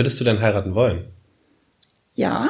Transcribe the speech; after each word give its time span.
Würdest 0.00 0.18
du 0.18 0.24
denn 0.24 0.40
heiraten 0.40 0.74
wollen? 0.74 1.12
Ja, 2.14 2.48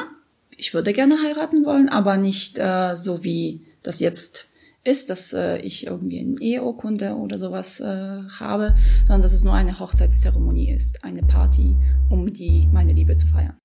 ich 0.56 0.72
würde 0.72 0.92
gerne 0.92 1.16
heiraten 1.20 1.64
wollen, 1.64 1.88
aber 1.88 2.16
nicht 2.16 2.60
äh, 2.60 2.94
so 2.94 3.24
wie 3.24 3.66
das 3.82 3.98
jetzt 3.98 4.50
ist, 4.84 5.10
dass 5.10 5.32
äh, 5.32 5.58
ich 5.58 5.88
irgendwie 5.88 6.20
eine 6.20 6.40
Eheurkunde 6.40 7.16
oder 7.16 7.38
sowas 7.38 7.80
äh, 7.80 8.22
habe, 8.38 8.76
sondern 9.04 9.22
dass 9.22 9.32
es 9.32 9.42
nur 9.42 9.54
eine 9.54 9.80
Hochzeitszeremonie 9.80 10.70
ist, 10.70 11.02
eine 11.02 11.22
Party, 11.22 11.74
um 12.08 12.32
die 12.32 12.68
meine 12.72 12.92
Liebe 12.92 13.16
zu 13.16 13.26
feiern. 13.26 13.58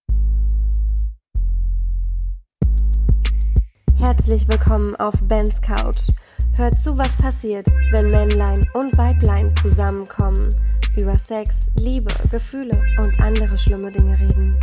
Herzlich 4.00 4.48
willkommen 4.48 4.96
auf 4.96 5.22
Bens 5.28 5.62
Couch. 5.62 6.10
Hört 6.54 6.80
zu, 6.80 6.98
was 6.98 7.16
passiert, 7.18 7.68
wenn 7.92 8.10
Männlein 8.10 8.68
und 8.74 8.98
Weiblein 8.98 9.54
zusammenkommen, 9.62 10.56
über 10.98 11.18
Sex, 11.20 11.56
Liebe, 11.76 12.12
Gefühle 12.32 12.82
und 12.98 13.20
andere 13.20 13.58
schlimme 13.58 13.92
Dinge 13.92 14.18
reden. 14.18 14.58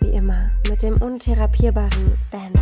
Wie 0.00 0.10
immer 0.10 0.50
mit 0.68 0.82
dem 0.82 1.00
untherapierbaren 1.00 2.18
Ben. 2.30 2.52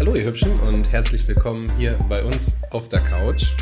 Hallo 0.00 0.16
ihr 0.16 0.24
Hübschen 0.24 0.58
und 0.60 0.90
herzlich 0.90 1.28
willkommen 1.28 1.70
hier 1.76 1.96
bei 2.08 2.24
uns 2.24 2.60
auf 2.70 2.88
der 2.88 3.00
Couch. 3.00 3.54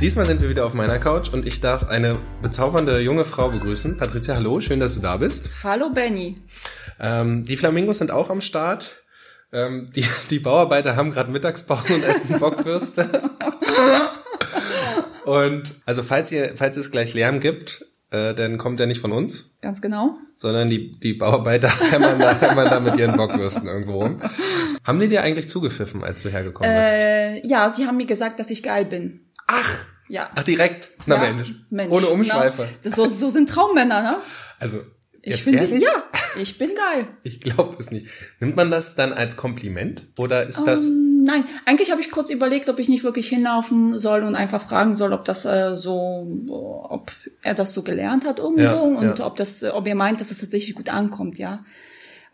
Diesmal 0.00 0.24
sind 0.24 0.40
wir 0.40 0.48
wieder 0.48 0.64
auf 0.64 0.74
meiner 0.74 0.98
Couch 0.98 1.32
und 1.32 1.46
ich 1.46 1.60
darf 1.60 1.88
eine 1.88 2.20
bezaubernde 2.40 3.00
junge 3.00 3.24
Frau 3.24 3.50
begrüßen. 3.50 3.96
Patricia, 3.96 4.36
hallo, 4.36 4.60
schön, 4.60 4.78
dass 4.78 4.94
du 4.94 5.00
da 5.00 5.16
bist. 5.16 5.50
Hallo 5.64 5.90
Benny. 5.92 6.40
Ähm, 7.00 7.42
die 7.42 7.56
Flamingos 7.56 7.98
sind 7.98 8.12
auch 8.12 8.30
am 8.30 8.40
Start. 8.40 9.01
Ähm, 9.52 9.86
die, 9.94 10.04
die 10.30 10.38
Bauarbeiter 10.38 10.96
haben 10.96 11.10
gerade 11.10 11.30
Mittagspause 11.30 11.94
und 11.94 12.04
essen 12.04 12.38
Bockwürste. 12.38 13.08
und 15.24 15.74
also 15.86 16.02
falls 16.02 16.32
ihr, 16.32 16.52
falls 16.56 16.76
es 16.76 16.90
gleich 16.90 17.14
Lärm 17.14 17.40
gibt, 17.40 17.84
äh, 18.10 18.34
dann 18.34 18.58
kommt 18.58 18.80
der 18.80 18.86
nicht 18.86 19.00
von 19.00 19.12
uns, 19.12 19.54
Ganz 19.62 19.80
genau. 19.80 20.14
sondern 20.36 20.68
die, 20.68 20.90
die 20.92 21.14
Bauarbeiter 21.14 21.68
hämmern 21.90 22.18
da, 22.18 22.38
hämmern 22.40 22.68
da 22.70 22.80
mit 22.80 22.96
ihren 22.98 23.16
Bockwürsten 23.16 23.66
irgendwo 23.68 24.02
rum. 24.02 24.16
Haben 24.84 25.00
die 25.00 25.08
dir 25.08 25.22
eigentlich 25.22 25.48
zugepfiffen, 25.48 26.02
als 26.04 26.22
du 26.22 26.28
hergekommen 26.30 26.74
bist? 26.74 26.94
Äh, 26.96 27.46
ja, 27.46 27.68
sie 27.70 27.86
haben 27.86 27.96
mir 27.96 28.06
gesagt, 28.06 28.40
dass 28.40 28.50
ich 28.50 28.62
geil 28.62 28.84
bin. 28.84 29.30
Ach, 29.46 29.84
Ja. 30.08 30.28
ach 30.34 30.44
direkt. 30.44 30.90
Na 31.06 31.16
ja, 31.22 31.32
Mensch. 31.32 31.54
Mensch. 31.70 31.92
Ohne 31.92 32.06
Umschweife. 32.08 32.68
Na, 32.84 32.90
so, 32.90 33.06
so 33.06 33.30
sind 33.30 33.48
Traummänner, 33.48 34.02
ne? 34.02 34.16
Also, 34.60 34.80
Ich 35.24 35.42
finde, 35.42 35.64
ja, 35.78 36.02
ich 36.40 36.58
bin 36.58 36.70
geil. 36.74 37.06
Ich 37.22 37.40
glaube 37.40 37.76
es 37.78 37.90
nicht. 37.92 38.06
Nimmt 38.40 38.56
man 38.56 38.70
das 38.70 38.96
dann 38.96 39.12
als 39.12 39.36
Kompliment 39.36 40.04
oder 40.18 40.42
ist 40.44 40.64
das 40.64 40.88
Ähm, 40.88 41.24
nein, 41.24 41.44
eigentlich 41.64 41.92
habe 41.92 42.00
ich 42.00 42.10
kurz 42.10 42.30
überlegt, 42.30 42.68
ob 42.68 42.78
ich 42.80 42.88
nicht 42.88 43.04
wirklich 43.04 43.28
hinlaufen 43.28 43.96
soll 43.98 44.24
und 44.24 44.34
einfach 44.34 44.60
fragen 44.60 44.96
soll, 44.96 45.12
ob 45.12 45.24
das 45.24 45.44
äh, 45.44 45.76
so, 45.76 46.26
ob 46.88 47.12
er 47.42 47.54
das 47.54 47.72
so 47.72 47.82
gelernt 47.82 48.26
hat 48.26 48.40
irgendwo 48.40 48.62
Ja, 48.62 48.80
und 48.80 49.18
ja. 49.20 49.26
ob 49.26 49.36
das, 49.36 49.62
ob 49.62 49.86
er 49.86 49.94
meint, 49.94 50.20
dass 50.20 50.30
es 50.32 50.40
tatsächlich 50.40 50.74
gut 50.74 50.88
ankommt, 50.88 51.38
ja. 51.38 51.60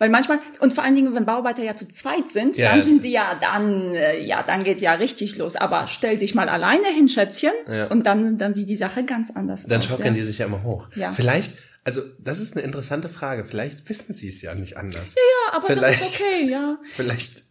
Weil 0.00 0.10
manchmal, 0.10 0.38
und 0.60 0.72
vor 0.72 0.84
allen 0.84 0.94
Dingen, 0.94 1.12
wenn 1.14 1.26
Bauarbeiter 1.26 1.64
ja 1.64 1.74
zu 1.74 1.88
zweit 1.88 2.28
sind, 2.32 2.56
Ja. 2.56 2.70
dann 2.70 2.84
sind 2.84 3.02
sie 3.02 3.10
ja, 3.10 3.34
dann, 3.40 3.94
äh, 3.96 4.24
ja, 4.24 4.44
dann 4.46 4.62
geht 4.62 4.80
ja 4.80 4.92
richtig 4.92 5.36
los. 5.38 5.56
Aber 5.56 5.88
stell 5.88 6.16
dich 6.18 6.36
mal 6.36 6.48
alleine 6.48 6.86
hin, 6.86 7.08
Schätzchen, 7.08 7.50
Ja. 7.70 7.88
und 7.88 8.06
dann, 8.06 8.38
dann 8.38 8.54
sieht 8.54 8.70
die 8.70 8.76
Sache 8.76 9.02
ganz 9.04 9.32
anders 9.32 9.66
dann 9.66 9.78
aus. 9.80 9.86
schaukeln 9.86 10.06
ja. 10.08 10.12
die 10.14 10.22
sich 10.22 10.38
ja 10.38 10.46
immer 10.46 10.62
hoch. 10.62 10.86
Ja. 10.94 11.10
Vielleicht, 11.10 11.52
also 11.88 12.02
das 12.18 12.38
ist 12.38 12.54
eine 12.54 12.66
interessante 12.66 13.08
Frage. 13.08 13.46
Vielleicht 13.46 13.88
wissen 13.88 14.12
sie 14.12 14.28
es 14.28 14.42
ja 14.42 14.54
nicht 14.54 14.76
anders. 14.76 15.14
Ja, 15.14 15.56
aber 15.56 15.66
vielleicht, 15.66 16.02
das 16.02 16.10
ist 16.10 16.20
okay, 16.20 16.50
ja. 16.50 16.78
Vielleicht, 16.84 17.42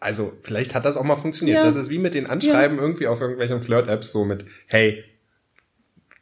also 0.00 0.36
vielleicht 0.42 0.74
hat 0.74 0.84
das 0.84 0.98
auch 0.98 1.02
mal 1.02 1.16
funktioniert. 1.16 1.56
Ja. 1.56 1.64
Das 1.64 1.76
ist 1.76 1.88
wie 1.88 1.98
mit 1.98 2.12
den 2.12 2.26
Anschreiben 2.26 2.78
irgendwie 2.78 3.06
auf 3.06 3.22
irgendwelchen 3.22 3.62
Flirt-Apps 3.62 4.12
so 4.12 4.26
mit, 4.26 4.44
hey, 4.66 5.02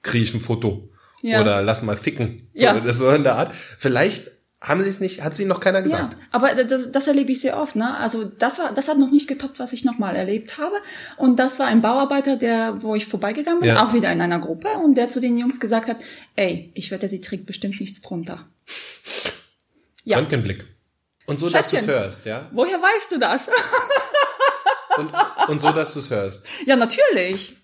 krieg 0.02 0.22
ich 0.22 0.32
ein 0.34 0.40
Foto. 0.40 0.88
Ja. 1.22 1.40
Oder 1.40 1.62
lass 1.62 1.82
mal 1.82 1.96
ficken. 1.96 2.48
So, 2.54 2.64
Ja. 2.64 2.92
so 2.92 3.10
in 3.10 3.24
der 3.24 3.34
Art. 3.34 3.52
Vielleicht 3.52 4.30
haben 4.66 4.82
sie 4.82 4.88
es 4.88 4.98
nicht, 4.98 5.22
hat 5.22 5.36
sie 5.36 5.44
noch 5.44 5.60
keiner 5.60 5.82
gesagt. 5.82 6.14
Ja, 6.14 6.18
aber 6.32 6.54
das, 6.54 6.90
das 6.90 7.06
erlebe 7.06 7.30
ich 7.32 7.40
sehr 7.42 7.58
oft. 7.58 7.76
Ne? 7.76 7.96
Also 7.98 8.24
das 8.24 8.58
war, 8.58 8.72
das 8.72 8.88
hat 8.88 8.98
noch 8.98 9.10
nicht 9.10 9.28
getoppt, 9.28 9.58
was 9.58 9.72
ich 9.74 9.84
nochmal 9.84 10.16
erlebt 10.16 10.56
habe. 10.58 10.74
Und 11.18 11.38
das 11.38 11.58
war 11.58 11.66
ein 11.66 11.82
Bauarbeiter, 11.82 12.36
der, 12.36 12.82
wo 12.82 12.94
ich 12.94 13.06
vorbeigegangen 13.06 13.60
bin, 13.60 13.68
Ja. 13.68 13.84
auch 13.86 13.92
wieder 13.92 14.10
in 14.10 14.20
einer 14.22 14.38
Gruppe, 14.38 14.68
und 14.82 14.94
der 14.96 15.08
zu 15.10 15.20
den 15.20 15.36
Jungs 15.36 15.60
gesagt 15.60 15.88
hat: 15.88 15.98
Ey, 16.34 16.70
ich 16.74 16.90
wette, 16.90 17.08
sie 17.08 17.20
trägt 17.20 17.46
bestimmt 17.46 17.78
nichts 17.80 18.00
drunter. 18.00 18.46
Ja. 20.04 20.16
Röntgenblick. 20.18 20.64
Und 21.26 21.38
so, 21.38 21.48
dass 21.48 21.70
du 21.70 21.76
es 21.76 21.82
Schätzchen. 21.84 22.00
hörst, 22.00 22.26
ja? 22.26 22.46
Woher 22.52 22.76
weißt 22.80 23.12
du 23.12 23.18
das? 23.18 23.48
Und, 24.96 25.10
und 25.48 25.60
so, 25.60 25.72
dass 25.72 25.94
du 25.94 25.98
es 25.98 26.10
hörst. 26.10 26.48
ja, 26.66 26.76
natürlich. 26.76 27.56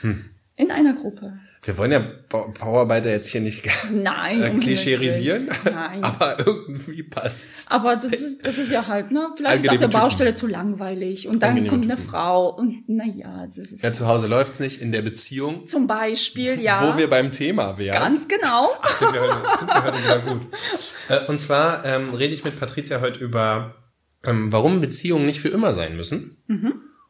Hm. 0.00 0.24
In 0.56 0.70
einer 0.70 0.92
Gruppe. 0.94 1.32
Wir 1.64 1.76
wollen 1.78 1.90
ja 1.90 2.04
Bau- 2.28 2.52
Bauarbeiter 2.60 3.10
jetzt 3.10 3.26
hier 3.32 3.40
nicht 3.40 3.66
Nein. 3.92 4.40
äh, 4.40 4.50
klischeerisieren. 4.60 5.48
Nein. 5.64 6.04
aber 6.04 6.38
irgendwie 6.46 7.02
passt's. 7.02 7.66
Aber 7.70 7.96
das 7.96 8.12
ist, 8.12 8.46
das 8.46 8.58
ist 8.58 8.70
ja 8.70 8.86
halt, 8.86 9.10
ne? 9.10 9.26
Vielleicht 9.36 9.64
ist 9.64 9.68
Angenehme 9.68 9.72
auf 9.72 9.78
der 9.80 9.88
Typen. 9.90 10.00
Baustelle 10.00 10.34
zu 10.34 10.46
langweilig 10.46 11.26
und 11.26 11.42
dann 11.42 11.50
Angenehme 11.50 11.70
kommt 11.70 11.84
eine 11.86 11.96
Typen. 11.96 12.08
Frau 12.08 12.50
und 12.54 12.88
naja, 12.88 13.42
es 13.44 13.58
ist 13.58 13.82
Ja, 13.82 13.92
zu 13.92 14.06
Hause 14.06 14.28
läuft's 14.28 14.60
nicht, 14.60 14.80
in 14.80 14.92
der 14.92 15.02
Beziehung, 15.02 15.66
zum 15.66 15.88
Beispiel, 15.88 16.60
ja. 16.60 16.86
wo 16.92 16.96
wir 16.96 17.10
beim 17.10 17.32
Thema 17.32 17.76
wären. 17.76 18.00
Ganz 18.00 18.28
genau. 18.28 18.68
Ach, 18.80 18.88
sind 18.94 19.12
wir 19.12 19.22
heute, 19.22 19.58
sind 19.58 19.68
wir 19.68 19.84
heute 19.84 19.98
wieder 19.98 20.18
gut. 20.20 20.46
Äh, 21.08 21.26
Und 21.26 21.38
zwar 21.40 21.84
ähm, 21.84 22.14
rede 22.14 22.32
ich 22.32 22.44
mit 22.44 22.58
Patricia 22.60 23.00
heute 23.00 23.18
über, 23.18 23.74
ähm, 24.22 24.52
warum 24.52 24.80
Beziehungen 24.80 25.26
nicht 25.26 25.40
für 25.40 25.48
immer 25.48 25.72
sein 25.72 25.96
müssen. 25.96 26.36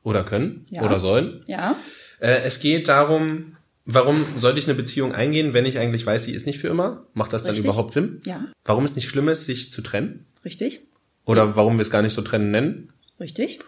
Oder 0.03 0.25
können. 0.25 0.65
Ja. 0.71 0.83
Oder 0.83 0.99
sollen. 0.99 1.45
Ja. 1.47 1.77
Äh, 2.25 2.43
es 2.45 2.61
geht 2.61 2.89
darum, 2.89 3.55
warum 3.85 4.25
sollte 4.37 4.59
ich 4.59 4.65
eine 4.65 4.75
Beziehung 4.75 5.13
eingehen, 5.15 5.53
wenn 5.53 5.67
ich 5.67 5.79
eigentlich 5.79 6.07
weiß, 6.07 6.25
sie 6.25 6.33
ist 6.33 6.47
nicht 6.47 6.59
für 6.59 6.69
immer? 6.69 7.07
Macht 7.13 7.35
das 7.35 7.43
dann 7.43 7.51
Richtig. 7.51 7.67
überhaupt 7.67 7.93
Sinn? 7.93 8.23
Ja. 8.25 8.43
Warum 8.65 8.85
es 8.85 8.97
nicht 8.97 9.07
schlimm 9.07 9.29
ist, 9.29 9.45
sich 9.45 9.71
zu 9.71 9.83
trennen? 9.83 10.25
Richtig. 10.43 10.81
Oder 11.27 11.55
warum 11.55 11.77
wir 11.77 11.83
es 11.83 11.91
gar 11.91 12.01
nicht 12.01 12.15
so 12.15 12.23
trennen 12.23 12.51
nennen? 12.51 12.89
Richtig. 13.21 13.59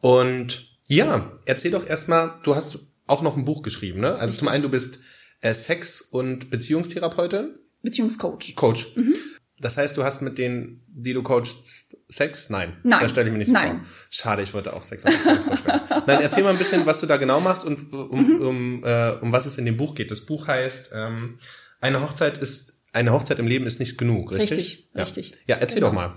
Und 0.00 0.68
ja, 0.86 1.32
erzähl 1.46 1.72
doch 1.72 1.84
erstmal, 1.84 2.38
du 2.44 2.54
hast 2.54 2.92
auch 3.08 3.22
noch 3.22 3.36
ein 3.36 3.44
Buch 3.44 3.62
geschrieben, 3.62 4.00
ne? 4.00 4.14
Also 4.14 4.36
zum 4.36 4.46
einen, 4.46 4.62
du 4.62 4.68
bist 4.68 5.00
äh, 5.40 5.52
Sex- 5.52 6.00
und 6.02 6.48
Beziehungstherapeutin, 6.50 7.56
Beziehungscoach. 7.82 8.54
Coach. 8.54 8.96
Mhm. 8.96 9.14
Das 9.58 9.78
heißt, 9.78 9.96
du 9.96 10.04
hast 10.04 10.20
mit 10.20 10.36
denen, 10.36 10.84
die 10.88 11.14
du 11.14 11.22
coachst, 11.22 11.96
Sex? 12.08 12.50
Nein. 12.50 12.76
Nein. 12.82 13.00
Das 13.00 13.10
stelle 13.12 13.28
ich 13.28 13.32
mir 13.32 13.38
nicht 13.38 13.50
Nein. 13.52 13.82
vor. 13.82 13.90
Schade, 14.10 14.42
ich 14.42 14.52
wollte 14.52 14.74
auch 14.74 14.82
Sex 14.82 15.04
und 15.04 15.12
Beziehungscoach 15.16 15.64
werden. 15.66 16.02
Nein, 16.06 16.18
erzähl 16.20 16.42
mal 16.42 16.50
ein 16.50 16.58
bisschen, 16.58 16.84
was 16.84 17.00
du 17.00 17.06
da 17.06 17.16
genau 17.16 17.40
machst 17.40 17.64
und 17.64 17.92
um, 17.92 18.20
Mhm. 18.36 18.40
um, 18.46 18.84
äh, 18.84 19.12
um 19.22 19.32
was 19.32 19.46
es 19.46 19.56
in 19.56 19.64
dem 19.64 19.76
Buch 19.78 19.94
geht. 19.94 20.10
Das 20.10 20.20
Buch 20.20 20.46
heißt, 20.46 20.90
ähm, 20.94 21.38
eine 21.80 22.02
Hochzeit 22.02 22.36
ist, 22.38 22.82
eine 22.92 23.12
Hochzeit 23.12 23.38
im 23.38 23.46
Leben 23.46 23.66
ist 23.66 23.78
nicht 23.80 23.96
genug, 23.96 24.32
richtig? 24.32 24.58
Richtig, 24.58 24.88
ja. 24.94 25.02
richtig. 25.02 25.32
Ja, 25.46 25.56
erzähl 25.56 25.76
Genau. 25.80 25.88
doch 25.88 25.94
mal. 25.94 26.14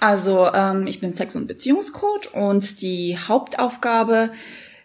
Also 0.00 0.52
ähm, 0.52 0.86
ich 0.86 1.00
bin 1.00 1.14
Sex- 1.14 1.36
und 1.36 1.46
Beziehungscoach 1.46 2.34
und 2.34 2.82
die 2.82 3.16
Hauptaufgabe, 3.18 4.28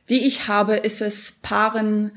die 0.10 0.26
ich 0.26 0.48
habe, 0.48 0.78
ist 0.78 1.02
es, 1.02 1.34
Paaren 1.42 2.12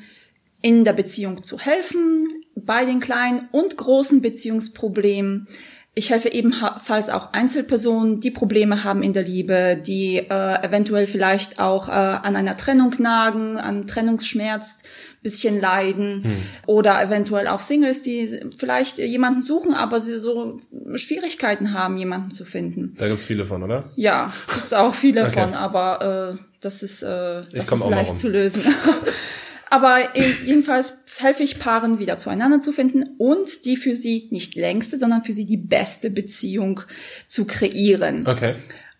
in 0.60 0.84
der 0.84 0.92
Beziehung 0.92 1.42
zu 1.42 1.58
helfen, 1.58 2.28
bei 2.54 2.84
den 2.84 3.00
kleinen 3.00 3.48
und 3.50 3.76
großen 3.76 4.22
Beziehungsproblemen. 4.22 5.48
Ich 5.94 6.10
helfe 6.10 6.32
ebenfalls 6.32 7.10
auch 7.10 7.34
Einzelpersonen, 7.34 8.20
die 8.20 8.30
Probleme 8.30 8.82
haben 8.82 9.02
in 9.02 9.12
der 9.12 9.24
Liebe, 9.24 9.78
die 9.86 10.16
äh, 10.16 10.64
eventuell 10.66 11.06
vielleicht 11.06 11.58
auch 11.58 11.88
äh, 11.88 11.92
an 11.92 12.34
einer 12.34 12.56
Trennung 12.56 12.94
nagen, 12.98 13.58
an 13.58 13.86
Trennungsschmerz 13.86 14.78
bisschen 15.22 15.60
leiden 15.60 16.24
oder 16.66 17.00
eventuell 17.00 17.46
auch 17.46 17.60
Singles, 17.60 18.02
die 18.02 18.40
vielleicht 18.58 18.98
jemanden 18.98 19.42
suchen, 19.42 19.74
aber 19.74 20.00
sie 20.00 20.18
so 20.18 20.58
Schwierigkeiten 20.94 21.74
haben, 21.74 21.96
jemanden 21.96 22.30
zu 22.30 22.44
finden. 22.44 22.94
Da 22.98 23.08
gibt's 23.08 23.26
viele 23.26 23.46
von, 23.46 23.62
oder? 23.62 23.90
Ja, 23.94 24.24
gibt's 24.24 24.72
auch 24.72 24.94
viele 24.94 25.22
Okay. 25.26 25.40
von, 25.40 25.54
aber 25.54 26.36
äh, 26.36 26.42
das 26.60 26.82
ist, 26.82 27.02
äh, 27.02 27.42
das 27.54 27.70
ist 27.70 27.90
leicht 27.90 28.18
zu 28.18 28.28
lösen. 28.28 28.62
aber 29.72 30.00
jedenfalls 30.44 31.04
helfe 31.16 31.42
ich 31.42 31.58
Paaren 31.58 31.98
wieder 31.98 32.18
zueinander 32.18 32.60
zu 32.60 32.72
finden 32.72 33.04
und 33.16 33.64
die 33.64 33.78
für 33.78 33.96
sie 33.96 34.28
nicht 34.30 34.54
längste, 34.54 34.98
sondern 34.98 35.24
für 35.24 35.32
sie 35.32 35.46
die 35.46 35.56
beste 35.56 36.10
Beziehung 36.10 36.82
zu 37.26 37.46
kreieren. 37.46 38.26
Okay. 38.26 38.54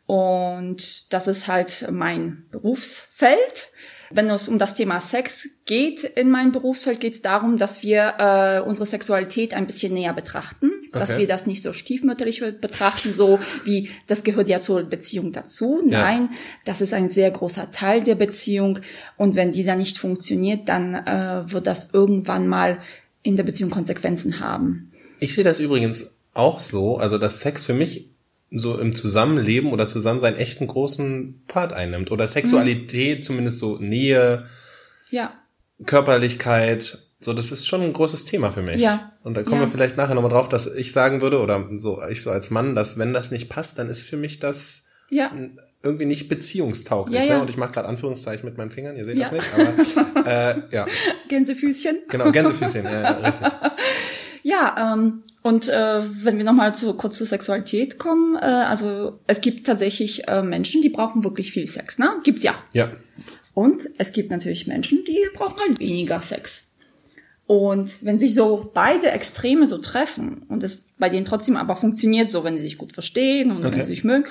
Und 0.07 1.13
das 1.13 1.29
ist 1.29 1.47
halt 1.47 1.89
mein 1.91 2.47
Berufsfeld. 2.51 3.69
Wenn 4.11 4.31
es 4.31 4.49
um 4.49 4.59
das 4.59 4.73
Thema 4.73 5.03
Sex 5.03 5.47
geht 5.67 6.05
in 6.05 6.31
meinem 6.31 6.53
Berufsfeld, 6.53 7.01
geht 7.01 7.15
es 7.15 7.23
darum, 7.23 7.59
dass 7.59 7.83
wir 7.83 8.15
äh, 8.19 8.61
unsere 8.67 8.87
Sexualität 8.87 9.53
ein 9.53 9.67
bisschen 9.67 9.93
näher 9.93 10.15
betrachten, 10.15 10.71
dass 10.93 11.11
Okay. 11.11 11.21
wir 11.21 11.27
das 11.27 11.47
nicht 11.47 11.63
so 11.63 11.73
stiefmütterlich 11.73 12.41
betrachten, 12.61 13.13
so 13.13 13.39
wie 13.65 13.91
das 14.07 14.23
gehört 14.25 14.49
ja 14.49 14.61
zur 14.61 14.83
Beziehung 14.85 15.33
dazu. 15.33 15.83
Ja. 15.89 16.03
Nein, 16.03 16.29
das 16.65 16.81
ist 16.81 16.93
ein 16.95 17.09
sehr 17.09 17.31
großer 17.31 17.73
Teil 17.73 18.05
der 18.05 18.15
Beziehung 18.15 18.79
und 19.17 19.35
wenn 19.35 19.53
dieser 19.53 19.75
nicht 19.77 19.99
funktioniert, 19.99 20.69
dann 20.69 20.95
äh, 20.95 21.51
wird 21.51 21.67
das 21.67 21.93
irgendwann 21.95 22.47
mal 22.47 22.79
in 23.23 23.37
der 23.37 23.45
Beziehung 23.45 23.71
Konsequenzen 23.71 24.41
haben. 24.41 24.93
Ich 25.21 25.35
sehe 25.35 25.45
das 25.45 25.59
übrigens 25.61 26.19
auch 26.35 26.61
so, 26.61 26.99
also 26.99 27.19
dass 27.19 27.41
Sex 27.41 27.67
für 27.67 27.75
mich 27.75 28.09
so 28.55 28.79
im 28.79 28.95
Zusammenleben 28.95 29.73
oder 29.73 29.89
Zusammensein 29.89 30.37
echt 30.37 30.61
einen 30.61 30.69
großen 30.69 31.43
Part 31.49 31.73
einnimmt. 31.73 32.11
Oder 32.11 32.27
Sexualität, 32.29 33.25
zumindest 33.25 33.59
so 33.59 33.79
Nähe, 33.79 34.45
Ja. 35.11 35.33
Körperlichkeit, 35.87 36.99
so, 37.25 37.33
das 37.33 37.53
ist 37.53 37.67
schon 37.67 37.83
ein 37.83 37.93
großes 37.93 38.25
Thema 38.25 38.51
für 38.51 38.63
mich. 38.63 38.77
Ja. 38.77 39.13
Und 39.23 39.37
da 39.37 39.43
kommen 39.43 39.57
Ja. 39.57 39.61
wir 39.63 39.69
vielleicht 39.69 39.97
nachher 39.97 40.15
nochmal 40.15 40.31
drauf, 40.31 40.49
dass 40.49 40.67
ich 40.67 40.93
sagen 40.93 41.21
würde, 41.23 41.41
oder 41.41 41.65
so, 41.77 42.01
ich 42.11 42.23
so 42.23 42.31
als 42.31 42.51
Mann, 42.51 42.75
dass 42.75 42.99
wenn 42.99 43.13
das 43.13 43.31
nicht 43.31 43.49
passt, 43.49 43.79
dann 43.79 43.89
ist 43.89 44.05
für 44.05 44.17
mich 44.17 44.39
das 44.39 44.85
Ja. 45.11 45.31
irgendwie 45.83 46.07
nicht 46.07 46.29
beziehungstauglich. 46.29 47.21
Ja, 47.21 47.27
ja. 47.27 47.37
Ne? 47.37 47.43
Und 47.43 47.51
ich 47.51 47.57
mache 47.57 47.73
gerade 47.73 47.89
Anführungszeichen 47.89 48.47
mit 48.49 48.57
meinen 48.59 48.71
Fingern, 48.71 48.97
ihr 48.97 49.05
seht 49.05 49.19
das 49.19 49.31
nicht, 49.33 49.51
aber 49.55 50.27
äh, 50.27 50.63
ja, 50.71 50.87
Gänsefüßchen. 51.29 51.99
genau, 52.09 52.31
Gänsefüßchen, 52.33 52.85
ja, 52.85 53.03
ja, 53.03 53.11
richtig. 53.13 53.49
Ja, 54.45 54.95
ähm, 54.95 55.23
und 55.43 55.69
äh, 55.69 56.03
wenn 56.25 56.37
wir 56.37 56.45
nochmal 56.45 56.75
zu, 56.75 56.95
kurz 56.95 57.17
zur 57.17 57.29
Sexualität 57.29 58.01
kommen, 58.01 58.35
äh, 58.35 58.41
also 58.45 59.21
es 59.29 59.41
gibt 59.41 59.69
tatsächlich 59.69 60.27
äh, 60.27 60.43
Menschen, 60.43 60.83
die 60.83 60.89
brauchen 60.89 61.23
wirklich 61.23 61.53
viel 61.53 61.69
Sex, 61.69 61.99
ne? 62.01 62.11
Gibt's 62.25 62.43
ja. 62.43 62.53
Ja, 62.73 62.89
Und 63.55 63.89
es 63.99 64.11
gibt 64.11 64.33
natürlich 64.33 64.67
Menschen, 64.67 65.05
die 65.07 65.17
brauchen 65.35 65.61
halt 65.61 65.79
weniger 65.79 66.21
Sex. 66.21 66.65
Und 67.47 68.05
wenn 68.05 68.19
sich 68.19 68.35
so 68.35 68.71
beide 68.73 69.11
Extreme 69.11 69.67
so 69.67 69.79
treffen 69.79 70.45
und 70.49 70.63
es 70.63 70.89
bei 70.99 71.09
denen 71.09 71.25
trotzdem 71.25 71.57
aber 71.57 71.77
funktioniert 71.77 72.31
so, 72.31 72.45
wenn 72.45 72.57
sie 72.57 72.63
sich 72.63 72.79
gut 72.79 72.93
verstehen 72.95 73.51
und 73.51 73.61
wenn 73.61 73.67
Okay. 73.67 73.81
sie 73.81 73.91
sich 73.91 74.05
mögen, 74.05 74.25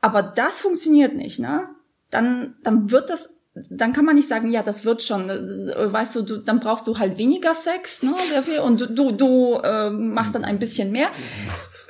aber 0.00 0.22
das 0.22 0.60
funktioniert 0.60 1.14
nicht, 1.14 1.38
ne? 1.38 1.68
Dann, 2.10 2.56
dann 2.62 2.90
wird 2.90 3.08
das, 3.08 3.44
dann 3.70 3.92
kann 3.94 4.04
man 4.04 4.16
nicht 4.16 4.28
sagen, 4.28 4.50
ja, 4.50 4.62
das 4.62 4.84
wird 4.84 5.02
schon, 5.02 5.28
weißt 5.28 6.16
du, 6.16 6.22
du 6.22 6.36
dann 6.38 6.60
brauchst 6.60 6.86
du 6.86 6.98
halt 6.98 7.16
weniger 7.16 7.54
Sex, 7.54 8.02
ne, 8.02 8.12
dafür 8.34 8.64
und 8.64 8.80
du, 8.80 8.86
du, 8.86 9.12
du 9.12 9.60
äh, 9.62 9.88
machst 9.90 10.34
dann 10.34 10.44
ein 10.44 10.58
bisschen 10.58 10.90
mehr. 10.92 11.08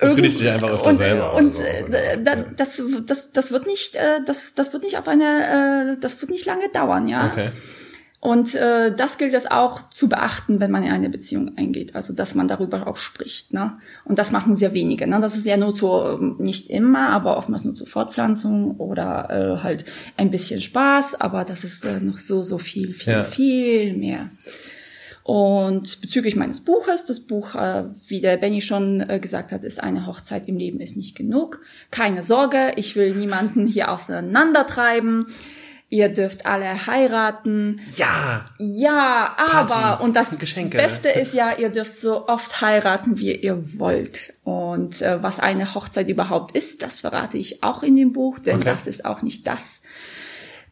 Befriedigst 0.00 0.40
dich 0.40 0.50
einfach 0.50 0.70
öfter 0.70 0.90
und, 0.90 0.96
selber 0.96 1.34
Und 1.34 1.56
so. 1.56 1.62
äh, 1.62 2.22
da, 2.22 2.36
das, 2.36 2.82
das, 3.06 3.32
das 3.32 3.50
wird 3.52 3.66
nicht, 3.66 3.96
äh, 3.96 4.20
das, 4.26 4.54
das 4.54 4.72
wird 4.72 4.84
nicht 4.84 4.98
auf 4.98 5.08
eine, 5.08 5.94
äh, 5.94 6.00
das 6.00 6.20
wird 6.20 6.30
nicht 6.30 6.46
lange 6.46 6.68
dauern, 6.68 7.06
ja. 7.08 7.26
okay. 7.32 7.50
Und 8.22 8.54
äh, 8.54 8.94
das 8.94 9.18
gilt 9.18 9.34
es 9.34 9.50
auch 9.50 9.90
zu 9.90 10.08
beachten, 10.08 10.60
wenn 10.60 10.70
man 10.70 10.84
in 10.84 10.92
eine 10.92 11.08
Beziehung 11.08 11.58
eingeht. 11.58 11.96
Also 11.96 12.12
dass 12.12 12.36
man 12.36 12.46
darüber 12.46 12.86
auch 12.86 12.96
spricht. 12.96 13.52
Ne? 13.52 13.74
Und 14.04 14.20
das 14.20 14.30
machen 14.30 14.54
sehr 14.54 14.74
wenige. 14.74 15.08
Ne? 15.08 15.18
Das 15.20 15.36
ist 15.36 15.44
ja 15.44 15.56
nur 15.56 15.74
zur, 15.74 16.20
ähm, 16.20 16.36
nicht 16.38 16.70
immer, 16.70 17.08
aber 17.08 17.36
oftmals 17.36 17.64
nur 17.64 17.74
zur 17.74 17.88
Fortpflanzung 17.88 18.76
oder 18.76 19.28
äh, 19.28 19.64
halt 19.64 19.84
ein 20.16 20.30
bisschen 20.30 20.60
Spaß. 20.60 21.20
Aber 21.20 21.44
das 21.44 21.64
ist 21.64 21.84
äh, 21.84 21.98
noch 21.98 22.20
so, 22.20 22.44
so 22.44 22.58
viel, 22.58 22.94
viel, 22.94 23.12
Ja. 23.12 23.24
viel 23.24 23.96
mehr. 23.96 24.30
Und 25.24 26.00
bezüglich 26.00 26.36
meines 26.36 26.60
Buches, 26.60 27.06
das 27.06 27.18
Buch, 27.20 27.56
äh, 27.56 27.84
wie 28.06 28.20
der 28.20 28.36
Benny 28.36 28.62
schon 28.62 29.00
äh, 29.00 29.18
gesagt 29.18 29.50
hat, 29.50 29.64
ist 29.64 29.82
eine 29.82 30.06
Hochzeit 30.06 30.46
im 30.46 30.56
Leben 30.58 30.78
ist 30.78 30.96
nicht 30.96 31.16
genug. 31.16 31.60
Keine 31.90 32.22
Sorge, 32.22 32.70
ich 32.76 32.94
will 32.94 33.12
niemanden 33.16 33.66
hier 33.66 33.90
auseinandertreiben. 33.90 35.26
Ihr 35.92 36.08
dürft 36.08 36.46
alle 36.46 36.86
heiraten. 36.86 37.78
Ja, 37.96 38.46
Ja, 38.58 39.36
aber, 39.36 39.66
Party, 39.66 40.02
und 40.02 40.16
das 40.16 40.38
Geschenke. 40.38 40.78
Beste 40.78 41.10
ist 41.10 41.34
ja, 41.34 41.52
ihr 41.58 41.68
dürft 41.68 41.94
so 41.94 42.28
oft 42.28 42.62
heiraten, 42.62 43.18
wie 43.18 43.34
ihr 43.36 43.78
wollt. 43.78 44.32
Und 44.42 45.02
äh, 45.02 45.22
was 45.22 45.38
eine 45.38 45.74
Hochzeit 45.74 46.08
überhaupt 46.08 46.56
ist, 46.56 46.82
das 46.82 47.00
verrate 47.00 47.36
ich 47.36 47.62
auch 47.62 47.82
in 47.82 47.94
dem 47.94 48.12
Buch, 48.12 48.38
denn 48.38 48.56
Okay. 48.56 48.70
das 48.70 48.86
ist 48.86 49.04
auch 49.04 49.20
nicht 49.20 49.46
das. 49.46 49.82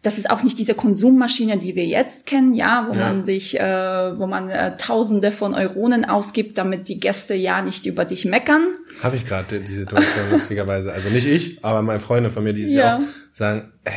Das 0.01 0.17
ist 0.17 0.31
auch 0.31 0.43
nicht 0.43 0.59
diese 0.59 0.73
Konsummaschine, 0.73 1.59
die 1.59 1.75
wir 1.75 1.85
jetzt 1.85 2.25
kennen, 2.25 2.55
ja, 2.55 2.87
wo 2.91 2.95
Ja. 2.97 3.01
man 3.13 3.23
sich, 3.23 3.61
äh, 3.61 4.19
wo 4.19 4.27
man 4.27 4.49
äh, 4.49 4.75
Tausende 4.79 5.33
von 5.33 5.53
Euronen 5.53 6.07
ausgibt, 6.07 6.57
damit 6.57 6.89
die 6.89 6.99
Gäste 6.99 7.35
ja 7.35 7.61
nicht 7.61 7.85
über 7.85 8.07
dich 8.07 8.25
meckern. 8.25 8.63
habe 9.03 9.17
ich 9.17 9.27
gerade 9.27 9.61
die 9.61 9.75
Situation 9.75 10.25
lustigerweise. 10.31 10.95
Also 10.95 11.11
nicht 11.11 11.27
ich, 11.27 11.63
aber 11.63 11.83
meine 11.83 12.01
Freunde 12.01 12.31
von 12.31 12.43
mir, 12.43 12.55
die 12.55 12.65
sich 12.65 12.77
Ja. 12.77 12.97
auch 12.97 13.01
sagen, 13.33 13.71
ey, 13.85 13.93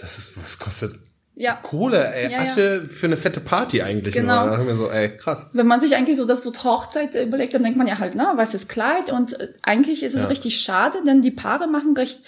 das 0.00 0.18
ist, 0.18 0.42
was 0.42 0.58
kostet 0.58 0.94
Ja. 1.36 1.54
Kohle, 1.54 2.12
ey, 2.14 2.24
Ja, 2.24 2.30
ja. 2.30 2.38
Asche 2.42 2.86
für 2.88 3.06
eine 3.06 3.16
fette 3.16 3.40
Party 3.40 3.80
eigentlich. 3.82 4.14
Genau. 4.14 4.42
Nur. 4.42 4.50
Da 4.50 4.58
haben 4.58 4.66
wir 4.66 4.76
so, 4.76 4.90
ey, 4.90 5.16
krass. 5.16 5.50
Wenn 5.54 5.66
man 5.66 5.80
sich 5.80 5.96
eigentlich 5.96 6.16
so 6.16 6.24
das 6.26 6.44
Wort 6.44 6.64
Hochzeit 6.64 7.14
äh, 7.14 7.22
überlegt, 7.24 7.54
dann 7.54 7.62
denkt 7.62 7.78
man 7.78 7.86
ja 7.86 7.98
halt, 7.98 8.14
ne, 8.14 8.26
weißes 8.36 8.68
Kleid 8.68 9.10
und 9.10 9.38
äh, 9.40 9.48
eigentlich 9.62 10.02
ist 10.02 10.14
es 10.14 10.22
Ja. 10.22 10.26
richtig 10.28 10.60
schade, 10.60 10.98
denn 11.06 11.22
die 11.22 11.30
Paare 11.30 11.66
machen 11.66 11.94
recht 11.96 12.20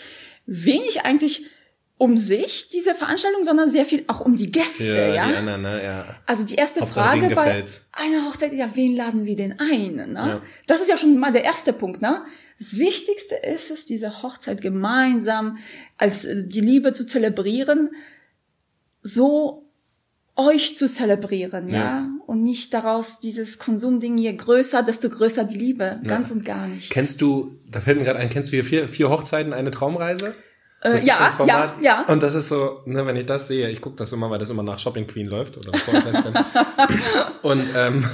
wenig 0.46 1.04
eigentlich 1.04 1.46
um 1.98 2.16
sich, 2.16 2.68
diese 2.70 2.94
Veranstaltung, 2.96 3.44
sondern 3.44 3.70
sehr 3.70 3.84
viel 3.84 4.02
auch 4.08 4.20
um 4.20 4.36
die 4.36 4.50
Gäste, 4.50 4.84
Für 4.86 5.14
ja. 5.14 5.28
die 5.28 5.36
anderen, 5.36 5.62
ne, 5.62 5.84
ja. 5.84 6.04
Also 6.26 6.44
die 6.44 6.56
erste 6.56 6.80
Hauptsache, 6.80 7.20
Frage 7.20 7.34
bei 7.34 7.64
einer 7.92 8.26
Hochzeit 8.26 8.50
ist 8.52 8.58
ja, 8.58 8.74
wen 8.74 8.96
laden 8.96 9.24
wir 9.24 9.36
denn 9.36 9.60
ein? 9.60 9.94
Ne? 10.12 10.14
Ja. 10.14 10.40
Das 10.66 10.80
ist 10.80 10.88
ja 10.88 10.96
schon 10.96 11.16
mal 11.18 11.30
der 11.30 11.44
erste 11.44 11.72
Punkt. 11.72 12.02
Ne? 12.02 12.24
Das 12.62 12.78
Wichtigste 12.78 13.34
ist 13.34 13.72
es, 13.72 13.86
diese 13.86 14.22
Hochzeit 14.22 14.62
gemeinsam 14.62 15.58
als 15.98 16.24
äh, 16.24 16.46
die 16.46 16.60
Liebe 16.60 16.92
zu 16.92 17.04
zelebrieren, 17.04 17.88
so 19.00 19.64
euch 20.36 20.76
zu 20.76 20.86
zelebrieren, 20.86 21.68
ja, 21.68 21.78
Ja. 21.78 22.10
und 22.26 22.40
nicht 22.42 22.72
daraus 22.72 23.18
dieses 23.18 23.58
Konsumding, 23.58 24.16
je 24.16 24.32
größer, 24.34 24.84
desto 24.84 25.10
größer 25.10 25.42
die 25.44 25.58
Liebe, 25.58 26.00
ganz 26.06 26.30
und 26.30 26.44
gar 26.44 26.68
nicht. 26.68 26.92
Kennst 26.92 27.20
du, 27.20 27.52
da 27.70 27.80
fällt 27.80 27.98
mir 27.98 28.04
gerade 28.04 28.20
ein, 28.20 28.28
kennst 28.30 28.50
du 28.50 28.56
hier 28.56 28.64
vier, 28.64 28.88
vier 28.88 29.10
Hochzeiten, 29.10 29.52
eine 29.52 29.72
Traumreise? 29.72 30.32
Äh, 30.82 30.98
ja, 31.04 31.32
so 31.36 31.44
ja, 31.44 31.74
ja. 31.82 32.06
Und 32.06 32.22
das 32.22 32.34
ist 32.34 32.48
so, 32.48 32.80
ne, 32.86 33.04
wenn 33.06 33.16
ich 33.16 33.26
das 33.26 33.48
sehe, 33.48 33.70
ich 33.70 33.80
gucke 33.80 33.96
das 33.96 34.12
immer, 34.12 34.30
weil 34.30 34.38
das 34.38 34.50
immer 34.50 34.62
nach 34.62 34.78
Shopping 34.78 35.08
Queen 35.08 35.26
läuft 35.26 35.56
oder. 35.56 35.72
Und 37.42 37.72
ähm, 37.74 38.04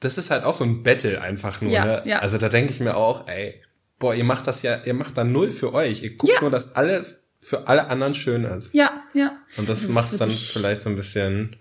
das 0.00 0.18
ist 0.18 0.30
halt 0.30 0.44
auch 0.44 0.54
so 0.54 0.64
ein 0.64 0.82
Battle 0.82 1.20
einfach 1.22 1.60
nur. 1.62 1.72
Ja, 1.72 1.84
ne? 1.84 2.02
ja. 2.04 2.18
Also 2.18 2.36
da 2.38 2.50
denke 2.50 2.72
ich 2.72 2.80
mir 2.80 2.96
auch, 2.96 3.26
ey, 3.28 3.60
boah, 3.98 4.14
ihr 4.14 4.24
macht 4.24 4.46
das 4.46 4.62
ja, 4.62 4.78
ihr 4.84 4.94
macht 4.94 5.16
da 5.16 5.24
null 5.24 5.50
für 5.50 5.72
euch. 5.74 6.02
Ihr 6.02 6.16
guckt 6.16 6.32
Ja. 6.32 6.40
nur, 6.40 6.50
dass 6.50 6.76
alles 6.76 7.32
für 7.40 7.68
alle 7.68 7.88
anderen 7.88 8.14
schön 8.14 8.44
ist. 8.44 8.74
Ja, 8.74 8.90
ja. 9.14 9.30
Und 9.56 9.68
das 9.68 9.84
ist 9.84 9.90
macht 9.94 10.12
es 10.12 10.18
dann 10.18 10.30
vielleicht 10.30 10.82
so 10.82 10.90
ein 10.90 10.96
bisschen. 10.96 11.56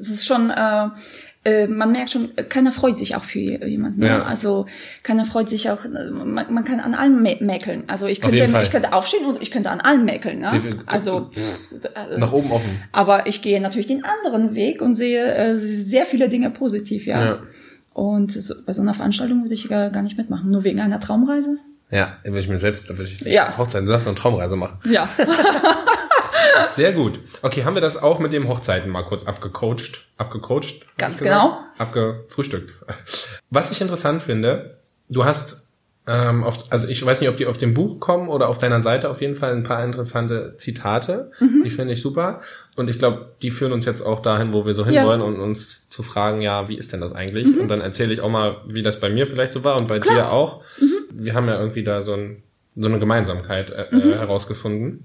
es 0.00 0.08
ist 0.10 0.26
schon, 0.26 0.50
äh, 0.50 0.88
äh, 1.44 1.66
man 1.66 1.90
merkt 1.92 2.10
schon, 2.10 2.36
äh, 2.36 2.44
keiner 2.44 2.70
freut 2.72 2.96
sich 2.98 3.16
auch 3.16 3.24
für 3.24 3.38
jemanden. 3.38 4.00
Ne? 4.00 4.06
Ja. 4.08 4.22
Also 4.24 4.66
keiner 5.02 5.24
freut 5.24 5.48
sich 5.48 5.70
auch, 5.70 5.84
äh, 5.84 6.10
man, 6.10 6.52
man 6.52 6.64
kann 6.64 6.78
an 6.80 6.94
allem 6.94 7.22
mä 7.22 7.36
mäkeln. 7.40 7.84
Also 7.88 8.06
ich 8.06 8.20
könnte, 8.20 8.44
ich 8.44 8.70
könnte 8.70 8.92
aufstehen 8.92 9.24
und 9.26 9.40
ich 9.42 9.50
könnte 9.50 9.70
an 9.70 9.80
allem 9.80 10.04
mäkeln. 10.04 10.40
Ne? 10.40 10.50
Also 10.86 11.30
äh, 11.94 12.18
Nach 12.18 12.32
oben 12.32 12.50
offen. 12.52 12.70
aber 12.92 13.26
ich 13.26 13.42
gehe 13.42 13.60
natürlich 13.60 13.86
den 13.86 14.04
anderen 14.04 14.54
Weg 14.54 14.82
und 14.82 14.94
sehe 14.94 15.34
äh, 15.34 15.56
sehr 15.58 16.04
viele 16.06 16.28
Dinge 16.28 16.50
positiv, 16.50 17.06
ja. 17.06 17.24
Ja. 17.24 17.38
Und 17.92 18.30
so, 18.30 18.54
bei 18.64 18.72
so 18.72 18.82
einer 18.82 18.94
Veranstaltung 18.94 19.42
würde 19.42 19.54
ich 19.54 19.68
gar, 19.68 19.90
gar 19.90 20.02
nicht 20.02 20.16
mitmachen. 20.18 20.50
Nur 20.50 20.62
wegen 20.64 20.80
einer 20.80 21.00
Traumreise? 21.00 21.56
Ja, 21.90 22.18
würde 22.22 22.38
ich 22.40 22.48
mir 22.48 22.58
selbst, 22.58 22.88
würde 22.90 23.04
ich 23.10 23.20
Ja. 23.20 23.56
Hochzeiten, 23.56 23.86
lass 23.86 24.02
uns 24.02 24.08
eine 24.08 24.14
Traumreise 24.16 24.56
machen. 24.56 24.78
Ja. 24.84 25.08
Sehr 26.70 26.92
gut. 26.92 27.18
Okay, 27.42 27.64
haben 27.64 27.74
wir 27.74 27.80
das 27.80 28.02
auch 28.02 28.18
mit 28.18 28.32
dem 28.32 28.48
Hochzeiten 28.48 28.90
mal 28.90 29.04
kurz 29.04 29.24
abgecoacht? 29.26 30.08
Abgecoacht? 30.16 30.86
Ganz 30.98 31.18
genau. 31.18 31.58
Abgefrühstückt. 31.78 32.74
Was 33.50 33.70
ich 33.70 33.80
interessant 33.80 34.22
finde, 34.22 34.78
du 35.08 35.24
hast, 35.24 35.67
ähm, 36.08 36.42
auf, 36.42 36.72
also 36.72 36.88
ich 36.88 37.04
weiß 37.04 37.20
nicht, 37.20 37.28
ob 37.28 37.36
die 37.36 37.44
auf 37.46 37.58
dem 37.58 37.74
Buch 37.74 38.00
kommen 38.00 38.28
oder 38.28 38.48
auf 38.48 38.56
deiner 38.58 38.80
Seite 38.80 39.10
auf 39.10 39.20
jeden 39.20 39.34
Fall 39.34 39.52
ein 39.52 39.62
paar 39.62 39.84
interessante 39.84 40.54
Zitate. 40.56 41.30
Mhm. 41.38 41.62
Die 41.64 41.70
finde 41.70 41.92
ich 41.92 42.00
super. 42.00 42.40
Und 42.76 42.88
ich 42.88 42.98
glaube, 42.98 43.34
die 43.42 43.50
führen 43.50 43.72
uns 43.72 43.84
jetzt 43.84 44.00
auch 44.00 44.20
dahin, 44.22 44.54
wo 44.54 44.64
wir 44.64 44.72
so 44.72 44.84
Ja. 44.84 45.02
hinwollen 45.02 45.20
und 45.20 45.38
uns 45.38 45.90
zu 45.90 46.02
fragen, 46.02 46.40
ja, 46.40 46.68
wie 46.68 46.78
ist 46.78 46.94
denn 46.94 47.02
das 47.02 47.12
eigentlich? 47.12 47.46
Und 47.58 47.68
dann 47.68 47.82
erzähle 47.82 48.14
ich 48.14 48.22
auch 48.22 48.30
mal, 48.30 48.56
wie 48.66 48.82
das 48.82 49.00
bei 49.00 49.10
mir 49.10 49.26
vielleicht 49.26 49.52
so 49.52 49.64
war 49.64 49.76
und 49.78 49.86
bei 49.86 49.98
dir 49.98 50.32
auch. 50.32 50.62
Wir 51.12 51.34
haben 51.34 51.46
ja 51.46 51.58
irgendwie 51.60 51.84
da 51.84 52.00
so, 52.00 52.14
ein, 52.14 52.42
so 52.74 52.88
eine 52.88 52.98
Gemeinsamkeit 52.98 53.70
äh, 53.70 53.82
äh, 53.94 54.14
herausgefunden. 54.16 55.04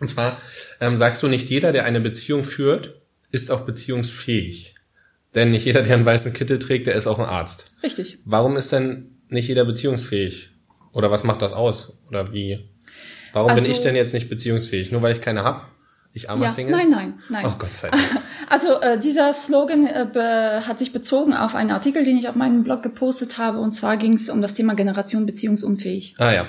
Und 0.00 0.10
zwar 0.10 0.36
ähm, 0.80 0.98
sagst 0.98 1.22
du, 1.22 1.28
nicht 1.28 1.48
jeder, 1.48 1.72
der 1.72 1.86
eine 1.86 2.00
Beziehung 2.00 2.44
führt, 2.44 2.94
ist 3.32 3.50
auch 3.50 3.62
beziehungsfähig. 3.62 4.74
Denn 5.34 5.50
nicht 5.50 5.64
jeder, 5.64 5.82
der 5.82 5.94
einen 5.94 6.04
weißen 6.04 6.34
Kittel 6.34 6.58
trägt, 6.58 6.86
der 6.86 6.94
ist 6.94 7.06
auch 7.06 7.18
ein 7.18 7.24
Arzt. 7.26 7.72
Richtig. 7.82 8.18
Warum 8.26 8.56
ist 8.56 8.72
denn 8.72 9.15
nicht 9.28 9.48
jeder 9.48 9.64
beziehungsfähig? 9.64 10.50
Oder 10.92 11.10
was 11.10 11.24
macht 11.24 11.42
das 11.42 11.52
aus? 11.52 11.94
Oder 12.08 12.32
wie? 12.32 12.68
Warum 13.32 13.48
bin 13.48 13.58
Also- 13.58 13.70
ich 13.70 13.80
denn 13.80 13.96
jetzt 13.96 14.14
nicht 14.14 14.28
beziehungsfähig? 14.28 14.92
Nur 14.92 15.02
weil 15.02 15.12
ich 15.12 15.20
keine 15.20 15.44
hab? 15.44 15.68
Ich 16.14 16.30
armer 16.30 16.44
Ja, 16.44 16.48
Single? 16.48 16.74
nein, 16.76 16.88
nein, 16.90 17.14
nein. 17.28 17.44
Oh 17.46 17.52
Gott 17.58 17.74
sei 17.74 17.90
Dank. 17.90 18.02
Also 18.48 18.80
äh, 18.80 18.96
dieser 19.00 19.34
Slogan 19.34 19.86
äh, 19.88 20.06
be 20.10 20.62
hat 20.68 20.78
sich 20.78 20.92
bezogen 20.92 21.34
auf 21.34 21.56
einen 21.56 21.72
Artikel, 21.72 22.04
den 22.04 22.16
ich 22.16 22.28
auf 22.28 22.36
meinem 22.36 22.62
Blog 22.62 22.80
gepostet 22.80 23.38
habe. 23.38 23.58
Und 23.58 23.72
zwar 23.72 23.96
ging 23.96 24.14
es 24.14 24.28
um 24.30 24.40
das 24.40 24.54
Thema 24.54 24.74
Generation 24.74 25.26
beziehungsunfähig. 25.26 26.14
Ah 26.18 26.32
ja. 26.32 26.46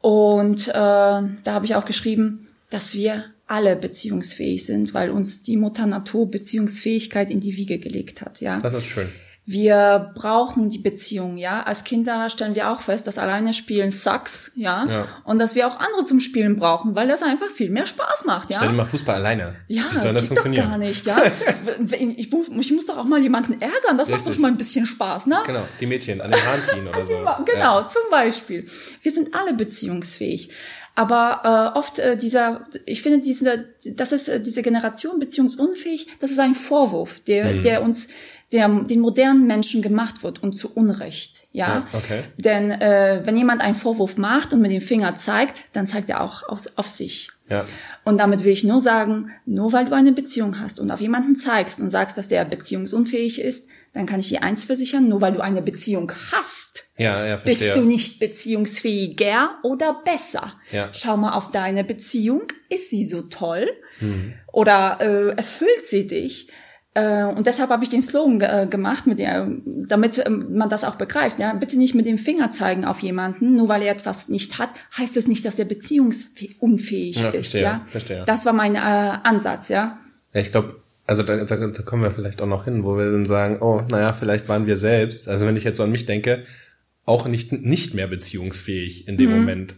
Und 0.00 0.66
äh, 0.68 0.72
da 0.72 1.30
habe 1.46 1.64
ich 1.64 1.76
auch 1.76 1.84
geschrieben, 1.84 2.48
dass 2.70 2.94
wir 2.94 3.24
alle 3.46 3.76
beziehungsfähig 3.76 4.66
sind, 4.66 4.94
weil 4.94 5.10
uns 5.10 5.44
die 5.44 5.56
Mutter 5.56 5.86
Natur 5.86 6.28
Beziehungsfähigkeit 6.28 7.30
in 7.30 7.40
die 7.40 7.56
Wiege 7.56 7.78
gelegt 7.78 8.20
hat. 8.22 8.40
Ja, 8.40 8.58
Das 8.60 8.74
ist 8.74 8.86
schön. 8.86 9.08
Wir 9.44 10.12
brauchen 10.14 10.68
die 10.70 10.78
Beziehung. 10.78 11.36
Ja, 11.36 11.64
als 11.64 11.82
Kinder 11.82 12.30
stellen 12.30 12.54
wir 12.54 12.70
auch 12.70 12.80
fest, 12.80 13.06
dass 13.08 13.18
alleine 13.18 13.52
Spielen 13.52 13.90
sucks. 13.90 14.52
Ja, 14.54 14.86
Ja. 14.88 15.08
und 15.24 15.38
dass 15.38 15.54
wir 15.56 15.66
auch 15.66 15.80
andere 15.80 16.04
zum 16.04 16.20
Spielen 16.20 16.54
brauchen, 16.56 16.94
weil 16.94 17.08
das 17.08 17.22
einfach 17.24 17.48
viel 17.50 17.68
mehr 17.70 17.86
Spaß 17.86 18.24
macht. 18.24 18.50
Ja. 18.50 18.56
Stell 18.56 18.68
dir 18.68 18.74
mal 18.74 18.84
Fußball 18.84 19.16
alleine. 19.16 19.56
Ja, 19.66 19.82
Wie 19.90 19.96
soll 19.96 20.14
das 20.14 20.28
funktionieren? 20.28 20.68
gar 20.68 20.78
nicht, 20.78 21.04
ja. 21.06 21.20
ich, 21.90 22.30
muss- 22.30 22.48
ich 22.48 22.72
muss 22.72 22.86
doch 22.86 22.98
auch 22.98 23.04
mal 23.04 23.20
jemanden 23.20 23.54
ärgern, 23.60 23.98
das 23.98 24.08
macht 24.08 24.20
Richtig. 24.20 24.34
doch 24.36 24.40
mal 24.42 24.48
ein 24.48 24.56
bisschen 24.56 24.86
Spaß, 24.86 25.26
ne? 25.26 25.38
Genau, 25.44 25.66
die 25.80 25.86
Mädchen 25.86 26.20
an 26.20 26.30
den 26.30 26.40
Haaren 26.46 26.62
ziehen 26.62 26.86
oder 26.86 27.04
so. 27.04 27.14
Genau, 27.44 27.82
zum 27.82 28.02
Beispiel. 28.10 28.64
Wir 29.02 29.10
sind 29.12 29.34
alle 29.34 29.54
beziehungsfähig. 29.54 30.50
Aber 30.94 31.72
äh, 31.74 31.78
oft 31.78 31.98
äh, 32.00 32.18
dieser, 32.18 32.66
ich 32.84 33.00
finde 33.00 33.20
diese, 33.20 33.64
das 33.96 34.12
ist 34.12 34.28
äh, 34.28 34.40
diese 34.40 34.60
Generation 34.60 35.18
beziehungsunfähig, 35.18 36.06
das 36.20 36.30
ist 36.30 36.38
ein 36.38 36.54
Vorwurf, 36.54 37.20
der, 37.20 37.46
Mhm. 37.46 37.62
der 37.62 37.82
uns, 37.82 38.08
der 38.52 38.68
den 38.68 39.00
modernen 39.00 39.46
Menschen 39.46 39.82
gemacht 39.82 40.22
wird 40.22 40.42
und 40.42 40.52
zu 40.52 40.72
Unrecht, 40.74 41.48
ja. 41.52 41.62
Ja, 41.62 41.86
okay. 41.92 42.24
Denn 42.36 42.70
äh, 42.70 43.22
wenn 43.24 43.36
jemand 43.36 43.60
einen 43.60 43.74
Vorwurf 43.74 44.18
macht 44.18 44.52
und 44.52 44.60
mit 44.60 44.70
dem 44.70 44.80
Finger 44.80 45.14
zeigt, 45.16 45.64
dann 45.72 45.86
zeigt 45.86 46.10
er 46.10 46.20
auch 46.20 46.42
auf, 46.48 46.60
auf 46.76 46.86
sich. 46.86 47.30
Ja. 47.48 47.64
Und 48.04 48.18
damit 48.18 48.44
will 48.44 48.52
ich 48.52 48.64
nur 48.64 48.80
sagen, 48.80 49.30
nur 49.46 49.72
weil 49.72 49.84
du 49.84 49.94
eine 49.94 50.12
Beziehung 50.12 50.58
hast 50.58 50.80
und 50.80 50.90
auf 50.90 51.00
jemanden 51.00 51.36
zeigst 51.36 51.80
und 51.80 51.90
sagst, 51.90 52.18
dass 52.18 52.28
der 52.28 52.44
beziehungsunfähig 52.44 53.40
ist, 53.40 53.68
dann 53.92 54.06
kann 54.06 54.20
ich 54.20 54.28
dir 54.28 54.42
eins 54.42 54.64
versichern, 54.64 55.08
nur 55.08 55.20
weil 55.20 55.32
du 55.32 55.40
eine 55.40 55.62
Beziehung 55.62 56.10
hast, 56.32 56.84
Ja, 56.96 57.24
ja, 57.24 57.36
bist 57.36 57.76
du 57.76 57.82
nicht 57.82 58.20
beziehungsfähiger 58.20 59.58
oder 59.62 60.00
besser. 60.04 60.54
Ja. 60.72 60.88
Schau 60.92 61.16
mal 61.16 61.32
auf 61.32 61.50
deine 61.50 61.84
Beziehung. 61.84 62.44
Ist 62.68 62.90
sie 62.90 63.04
so 63.04 63.22
toll? 63.22 63.68
Mhm. 64.00 64.32
Oder 64.52 64.98
äh, 65.00 65.36
erfüllt 65.36 65.84
sie 65.84 66.06
dich? 66.06 66.48
Äh, 66.94 67.24
und 67.24 67.46
deshalb 67.46 67.70
habe 67.70 67.82
ich 67.84 67.88
den 67.90 68.02
Slogan 68.02 68.40
äh, 68.42 68.66
gemacht, 68.68 69.06
mit 69.06 69.18
der, 69.18 69.48
damit 69.64 70.22
ähm, 70.26 70.44
man 70.56 70.68
das 70.68 70.84
auch 70.84 70.96
begreift. 70.96 71.38
Ja, 71.38 71.54
bitte 71.54 71.78
nicht 71.78 71.94
mit 71.94 72.04
dem 72.04 72.18
Finger 72.18 72.50
zeigen 72.50 72.84
auf 72.84 72.98
jemanden, 73.00 73.56
nur 73.56 73.68
weil 73.68 73.82
er 73.82 73.92
etwas 73.92 74.28
nicht 74.28 74.58
hat, 74.58 74.68
heißt 74.98 75.16
es 75.16 75.26
nicht, 75.26 75.44
dass 75.46 75.58
er 75.58 75.64
beziehungsunfähig 75.64 77.20
Ja, 77.20 77.28
ist. 77.28 77.34
verstehe, 77.34 77.62
ja, 77.62 77.82
verstehe. 77.86 78.24
das 78.26 78.44
war 78.46 78.52
mein 78.52 78.74
äh, 78.74 78.78
Ansatz. 78.78 79.68
Ja, 79.68 79.98
Ja, 80.34 80.40
ich 80.40 80.50
glaube, 80.50 80.74
also 81.06 81.22
da, 81.22 81.36
da, 81.36 81.56
da 81.56 81.82
kommen 81.82 82.02
wir 82.02 82.10
vielleicht 82.10 82.42
auch 82.42 82.46
noch 82.46 82.64
hin, 82.64 82.84
wo 82.84 82.96
wir 82.96 83.10
dann 83.10 83.26
sagen, 83.26 83.58
oh, 83.60 83.82
naja, 83.88 84.12
vielleicht 84.12 84.48
waren 84.48 84.66
wir 84.66 84.76
selbst, 84.76 85.28
also 85.28 85.46
wenn 85.46 85.56
ich 85.56 85.64
jetzt 85.64 85.78
so 85.78 85.82
an 85.82 85.90
mich 85.90 86.06
denke, 86.06 86.42
auch 87.04 87.26
nicht, 87.26 87.52
nicht 87.52 87.94
mehr 87.94 88.06
beziehungsfähig 88.06 89.08
in 89.08 89.16
dem 89.16 89.30
Moment, 89.30 89.74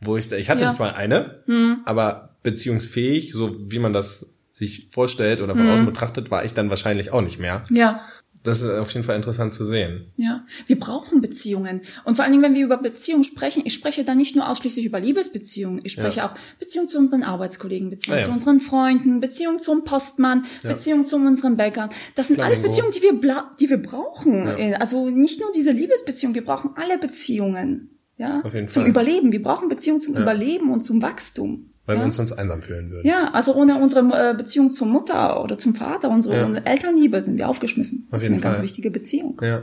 wo 0.00 0.16
ich 0.16 0.28
da, 0.28 0.36
ich 0.36 0.50
hatte 0.50 0.64
Mhm. 0.64 0.64
Ja. 0.64 0.70
Mhm. 0.70 0.74
zwar 0.74 0.96
eine, 0.96 1.82
aber 1.86 2.36
beziehungsfähig, 2.42 3.32
so 3.32 3.50
wie 3.70 3.78
man 3.78 3.92
das 3.92 4.34
sich 4.56 4.86
vorstellt 4.90 5.40
oder 5.42 5.54
von 5.54 5.68
außen 5.68 5.84
betrachtet, 5.84 6.30
war 6.30 6.44
ich 6.44 6.54
dann 6.54 6.70
wahrscheinlich 6.70 7.12
auch 7.12 7.22
nicht 7.22 7.38
mehr. 7.38 7.62
ja. 7.70 8.00
Das 8.44 8.62
ist 8.62 8.70
auf 8.70 8.92
jeden 8.94 9.02
Fall 9.04 9.16
interessant 9.16 9.54
zu 9.54 9.64
sehen. 9.64 10.12
Ja, 10.18 10.44
wir 10.68 10.78
brauchen 10.78 11.20
Beziehungen. 11.20 11.80
Und 12.04 12.14
vor 12.14 12.22
allen 12.24 12.30
Dingen, 12.30 12.44
wenn 12.44 12.54
wir 12.54 12.64
über 12.64 12.76
Beziehungen 12.76 13.24
sprechen, 13.24 13.62
ich 13.64 13.74
spreche 13.74 14.04
da 14.04 14.14
nicht 14.14 14.36
nur 14.36 14.48
ausschließlich 14.48 14.86
über 14.86 15.00
Liebesbeziehungen, 15.00 15.80
ich 15.82 15.94
spreche 15.94 16.18
Ja. 16.18 16.26
auch 16.28 16.34
Beziehungen 16.60 16.86
zu 16.88 16.96
unseren 16.98 17.24
Arbeitskollegen, 17.24 17.90
Beziehungen 17.90 18.18
Ah, 18.18 18.20
ja. 18.20 18.26
zu 18.26 18.30
unseren 18.32 18.60
Freunden, 18.60 19.18
Beziehungen 19.18 19.58
zum 19.58 19.82
Postmann, 19.82 20.44
Beziehungen 20.62 21.04
zu 21.04 21.16
unseren 21.16 21.56
Bäckern. 21.56 21.88
Das 22.14 22.28
sind 22.28 22.38
alles 22.38 22.60
Flamingo. 22.60 22.86
Beziehungen, 22.88 23.16
die 23.18 23.24
wir, 23.26 23.50
die 23.58 23.68
wir 23.70 23.78
brauchen. 23.82 24.34
Ja. 24.46 24.56
Äh, 24.58 24.74
Also 24.74 25.10
nicht 25.10 25.40
nur 25.40 25.50
diese 25.50 25.72
Liebesbeziehungen, 25.72 26.36
wir 26.36 26.44
brauchen 26.44 26.70
alle 26.76 26.98
Beziehungen. 26.98 27.98
Ja, 28.16 28.42
Auf 28.44 28.54
jeden 28.54 28.68
zum 28.68 28.82
Fall. 28.82 28.90
Überleben. 28.90 29.32
Wir 29.32 29.42
brauchen 29.42 29.68
Beziehungen 29.68 30.00
zum 30.00 30.14
Überleben 30.16 30.70
und 30.70 30.82
zum 30.82 31.02
Wachstum. 31.02 31.70
Weil 31.86 31.96
ja? 31.96 32.00
wir 32.02 32.04
uns 32.06 32.16
sonst 32.16 32.32
einsam 32.32 32.62
fühlen 32.62 32.90
würden. 32.90 33.06
ja, 33.06 33.30
also 33.32 33.54
ohne 33.54 33.78
unsere 33.80 34.30
äh, 34.30 34.34
Beziehung 34.34 34.72
zur 34.72 34.88
Mutter 34.88 35.42
oder 35.42 35.56
zum 35.58 35.74
Vater, 35.74 36.10
unsere 36.10 36.36
Ja. 36.36 36.58
Elternliebe 36.64 37.22
sind 37.22 37.38
wir 37.38 37.48
aufgeschmissen. 37.48 38.08
Das 38.10 38.24
ist 38.24 38.28
eine 38.28 38.40
ganz 38.40 38.58
Fall. 38.58 38.64
wichtige 38.64 38.90
Beziehung. 38.90 39.40
Ja. 39.42 39.62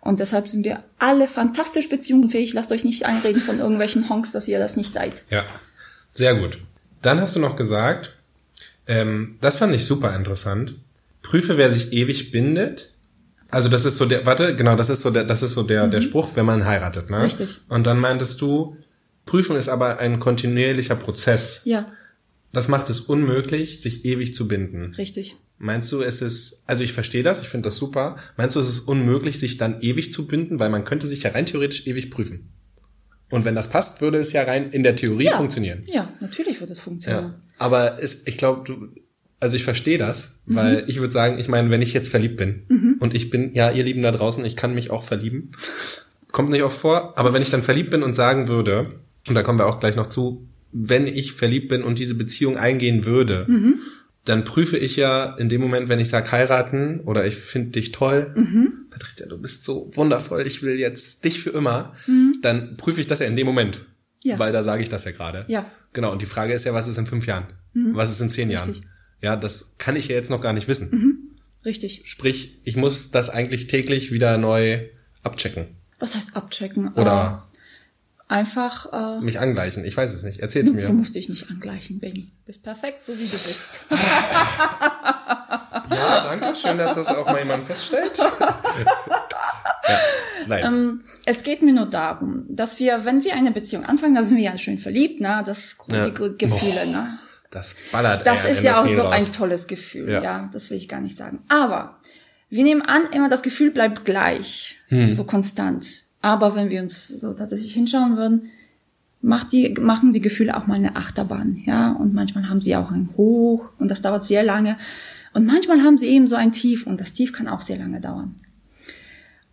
Und 0.00 0.20
deshalb 0.20 0.48
sind 0.48 0.64
wir 0.64 0.82
alle 0.98 1.28
fantastisch 1.28 1.90
beziehungsfähig. 1.90 2.54
Lasst 2.54 2.72
euch 2.72 2.84
nicht 2.84 3.04
einreden 3.04 3.42
von 3.42 3.58
irgendwelchen 3.58 4.08
Honks, 4.08 4.32
dass 4.32 4.48
ihr 4.48 4.58
das 4.58 4.76
nicht 4.78 4.90
seid. 4.90 5.22
Ja, 5.28 5.44
sehr 6.14 6.34
gut. 6.34 6.56
Dann 7.02 7.20
hast 7.20 7.36
du 7.36 7.40
noch 7.40 7.56
gesagt, 7.56 8.16
ähm, 8.86 9.36
das 9.42 9.56
fand 9.58 9.74
ich 9.74 9.84
super 9.84 10.16
interessant. 10.16 10.74
Prüfe, 11.22 11.58
wer 11.58 11.70
sich 11.70 11.92
ewig 11.92 12.30
bindet. 12.30 12.90
Also 13.50 13.68
das 13.68 13.84
ist 13.84 13.98
so 13.98 14.06
der, 14.06 14.24
warte, 14.24 14.56
genau, 14.56 14.76
das 14.76 14.88
ist 14.88 15.02
so 15.02 15.10
der, 15.10 15.24
das 15.24 15.42
ist 15.42 15.52
so 15.54 15.64
der, 15.64 15.86
der 15.88 16.00
Spruch, 16.00 16.30
wenn 16.34 16.46
man 16.46 16.64
heiratet, 16.64 17.10
ne? 17.10 17.18
Mhm. 17.18 17.22
Richtig. 17.24 17.60
Und 17.68 17.86
dann 17.86 17.98
meintest 17.98 18.40
du, 18.40 18.76
Prüfung 19.26 19.56
ist 19.56 19.68
aber 19.68 19.98
ein 19.98 20.18
kontinuierlicher 20.18 20.96
Prozess. 20.96 21.62
Ja, 21.64 21.86
Das 22.52 22.66
macht 22.68 22.90
es 22.90 23.00
unmöglich, 23.00 23.80
sich 23.80 24.04
ewig 24.04 24.34
zu 24.34 24.48
binden. 24.48 24.94
richtig. 24.96 25.36
Meinst 25.62 25.92
du, 25.92 26.00
es 26.00 26.22
ist, 26.22 26.64
also 26.68 26.82
ich 26.82 26.94
verstehe 26.94 27.22
das, 27.22 27.42
ich 27.42 27.48
finde 27.48 27.66
das 27.66 27.76
super. 27.76 28.16
Meinst 28.38 28.56
du, 28.56 28.60
es 28.60 28.68
ist 28.68 28.80
unmöglich, 28.88 29.38
sich 29.38 29.58
dann 29.58 29.82
ewig 29.82 30.10
zu 30.10 30.26
binden, 30.26 30.58
weil 30.58 30.70
man 30.70 30.84
könnte 30.84 31.06
sich 31.06 31.22
ja 31.22 31.30
rein 31.32 31.44
theoretisch 31.44 31.86
ewig 31.86 32.10
prüfen. 32.10 32.48
Und 33.28 33.44
wenn 33.44 33.54
das 33.54 33.68
passt, 33.68 34.00
würde 34.00 34.16
es 34.18 34.32
ja 34.32 34.42
rein 34.42 34.70
in 34.70 34.82
der 34.82 34.96
Theorie 34.96 35.26
Ja. 35.26 35.36
funktionieren. 35.36 35.82
Ja, 35.86 36.08
natürlich 36.20 36.60
wird 36.60 36.70
es 36.70 36.80
funktionieren. 36.80 37.24
Ja. 37.26 37.34
Aber 37.58 38.02
es, 38.02 38.26
ich 38.26 38.38
glaube, 38.38 38.62
du, 38.64 38.88
also 39.38 39.54
ich 39.54 39.62
verstehe 39.62 39.98
das, 39.98 40.40
Mhm. 40.46 40.54
weil 40.56 40.84
ich 40.88 40.98
würde 40.98 41.12
sagen, 41.12 41.38
ich 41.38 41.46
meine, 41.48 41.68
wenn 41.70 41.82
ich 41.82 41.92
jetzt 41.92 42.08
verliebt 42.08 42.38
bin 42.38 42.96
und 42.98 43.12
ich 43.14 43.28
bin, 43.28 43.52
ja, 43.54 43.70
ihr 43.70 43.84
Lieben 43.84 44.00
da 44.02 44.12
draußen, 44.12 44.42
ich 44.46 44.56
kann 44.56 44.74
mich 44.74 44.90
auch 44.90 45.04
verlieben. 45.04 45.52
Kommt 46.32 46.48
nicht 46.50 46.62
oft 46.62 46.78
vor, 46.80 47.18
aber 47.18 47.34
wenn 47.34 47.42
ich 47.42 47.50
dann 47.50 47.62
verliebt 47.62 47.90
bin 47.90 48.02
und 48.02 48.14
sagen 48.14 48.48
würde, 48.48 48.88
und 49.28 49.34
da 49.34 49.42
kommen 49.42 49.58
wir 49.58 49.66
auch 49.66 49.80
gleich 49.80 49.96
noch 49.96 50.06
zu, 50.08 50.46
wenn 50.72 51.06
ich 51.06 51.32
verliebt 51.32 51.68
bin 51.68 51.82
und 51.82 51.98
diese 51.98 52.14
Beziehung 52.14 52.56
eingehen 52.56 53.04
würde, 53.04 53.44
Mhm. 53.48 53.80
dann 54.24 54.44
prüfe 54.44 54.76
ich 54.76 54.96
ja 54.96 55.34
in 55.36 55.48
dem 55.48 55.60
Moment, 55.60 55.88
wenn 55.88 55.98
ich 55.98 56.08
sage 56.08 56.30
heiraten 56.32 57.00
oder 57.00 57.26
ich 57.26 57.34
finde 57.36 57.70
dich 57.70 57.92
toll, 57.92 58.32
Mhm. 58.36 58.86
Patricia, 58.90 59.26
du 59.26 59.38
bist 59.38 59.64
so 59.64 59.90
wundervoll, 59.94 60.46
ich 60.46 60.62
will 60.62 60.78
jetzt 60.78 61.24
dich 61.24 61.40
für 61.42 61.50
immer, 61.50 61.92
dann 62.42 62.76
prüfe 62.76 63.00
ich 63.00 63.06
das 63.06 63.18
ja 63.20 63.26
in 63.26 63.36
dem 63.36 63.46
Moment. 63.46 63.78
Mhm. 63.80 63.84
Ja. 64.22 64.38
Weil 64.38 64.52
da 64.52 64.62
sage 64.62 64.82
ich 64.82 64.88
das 64.90 65.04
ja 65.06 65.12
gerade. 65.12 65.44
Ja. 65.48 65.64
Genau, 65.94 66.12
und 66.12 66.20
die 66.20 66.26
Frage 66.26 66.52
ist 66.52 66.64
ja, 66.66 66.74
was 66.74 66.86
ist 66.88 66.98
in 66.98 67.06
fünf 67.06 67.26
Jahren? 67.26 67.46
Was 67.72 68.10
ist 68.10 68.20
in 68.20 68.28
zehn 68.28 68.50
Jahren? 68.50 68.68
Richtig. 68.68 68.86
Ja, 69.22 69.34
das 69.36 69.76
kann 69.78 69.96
ich 69.96 70.08
ja 70.08 70.14
jetzt 70.16 70.28
noch 70.30 70.40
gar 70.42 70.52
nicht 70.52 70.68
wissen. 70.68 71.30
Richtig. 71.64 72.02
Sprich, 72.06 72.60
ich 72.64 72.76
muss 72.76 73.10
das 73.12 73.28
eigentlich 73.30 73.66
täglich 73.66 74.12
wieder 74.12 74.36
neu 74.38 74.80
abchecken. 75.22 75.66
Was 75.98 76.14
heißt 76.16 76.36
abchecken? 76.36 76.88
Oder 76.94 77.42
Äh, 77.49 77.49
einfach, 78.30 78.92
äh, 78.92 79.20
mich 79.24 79.38
angleichen. 79.40 79.84
Ich 79.84 79.96
weiß 79.96 80.12
es 80.14 80.22
nicht. 80.24 80.40
Erzähl's 80.40 80.70
du, 80.70 80.76
mir. 80.76 80.86
du 80.86 80.92
musst 80.92 81.14
dich 81.14 81.28
nicht 81.28 81.50
angleichen, 81.50 81.98
Benny. 82.00 82.26
Du 82.26 82.46
bist 82.46 82.62
perfekt, 82.62 83.02
so 83.02 83.12
wie 83.12 83.16
du 83.24 83.30
bist. 83.30 83.80
Ja, 85.92 86.20
danke. 86.22 86.54
Schön, 86.54 86.78
dass 86.78 86.94
das 86.94 87.08
auch 87.16 87.26
mal 87.26 87.38
jemand 87.40 87.64
feststellt. 87.64 88.16
ja, 88.18 89.98
nein. 90.46 90.64
Ähm, 90.64 91.00
es 91.26 91.42
geht 91.42 91.62
mir 91.62 91.74
nur 91.74 91.86
darum, 91.86 92.44
dass 92.48 92.78
wir, 92.78 93.04
wenn 93.04 93.24
wir 93.24 93.34
eine 93.34 93.50
Beziehung 93.50 93.84
anfangen, 93.84 94.14
da 94.14 94.22
sind 94.22 94.36
wir 94.38 94.44
ja 94.44 94.56
schön 94.58 94.78
verliebt, 94.78 95.20
ne? 95.20 95.42
Das 95.44 95.76
Ja. 95.88 96.02
die 96.04 96.12
Ge- 96.14 96.34
Gefühle, 96.36 96.86
ne? 96.86 97.18
das 97.50 97.74
ballert 97.90 98.24
Das 98.26 98.44
ist 98.44 98.62
ja 98.62 98.80
auch 98.80 98.86
so 98.86 99.02
raus. 99.02 99.12
ein 99.12 99.32
tolles 99.32 99.66
Gefühl, 99.66 100.08
Ja. 100.08 100.22
ja. 100.22 100.50
das 100.52 100.70
will 100.70 100.76
ich 100.76 100.88
gar 100.88 101.00
nicht 101.00 101.16
sagen. 101.16 101.40
Aber 101.48 101.98
wir 102.48 102.62
nehmen 102.62 102.82
an, 102.82 103.02
immer 103.12 103.28
das 103.28 103.42
Gefühl 103.42 103.72
bleibt 103.72 104.04
gleich, 104.04 104.76
Hm. 104.88 105.12
so 105.12 105.24
konstant. 105.24 106.04
Aber 106.22 106.54
wenn 106.54 106.70
wir 106.70 106.82
uns 106.82 107.08
so 107.08 107.32
tatsächlich 107.32 107.74
hinschauen 107.74 108.16
würden, 108.16 108.50
macht 109.22 109.52
die, 109.52 109.74
machen 109.80 110.12
die 110.12 110.20
Gefühle 110.20 110.56
auch 110.56 110.66
mal 110.66 110.74
eine 110.74 110.96
Achterbahn, 110.96 111.56
ja. 111.64 111.92
Und 111.92 112.14
manchmal 112.14 112.48
haben 112.48 112.60
sie 112.60 112.76
auch 112.76 112.90
ein 112.90 113.10
Hoch 113.16 113.72
und 113.78 113.90
das 113.90 114.02
dauert 114.02 114.24
sehr 114.24 114.42
lange. 114.42 114.76
Und 115.32 115.46
manchmal 115.46 115.82
haben 115.82 115.98
sie 115.98 116.08
eben 116.08 116.26
so 116.26 116.36
ein 116.36 116.52
Tief 116.52 116.86
und 116.86 117.00
das 117.00 117.12
Tief 117.12 117.32
kann 117.32 117.48
auch 117.48 117.60
sehr 117.60 117.78
lange 117.78 118.00
dauern. 118.00 118.34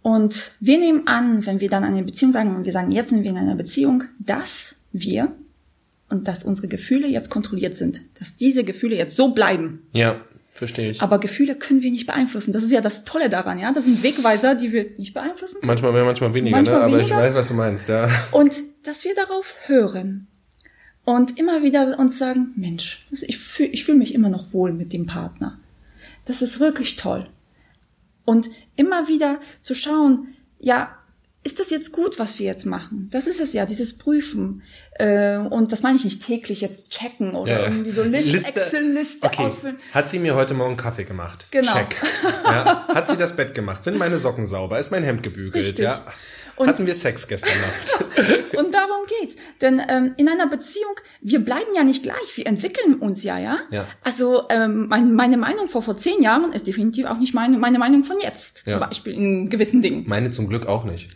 Und 0.01 0.53
wir 0.59 0.79
nehmen 0.79 1.05
an, 1.07 1.45
wenn 1.45 1.59
wir 1.59 1.69
dann 1.69 1.83
eine 1.83 2.03
Beziehung 2.03 2.31
sagen 2.31 2.55
und 2.55 2.65
wir 2.65 2.71
sagen, 2.71 2.91
jetzt 2.91 3.09
sind 3.09 3.23
wir 3.23 3.31
in 3.31 3.37
einer 3.37 3.55
Beziehung, 3.55 4.05
dass 4.19 4.83
wir 4.93 5.33
und 6.09 6.27
dass 6.29 6.43
unsere 6.43 6.69
Gefühle 6.69 7.07
jetzt 7.07 7.29
kontrolliert 7.29 7.75
sind, 7.75 8.01
dass 8.19 8.37
diese 8.37 8.63
Gefühle 8.63 8.95
jetzt 8.95 9.15
so 9.15 9.33
bleiben. 9.33 9.81
Ja, 9.91 10.15
verstehe 10.57 10.89
ich. 10.89 11.01
Aber 11.01 11.19
Gefühle 11.19 11.55
können 11.55 11.83
wir 11.83 11.91
nicht 11.91 12.07
beeinflussen. 12.07 12.51
Das 12.51 12.63
ist 12.63 12.71
ja 12.71 12.81
das 12.81 13.03
Tolle 13.03 13.29
daran, 13.29 13.59
ja. 13.59 13.71
Das 13.71 13.85
sind 13.85 14.01
Wegweiser, 14.01 14.55
die 14.55 14.71
wir 14.71 14.85
nicht 14.97 15.13
beeinflussen. 15.13 15.59
Manchmal 15.63 15.91
mehr, 15.93 16.03
manchmal 16.03 16.33
weniger, 16.33 16.55
Manchmal 16.55 16.79
ne? 16.79 16.85
Aber 16.85 16.97
ich 16.97 17.09
weniger. 17.09 17.17
weiß, 17.17 17.35
was 17.35 17.47
du 17.49 17.53
meinst, 17.53 17.89
ja. 17.89 18.09
Und 18.31 18.55
dass 18.83 19.05
wir 19.05 19.13
darauf 19.13 19.55
hören 19.67 20.27
und 21.05 21.37
immer 21.37 21.61
wieder 21.61 21.99
uns 21.99 22.17
sagen, 22.17 22.53
Mensch, 22.55 23.05
ich 23.11 23.37
fühle 23.37 23.69
ich 23.69 23.85
fühl 23.85 23.95
mich 23.95 24.15
immer 24.15 24.29
noch 24.29 24.53
wohl 24.53 24.73
mit 24.73 24.93
dem 24.93 25.05
Partner. 25.05 25.59
Das 26.25 26.41
ist 26.41 26.59
wirklich 26.59 26.95
toll. 26.95 27.27
Und 28.25 28.49
immer 28.75 29.07
wieder 29.07 29.39
zu 29.61 29.73
schauen, 29.73 30.27
ja, 30.59 30.96
ist 31.47 31.59
das 31.61 31.69
jetzt 31.69 31.93
gut, 31.93 32.19
was 32.19 32.37
wir 32.39 32.45
jetzt 32.45 32.65
machen? 32.65 33.07
Das 33.11 33.25
ist 33.25 33.39
es 33.39 33.53
ja, 33.53 33.65
dieses 33.65 33.97
Prüfen. 33.97 34.61
Äh, 34.99 35.37
und 35.37 35.71
das 35.71 35.81
meine 35.81 35.95
ich 35.95 36.03
nicht 36.03 36.25
täglich 36.25 36.59
jetzt 36.59 36.91
checken 36.91 37.35
oder 37.35 37.51
Ja, 37.53 37.63
irgendwie 37.63 37.89
so 37.89 38.03
List, 38.03 38.49
Excel-Liste 38.49 39.25
okay. 39.27 39.43
ausfüllen. 39.45 39.77
Hat 39.93 40.09
sie 40.09 40.19
mir 40.19 40.35
heute 40.35 40.53
Morgen 40.53 40.75
Kaffee 40.75 41.05
gemacht? 41.05 41.47
Genau. 41.51 41.71
Check. 41.71 41.95
Ja. 42.43 42.85
Hat 42.89 43.07
sie 43.07 43.15
das 43.15 43.37
Bett 43.37 43.55
gemacht? 43.55 43.83
Sind 43.85 43.97
meine 43.97 44.17
Socken 44.17 44.45
sauber? 44.45 44.77
Ist 44.77 44.91
mein 44.91 45.03
Hemd 45.03 45.23
gebügelt? 45.23 45.55
Richtig. 45.55 45.85
Ja. 45.85 46.05
Und- 46.57 46.67
Hatten 46.67 46.85
wir 46.87 46.95
Sex 46.95 47.27
gestern 47.27 47.53
Nacht? 47.61 48.05
Und 48.57 48.73
darum 48.73 49.05
geht's. 49.21 49.35
Denn 49.61 49.79
ähm, 49.89 50.13
in 50.17 50.27
einer 50.27 50.47
Beziehung, 50.47 50.95
wir 51.21 51.39
bleiben 51.39 51.69
ja 51.75 51.83
nicht 51.83 52.01
gleich, 52.01 52.35
wir 52.35 52.47
entwickeln 52.47 52.95
uns 52.95 53.23
ja, 53.23 53.39
ja. 53.39 53.59
Ja. 53.69 53.87
Also 54.03 54.47
ähm, 54.49 54.87
mein, 54.89 55.13
meine 55.13 55.37
Meinung 55.37 55.67
vor 55.67 55.83
vor 55.83 55.95
zehn 55.97 56.21
Jahren 56.23 56.51
ist 56.53 56.65
definitiv 56.65 57.05
auch 57.05 57.19
nicht 57.19 57.35
meine, 57.35 57.57
meine 57.59 57.77
Meinung 57.77 58.03
von 58.03 58.17
jetzt, 58.19 58.63
Ja. 58.65 58.71
zum 58.73 58.79
Beispiel 58.89 59.13
in 59.13 59.49
gewissen 59.51 59.83
Dingen. 59.83 60.03
Meine 60.07 60.31
zum 60.31 60.49
Glück 60.49 60.65
auch 60.65 60.83
nicht. 60.83 61.15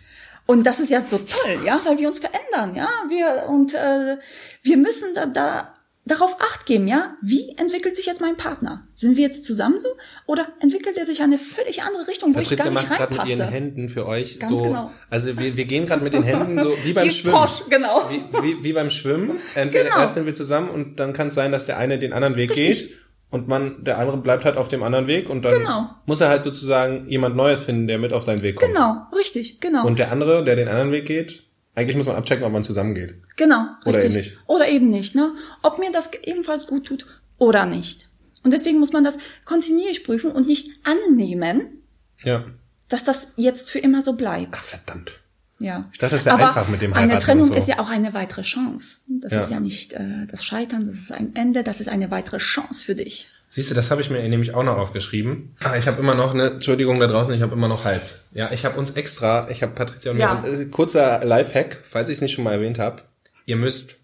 Und 0.52 0.68
das 0.68 0.82
ist 0.82 0.92
ja 0.92 1.00
so 1.00 1.18
toll, 1.18 1.60
ja, 1.66 1.80
weil 1.86 1.98
wir 1.98 2.08
uns 2.10 2.20
verändern, 2.20 2.76
ja. 2.76 2.90
Wir 3.08 3.46
und 3.48 3.74
äh, 3.74 4.18
wir 4.64 4.76
müssen 4.76 5.14
da, 5.16 5.26
da 5.26 5.74
darauf 6.04 6.36
acht 6.42 6.66
geben, 6.66 6.90
ja, 6.90 7.16
wie 7.22 7.56
entwickelt 7.58 7.96
sich 7.96 8.06
jetzt 8.08 8.20
mein 8.20 8.36
Partner? 8.36 8.86
Sind 8.94 9.16
wir 9.16 9.24
jetzt 9.24 9.46
zusammen 9.46 9.80
so 9.80 9.88
oder 10.28 10.46
entwickelt 10.60 10.98
er 10.98 11.06
sich 11.06 11.20
in 11.20 11.26
eine 11.26 11.38
völlig 11.38 11.84
andere 11.84 12.06
Richtung, 12.06 12.32
wo 12.32 12.40
Patricia 12.40 12.58
ich 12.58 12.64
gar 12.64 12.72
nicht 12.72 12.90
macht 12.90 12.98
gerade 12.98 13.16
mit 13.16 13.30
ihren 13.30 13.50
Händen 13.50 13.88
für 13.88 14.06
euch 14.08 14.40
Ganz 14.40 14.52
so, 14.52 14.62
genau. 14.64 14.92
also 15.10 15.40
wir, 15.40 15.56
wir 15.56 15.66
gehen 15.66 15.86
gerade 15.86 16.04
mit 16.04 16.14
den 16.14 16.24
Händen 16.24 16.62
so 16.62 16.76
wie 16.84 16.92
beim 16.92 17.06
Wie 17.06 17.12
Schwimmen. 17.12 17.38
Frosch, 17.38 17.70
genau. 17.70 18.10
Wie, 18.10 18.22
wie, 18.44 18.64
wie 18.64 18.74
beim 18.74 18.90
Schwimmen. 18.92 19.40
Entweder 19.56 19.86
Genau. 19.86 20.00
erst 20.00 20.16
sind 20.16 20.26
wir 20.26 20.36
zusammen 20.36 20.70
und 20.70 21.00
dann 21.00 21.14
kann 21.14 21.28
es 21.28 21.36
sein, 21.36 21.54
dass 21.54 21.66
der 21.66 21.78
eine 21.78 21.98
den 21.98 22.12
anderen 22.12 22.36
Weg 22.36 22.50
Richtig. 22.50 22.90
geht 22.90 22.98
und 23.32 23.48
man, 23.48 23.84
der 23.84 23.98
andere 23.98 24.18
bleibt 24.18 24.46
halt 24.46 24.58
auf 24.58 24.68
dem 24.68 24.84
anderen 24.84 25.08
Weg 25.08 25.30
und 25.30 25.44
dann 25.44 25.60
Genau. 25.60 25.90
muss 26.06 26.22
er 26.22 26.30
halt 26.30 26.44
sozusagen 26.44 27.10
jemand 27.10 27.36
Neues 27.36 27.62
finden, 27.64 27.88
der 27.88 27.98
mit 27.98 28.14
auf 28.14 28.22
seinen 28.24 28.42
Weg 28.44 28.58
kommt. 28.58 28.74
Genau, 28.74 28.98
richtig, 29.18 29.60
genau. 29.60 29.86
Und 29.88 29.98
der 30.00 30.12
andere, 30.12 30.44
der 30.44 30.56
den 30.56 30.68
anderen 30.68 30.92
Weg 30.92 31.06
geht, 31.08 31.44
eigentlich 31.74 31.96
muss 31.98 32.06
man 32.06 32.18
abchecken, 32.18 32.44
ob 32.46 32.52
man 32.52 32.64
zusammengeht. 32.64 33.16
Genau, 33.38 33.66
Oder 33.86 33.96
richtig. 33.96 34.04
eben 34.06 34.14
nicht. 34.16 34.38
Oder 34.48 34.68
eben 34.68 34.90
nicht, 34.90 35.16
ne? 35.16 35.32
Ob 35.64 35.80
mir 35.80 35.92
das 35.92 36.12
ebenfalls 36.24 36.68
gut 36.68 36.86
tut 36.86 37.06
oder 37.38 37.66
nicht. 37.66 38.08
Und 38.44 38.52
deswegen 38.52 38.80
muss 38.80 38.92
man 38.92 39.04
das 39.06 39.18
kontinuierlich 39.46 40.04
prüfen 40.04 40.32
und 40.32 40.48
nicht 40.48 40.70
annehmen, 40.84 41.82
Ja. 42.24 42.44
dass 42.90 43.06
das 43.06 43.34
jetzt 43.38 43.72
für 43.72 43.80
immer 43.80 44.02
so 44.02 44.14
bleibt. 44.14 44.50
Ach, 44.54 44.62
verdammt. 44.64 45.21
Ja. 45.62 45.86
Ich 45.92 45.98
dachte, 46.00 46.16
das 46.16 46.26
wäre 46.26 46.38
einfach 46.38 46.68
mit 46.68 46.82
dem 46.82 46.94
Eine 46.94 47.12
Heiraten 47.12 47.26
Trennung 47.26 47.44
und 47.44 47.50
so. 47.50 47.56
ist 47.56 47.68
ja 47.68 47.80
auch 47.80 47.90
eine 47.90 48.14
weitere 48.14 48.42
Chance. 48.42 49.02
Das 49.22 49.32
Ja. 49.32 49.42
ist 49.42 49.52
ja 49.52 49.60
nicht 49.60 49.94
äh, 49.94 50.00
das 50.30 50.44
Scheitern, 50.44 50.86
das 50.86 50.96
ist 50.96 51.12
ein 51.12 51.36
Ende, 51.36 51.64
das 51.64 51.80
ist 51.80 51.90
eine 51.90 52.12
weitere 52.12 52.38
Chance 52.38 52.84
für 52.86 52.96
dich. 52.96 53.30
Siehst 53.50 53.70
du, 53.70 53.76
das 53.76 53.92
habe 53.92 54.02
ich 54.02 54.10
mir 54.10 54.22
nämlich 54.30 54.54
auch 54.54 54.64
noch 54.64 54.78
aufgeschrieben. 54.78 55.54
Ah, 55.62 55.76
ich 55.76 55.86
habe 55.88 56.02
immer 56.02 56.16
noch 56.16 56.34
eine, 56.34 56.52
Entschuldigung 56.52 57.00
da 57.02 57.08
draußen, 57.08 57.34
ich 57.34 57.42
habe 57.42 57.54
immer 57.54 57.68
noch 57.68 57.84
Hals. 57.84 58.30
Ja, 58.34 58.50
ich 58.52 58.64
habe 58.64 58.80
uns 58.80 58.92
extra, 58.92 59.50
ich 59.50 59.62
habe 59.62 59.74
Patricia 59.74 60.12
und 60.12 60.18
Ja. 60.20 60.36
mir, 60.36 60.48
äh, 60.48 60.66
kurzer 60.68 61.20
Lifehack, 61.26 61.78
falls 61.84 62.08
ich 62.10 62.16
es 62.16 62.22
nicht 62.22 62.32
schon 62.32 62.46
mal 62.46 62.54
erwähnt 62.54 62.80
habe. 62.80 63.04
Ihr 63.46 63.58
müsst, 63.58 63.98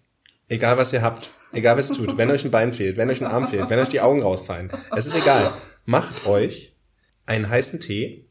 egal 0.48 0.76
was 0.76 0.92
ihr 0.92 1.00
habt, 1.00 1.30
egal 1.52 1.78
was 1.78 1.88
tut, 1.88 2.18
wenn 2.18 2.30
euch 2.30 2.44
ein 2.44 2.50
Bein 2.50 2.74
fehlt, 2.74 2.98
wenn 2.98 3.08
euch 3.08 3.22
ein 3.22 3.26
Arm 3.26 3.46
fehlt, 3.46 3.70
wenn 3.70 3.78
euch 3.78 3.88
die 3.88 4.02
Augen 4.02 4.20
rausfallen, 4.22 4.70
es 4.94 5.06
ist 5.06 5.16
egal. 5.16 5.52
Macht 5.86 6.26
euch 6.26 6.74
einen 7.24 7.48
heißen 7.48 7.80
Tee 7.80 8.26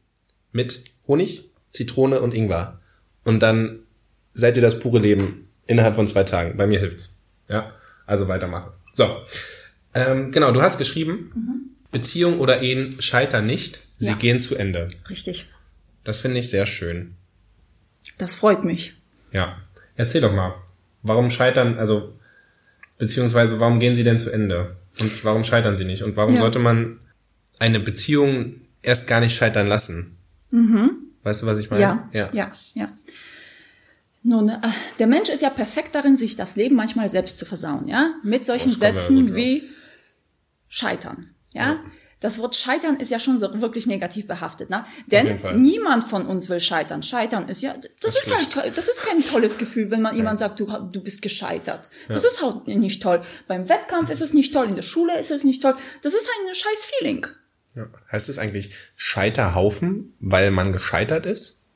mit 0.52 0.84
Honig, 1.08 1.50
Zitrone 1.72 2.20
und 2.20 2.32
Ingwer. 2.32 2.77
Und 3.28 3.40
dann 3.40 3.80
seid 4.32 4.56
ihr 4.56 4.62
das 4.62 4.78
pure 4.80 4.98
Leben 5.00 5.48
innerhalb 5.66 5.94
von 5.94 6.08
zwei 6.08 6.24
Tagen. 6.24 6.56
Bei 6.56 6.66
mir 6.66 6.78
hilft's. 6.80 7.18
Ja, 7.46 7.70
also 8.06 8.26
weitermachen. 8.26 8.72
So, 8.94 9.04
ähm, 9.92 10.32
genau, 10.32 10.50
du 10.50 10.62
hast 10.62 10.78
geschrieben, 10.78 11.74
Beziehung 11.92 12.40
oder 12.40 12.62
Ehen 12.62 12.96
scheitern 13.02 13.44
nicht, 13.44 13.78
sie 13.98 14.12
Ja. 14.12 14.14
gehen 14.16 14.40
zu 14.40 14.56
Ende. 14.56 14.88
Richtig. 15.10 15.46
Das 16.04 16.22
finde 16.22 16.38
ich 16.40 16.48
sehr 16.48 16.64
schön. 16.64 17.16
Das 18.16 18.34
freut 18.34 18.64
mich. 18.64 18.96
Ja, 19.32 19.58
erzähl 19.96 20.22
doch 20.22 20.32
mal, 20.32 20.54
warum 21.02 21.28
scheitern, 21.28 21.78
also 21.78 22.14
beziehungsweise 22.96 23.60
warum 23.60 23.78
gehen 23.78 23.94
sie 23.94 24.04
denn 24.04 24.18
zu 24.18 24.30
Ende 24.32 24.74
und 25.00 25.22
warum 25.26 25.44
scheitern 25.44 25.76
sie 25.76 25.84
nicht 25.84 26.02
und 26.02 26.16
warum 26.16 26.32
Ja. 26.32 26.40
sollte 26.40 26.60
man 26.60 26.98
eine 27.58 27.78
Beziehung 27.78 28.54
erst 28.80 29.06
gar 29.06 29.20
nicht 29.20 29.36
scheitern 29.36 29.66
lassen? 29.68 30.16
Weißt 31.24 31.42
du, 31.42 31.46
was 31.46 31.58
ich 31.58 31.68
meine? 31.70 31.82
Ja, 31.82 32.08
ja, 32.12 32.30
ja, 32.32 32.52
ja. 32.74 32.88
Nun, 34.22 34.48
äh, 34.48 34.56
der 34.98 35.06
Mensch 35.06 35.28
ist 35.28 35.42
ja 35.42 35.50
perfekt 35.50 35.94
darin, 35.94 36.16
sich 36.16 36.36
das 36.36 36.56
Leben 36.56 36.74
manchmal 36.76 37.08
selbst 37.08 37.38
zu 37.38 37.44
versauen, 37.44 37.88
ja? 37.88 38.14
Mit 38.22 38.44
solchen 38.44 38.70
Das 38.70 38.80
ja 38.80 38.90
Sätzen 38.90 39.28
ja. 39.28 39.34
wie 39.34 39.62
scheitern, 40.68 41.34
ja? 41.52 41.82
Das 42.20 42.40
Wort 42.40 42.56
scheitern 42.56 42.96
ist 42.96 43.12
ja 43.12 43.20
schon 43.20 43.38
so 43.38 43.60
wirklich 43.60 43.86
negativ 43.86 44.26
behaftet, 44.26 44.70
ne? 44.70 44.84
Denn 45.06 45.38
niemand 45.60 46.04
von 46.04 46.26
uns 46.26 46.48
will 46.48 46.60
scheitern. 46.60 47.04
Scheitern 47.04 47.48
ist 47.48 47.62
ja, 47.62 47.76
das, 48.00 48.16
ist 48.16 48.18
ist 48.18 48.24
schlecht. 48.24 48.56
halt, 48.56 48.76
das 48.76 48.88
ist 48.88 49.02
kein 49.04 49.22
tolles 49.22 49.56
Gefühl, 49.56 49.92
wenn 49.92 50.02
man 50.02 50.16
jemand 50.16 50.40
sagt, 50.40 50.58
du, 50.58 50.66
du 50.66 51.00
bist 51.00 51.22
gescheitert. 51.22 51.88
Das 52.08 52.24
ist 52.24 52.42
halt 52.42 52.66
nicht 52.66 53.00
toll. 53.02 53.22
Beim 53.46 53.68
Wettkampf 53.68 54.10
ist 54.10 54.20
es 54.20 54.34
nicht 54.34 54.52
toll, 54.52 54.66
in 54.66 54.74
der 54.74 54.82
Schule 54.82 55.16
ist 55.18 55.30
es 55.30 55.44
nicht 55.44 55.62
toll. 55.62 55.76
Das 56.02 56.14
ist 56.14 56.28
ein 56.28 56.54
scheiß 56.54 56.90
Feeling. 56.96 57.26
Ja. 57.76 57.86
Heißt 58.10 58.28
es 58.28 58.40
eigentlich 58.40 58.74
Scheiterhaufen, 58.96 60.14
weil 60.18 60.50
man 60.50 60.72
gescheitert 60.72 61.24
ist? 61.24 61.68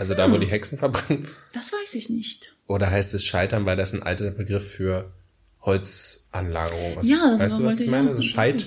Also 0.00 0.14
da, 0.14 0.32
wo 0.32 0.38
die 0.38 0.46
Hexen 0.46 0.78
verbrennen? 0.78 1.28
Das 1.52 1.74
weiß 1.74 1.94
ich 1.94 2.08
nicht. 2.08 2.54
Oder 2.66 2.90
heißt 2.90 3.12
es 3.12 3.22
Scheitern, 3.24 3.66
weil 3.66 3.76
das 3.76 3.92
ein 3.92 4.02
alter 4.02 4.30
Begriff 4.30 4.72
für 4.72 5.12
Holzanlagerung 5.60 7.00
ist? 7.00 7.10
Ja, 7.10 7.30
das 7.30 7.42
weißt 7.42 7.58
du, 7.58 7.64
was 7.64 7.80
ich 7.80 7.90
meine? 7.90 8.08
Also 8.08 8.22
Scheit. 8.22 8.66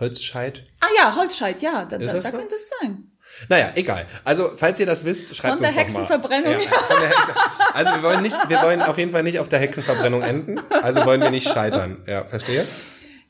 Holzscheit. 0.00 0.64
Ah 0.80 0.86
ja, 0.96 1.14
Holzscheit, 1.14 1.62
ja, 1.62 1.84
da, 1.84 1.98
da, 1.98 2.04
da 2.04 2.20
so? 2.20 2.30
könnte 2.30 2.56
es 2.56 2.70
sein. 2.80 3.08
Naja, 3.48 3.72
egal. 3.76 4.04
Also, 4.24 4.50
falls 4.54 4.80
ihr 4.80 4.86
das 4.86 5.04
wisst, 5.04 5.34
schreibt 5.36 5.60
uns 5.60 5.68
doch 5.68 5.76
mal. 5.76 5.80
Hexenverbrennung. 5.80 6.52
Ja, 6.52 6.58
von 6.58 7.00
der 7.00 7.08
Hexe. 7.08 7.34
Also, 7.74 7.92
wir 7.92 8.02
wollen 8.02 8.22
nicht, 8.22 8.36
wir 8.48 8.62
wollen 8.62 8.82
auf 8.82 8.98
jeden 8.98 9.12
Fall 9.12 9.22
nicht 9.22 9.38
auf 9.38 9.48
der 9.48 9.60
Hexenverbrennung 9.60 10.22
enden. 10.22 10.60
Also 10.82 11.04
wollen 11.04 11.20
wir 11.20 11.30
nicht 11.30 11.48
scheitern. 11.48 12.02
Ja, 12.06 12.24
verstehe? 12.24 12.66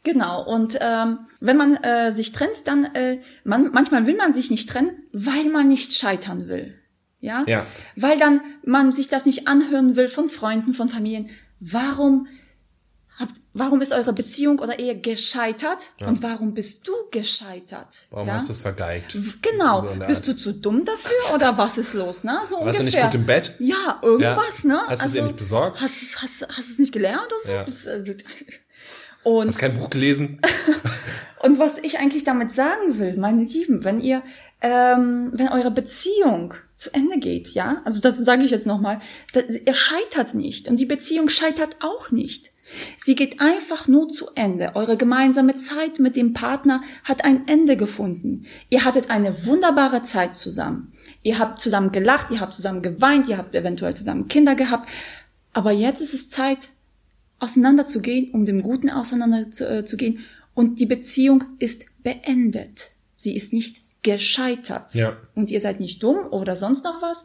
Genau, 0.05 0.43
und 0.45 0.79
ähm, 0.81 1.19
wenn 1.41 1.59
man 1.59 1.77
äh, 1.77 2.11
sich 2.11 2.33
trennt, 2.33 2.67
dann, 2.67 2.85
äh, 2.95 3.19
man, 3.45 3.71
manchmal 3.73 4.07
will 4.07 4.17
man 4.17 4.33
sich 4.33 4.51
nicht 4.51 4.71
trennen, 4.71 4.91
weil 5.13 5.51
man 5.51 5.67
nicht 5.67 5.93
scheitern 5.93 6.49
will. 6.49 6.79
Ja? 7.21 7.45
Ja. 7.47 7.67
Weil 7.97 8.19
dann 8.19 8.41
man 8.65 8.93
sich 8.93 9.09
das 9.09 9.27
nicht 9.27 9.49
anhören 9.49 9.97
will 9.97 10.09
von 10.09 10.29
Freunden, 10.29 10.75
von 10.75 10.89
Familien. 10.89 11.29
Warum 11.61 12.29
habt, 13.19 13.33
warum 13.53 13.81
ist 13.81 13.93
eure 13.93 14.13
Beziehung 14.13 14.61
oder 14.61 14.79
Ehe 14.79 15.01
gescheitert? 15.01 15.89
Und 16.07 16.23
warum 16.23 16.55
bist 16.55 16.87
du 16.87 16.93
gescheitert? 17.11 18.07
Warum 18.11 18.29
ja? 18.29 18.35
hast 18.35 18.49
du 18.49 18.53
es 18.53 18.61
vergeigt? 18.61 19.19
Genau. 19.43 19.81
So 19.83 19.89
Bist 20.07 20.29
du 20.29 20.37
zu 20.37 20.53
dumm 20.55 20.85
dafür 20.85 21.35
oder 21.35 21.59
was 21.59 21.79
ist 21.79 21.95
los, 21.95 22.23
ne? 22.23 22.39
So 22.45 22.65
Warst 22.65 22.79
du 22.79 22.85
nicht 22.85 22.95
ungefähr. 22.95 23.11
gut 23.11 23.15
im 23.21 23.27
Bett? 23.27 23.55
Ja, 23.59 23.99
irgendwas, 24.03 24.63
Ja. 24.63 24.69
ne? 24.69 24.83
Hast 24.87 25.03
du 25.03 25.07
es 25.07 25.13
dir 25.13 25.23
nicht 25.25 25.37
besorgt? 25.37 25.81
Hast, 25.81 26.03
es- 26.03 26.23
hast, 26.23 26.47
hast 26.49 26.69
du 26.69 26.73
es 26.73 26.79
nicht 26.79 26.93
gelernt 26.93 27.27
oder 27.27 27.67
so? 27.67 27.91
Ja. 27.91 27.95
Äh, 27.97 28.17
und, 29.25 29.49
Hast 29.49 29.59
kein 29.59 29.77
Buch 29.77 29.91
gelesen? 29.91 30.41
und 31.43 31.59
was 31.59 31.79
ich 31.79 31.99
eigentlich 31.99 32.25
damit 32.25 32.53
sagen 32.53 32.99
will, 32.99 33.17
meine 33.17 33.43
Lieben, 33.43 33.83
wenn 33.85 34.01
ihr, 34.01 34.23
ähm, 34.61 35.31
wenn 35.35 35.49
eure 35.49 35.71
Beziehung 35.71 36.55
zu 36.75 36.93
Ende 36.95 37.19
geht, 37.19 37.55
ja, 37.55 37.81
also 37.85 38.01
das 38.01 38.19
sage 38.19 38.45
ich 38.45 38.51
jetzt 38.51 38.67
nochmal, 38.67 39.01
ihr 39.35 39.75
scheitert 39.75 40.35
nicht 40.35 40.69
und 40.69 40.81
die 40.81 40.87
Beziehung 40.87 41.29
scheitert 41.29 41.77
auch 41.81 42.11
nicht. 42.11 42.53
Sie 42.97 43.15
geht 43.15 43.41
einfach 43.41 43.89
nur 43.89 44.09
zu 44.09 44.29
Ende. 44.35 44.73
Eure 44.75 44.97
gemeinsame 44.97 45.57
Zeit 45.57 45.99
mit 46.01 46.17
dem 46.17 46.35
Partner 46.35 46.83
hat 47.03 47.25
ein 47.25 47.49
Ende 47.49 47.77
gefunden. 47.77 48.45
Ihr 48.69 48.85
hattet 48.85 49.11
eine 49.11 49.47
wunderbare 49.47 50.03
Zeit 50.03 50.37
zusammen. 50.37 50.93
Ihr 51.23 51.39
habt 51.39 51.61
zusammen 51.61 51.93
gelacht, 51.93 52.31
ihr 52.31 52.41
habt 52.41 52.55
zusammen 52.55 52.83
geweint, 52.83 53.29
ihr 53.29 53.39
habt 53.39 53.55
eventuell 53.55 53.95
zusammen 53.95 54.29
Kinder 54.29 54.55
gehabt. 54.55 54.89
Aber 55.55 55.73
jetzt 55.73 56.03
ist 56.03 56.15
es 56.15 56.29
Zeit, 56.29 56.69
auseinanderzugehen, 57.39 58.33
um 58.33 58.45
dem 58.45 58.63
Guten 58.63 58.91
auseinanderzugehen. 58.91 60.25
Und 60.55 60.81
die 60.81 60.87
Beziehung 60.87 61.45
ist 61.59 61.87
beendet. 62.03 62.91
Sie 63.17 63.35
ist 63.35 63.53
nicht 63.53 63.88
gescheitert. 64.17 64.95
Ja. 64.95 65.17
Und 65.35 65.51
ihr 65.51 65.61
seid 65.61 65.81
nicht 65.81 66.03
dumm 66.03 66.27
oder 66.31 66.57
sonst 66.57 66.85
noch 66.85 67.01
was. 67.03 67.25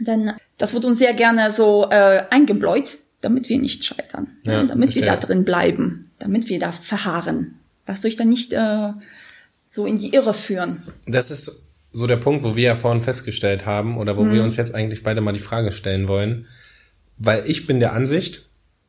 Denn 0.00 0.32
das 0.58 0.74
wird 0.74 0.84
uns 0.84 0.98
sehr 0.98 1.14
gerne 1.14 1.50
so 1.50 1.88
äh, 1.90 2.22
eingebläut, 2.30 2.98
damit 3.22 3.48
wir 3.48 3.58
nicht 3.58 3.84
scheitern. 3.84 4.28
Ja, 4.44 4.62
damit 4.64 4.94
wir 4.94 5.04
da 5.04 5.16
drin 5.16 5.44
bleiben. 5.44 6.02
Damit 6.18 6.48
wir 6.48 6.58
da 6.58 6.72
verharren. 6.72 7.58
Lasst 7.86 8.04
euch 8.04 8.16
dann 8.16 8.28
nicht 8.28 8.52
äh, 8.52 8.92
so 9.68 9.86
in 9.86 9.98
die 9.98 10.12
Irre 10.14 10.34
führen. 10.34 10.82
Das 11.06 11.30
ist 11.30 11.62
so 11.92 12.06
der 12.06 12.16
Punkt, 12.18 12.44
wo 12.44 12.56
wir 12.56 12.64
ja 12.64 12.76
vorhin 12.76 13.00
festgestellt 13.00 13.64
haben 13.64 13.96
oder 13.96 14.16
wo 14.16 14.24
Mhm. 14.24 14.32
wir 14.34 14.42
uns 14.42 14.56
jetzt 14.56 14.74
eigentlich 14.74 15.02
beide 15.02 15.20
mal 15.22 15.32
die 15.32 15.38
Frage 15.40 15.72
stellen 15.72 16.08
wollen. 16.08 16.46
Weil 17.18 17.44
ich 17.46 17.66
bin 17.66 17.80
der 17.80 17.92
Ansicht, 17.94 18.42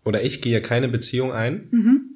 oder 0.04 0.24
ich 0.24 0.42
gehe 0.42 0.62
keine 0.62 0.90
Beziehung 0.90 1.32
ein, 1.32 1.68
Mhm. 1.72 2.10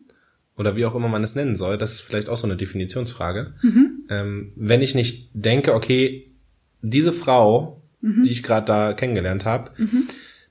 oder 0.58 0.76
wie 0.76 0.86
auch 0.86 0.96
immer 0.96 1.08
man 1.08 1.24
es 1.24 1.36
nennen 1.36 1.56
soll, 1.56 1.78
das 1.78 1.94
ist 1.94 2.02
vielleicht 2.02 2.28
auch 2.30 2.36
so 2.38 2.46
eine 2.46 2.58
Definitionsfrage. 2.58 3.54
Mhm. 3.62 4.01
Ähm, 4.12 4.52
wenn 4.56 4.82
ich 4.82 4.94
nicht 4.94 5.32
denke, 5.34 5.74
okay, 5.74 6.32
diese 6.82 7.14
Frau, 7.14 7.82
Mhm. 8.02 8.24
die 8.24 8.32
ich 8.32 8.42
gerade 8.44 8.66
da 8.66 8.94
kennengelernt 8.94 9.46
habe, 9.46 9.70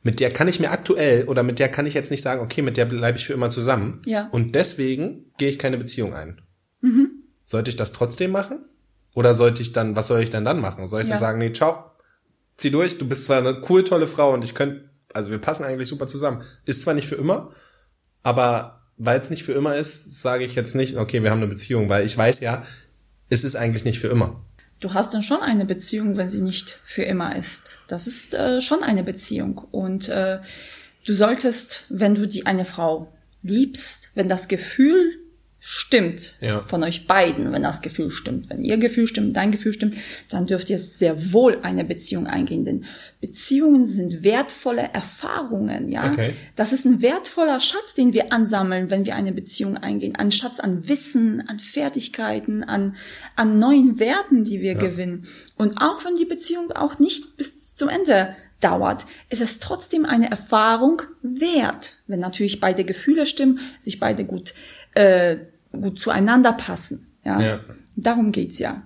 mit 0.03 0.21
der 0.21 0.31
kann 0.33 0.47
ich 0.49 0.61
mir 0.61 0.71
aktuell 0.71 1.25
oder 1.25 1.43
mit 1.43 1.59
der 1.59 1.69
kann 1.69 1.85
ich 1.85 1.95
jetzt 1.95 2.11
nicht 2.13 2.23
sagen, 2.23 2.41
okay, 2.41 2.63
mit 2.63 2.77
der 2.77 2.85
bleibe 2.85 3.19
ich 3.19 3.27
für 3.27 3.33
immer 3.33 3.51
zusammen. 3.51 4.01
Ja. 4.07 4.29
Und 4.31 4.55
deswegen 4.55 5.27
gehe 5.37 5.49
ich 5.49 5.59
keine 5.59 5.77
Beziehung 5.77 6.15
ein. 6.15 6.41
Sollte 7.45 7.71
ich 7.71 7.77
das 7.77 7.93
trotzdem 7.93 8.31
machen? 8.31 8.65
Oder 9.17 9.35
sollte 9.35 9.63
ich 9.63 9.73
dann, 9.73 9.97
was 9.97 10.07
soll 10.07 10.23
ich 10.23 10.31
dann 10.31 10.45
dann 10.45 10.61
machen? 10.61 10.87
Soll 10.89 11.01
ich 11.01 11.07
Ja. 11.09 11.15
dann 11.15 11.19
sagen, 11.19 11.39
nee, 11.41 11.53
ciao, 11.53 11.91
zieh 12.57 12.71
durch, 12.71 12.97
du 12.99 13.09
bist 13.09 13.25
zwar 13.25 13.39
eine 13.39 13.61
cool, 13.69 13.83
tolle 13.83 14.07
Frau 14.07 14.33
und 14.33 14.45
ich 14.45 14.55
könnte, 14.55 14.89
also 15.13 15.31
wir 15.31 15.39
passen 15.39 15.65
eigentlich 15.65 15.89
super 15.89 16.07
zusammen. 16.07 16.41
Ist 16.67 16.83
zwar 16.83 16.95
nicht 16.95 17.09
für 17.09 17.17
immer, 17.17 17.51
aber 18.23 18.83
weil 18.97 19.19
es 19.19 19.29
nicht 19.31 19.43
für 19.43 19.53
immer 19.53 19.75
ist, 19.77 20.23
sage 20.23 20.45
ich 20.45 20.55
jetzt 20.55 20.77
nicht, 20.77 20.97
okay, 20.97 21.23
wir 21.25 21.31
haben 21.33 21.39
eine 21.41 21.49
Beziehung, 21.49 21.89
weil 21.89 22.07
ich 22.07 22.17
weiß 22.17 22.39
ja, 22.41 22.63
es 23.31 23.45
ist 23.45 23.57
eigentlich 23.57 23.85
nicht 23.85 23.99
für 23.99 24.09
immer. 24.09 24.45
Du 24.81 24.95
hast 24.95 25.15
dann 25.15 25.23
schon 25.23 25.41
eine 25.43 25.65
Beziehung, 25.65 26.17
wenn 26.17 26.31
sie 26.31 26.41
nicht 26.41 26.79
für 26.83 27.03
immer 27.03 27.37
ist. 27.37 27.71
Das 27.89 28.07
ist 28.07 28.35
äh, 28.35 28.61
schon 28.61 28.83
eine 28.83 29.03
Beziehung. 29.03 29.59
Und 29.71 30.09
äh, 30.09 30.41
du 31.07 31.15
solltest, 31.15 31.85
wenn 31.91 32.15
du 32.15 32.27
die 32.27 32.47
eine 32.47 32.65
Frau 32.65 33.11
liebst, 33.43 34.13
wenn 34.15 34.29
das 34.29 34.49
Gefühl 34.49 35.20
stimmt 35.63 36.39
Ja. 36.41 36.65
von 36.67 36.83
euch 36.83 37.07
beiden, 37.07 37.53
wenn 37.53 37.63
das 37.63 37.83
Gefühl 37.83 38.11
stimmt, 38.11 38.49
wenn 38.49 38.65
ihr 38.65 38.79
Gefühl 38.79 39.07
stimmt, 39.07 39.37
dein 39.37 39.53
Gefühl 39.53 39.75
stimmt, 39.75 39.95
dann 40.31 40.47
dürft 40.47 40.71
ihr 40.71 40.79
sehr 40.79 41.33
wohl 41.33 41.59
eine 41.61 41.85
Beziehung 41.85 42.27
eingehen, 42.27 42.65
denn 42.65 42.87
Beziehungen 43.21 43.85
sind 43.85 44.23
wertvolle 44.25 44.89
Erfahrungen, 44.95 45.87
ja. 45.87 46.09
Okay. 46.11 46.33
Das 46.57 46.73
ist 46.73 46.87
ein 46.87 47.03
wertvoller 47.03 47.61
Schatz, 47.61 47.93
den 47.93 48.15
wir 48.15 48.33
ansammeln, 48.33 48.91
wenn 48.91 49.05
wir 49.05 49.15
eine 49.15 49.33
Beziehung 49.33 49.77
eingehen. 49.77 50.17
Ein 50.17 50.33
Schatz 50.33 50.59
an 50.59 50.89
Wissen, 50.89 51.47
an 51.47 51.59
Fertigkeiten, 51.59 52.65
an, 52.65 52.97
an 53.37 53.59
neuen 53.59 53.99
Werten, 54.01 54.45
die 54.45 54.63
wir 54.63 54.75
gewinnen. 54.75 55.27
Und 55.59 55.77
auch 55.83 56.03
wenn 56.07 56.17
die 56.17 56.25
Beziehung 56.25 56.73
auch 56.73 56.99
nicht 56.99 57.37
bis 57.37 57.77
zum 57.77 57.91
Ende 57.91 58.35
dauert, 58.61 59.05
ist 59.29 59.43
es 59.43 59.59
trotzdem 59.59 60.07
eine 60.07 60.31
Erfahrung 60.31 61.03
wert, 61.23 61.93
wenn 62.07 62.21
natürlich 62.21 62.61
beide 62.61 62.85
Gefühle 62.85 63.27
stimmen, 63.27 63.59
sich 63.81 64.01
beide 64.01 64.25
gut, 64.25 64.55
äh, 64.95 65.37
gut 65.73 65.99
zueinander 66.01 66.53
passen. 66.53 67.07
Ja? 67.25 67.41
Ja. 67.41 67.61
Darum 67.97 68.33
geht's 68.33 68.59
ja. 68.59 68.83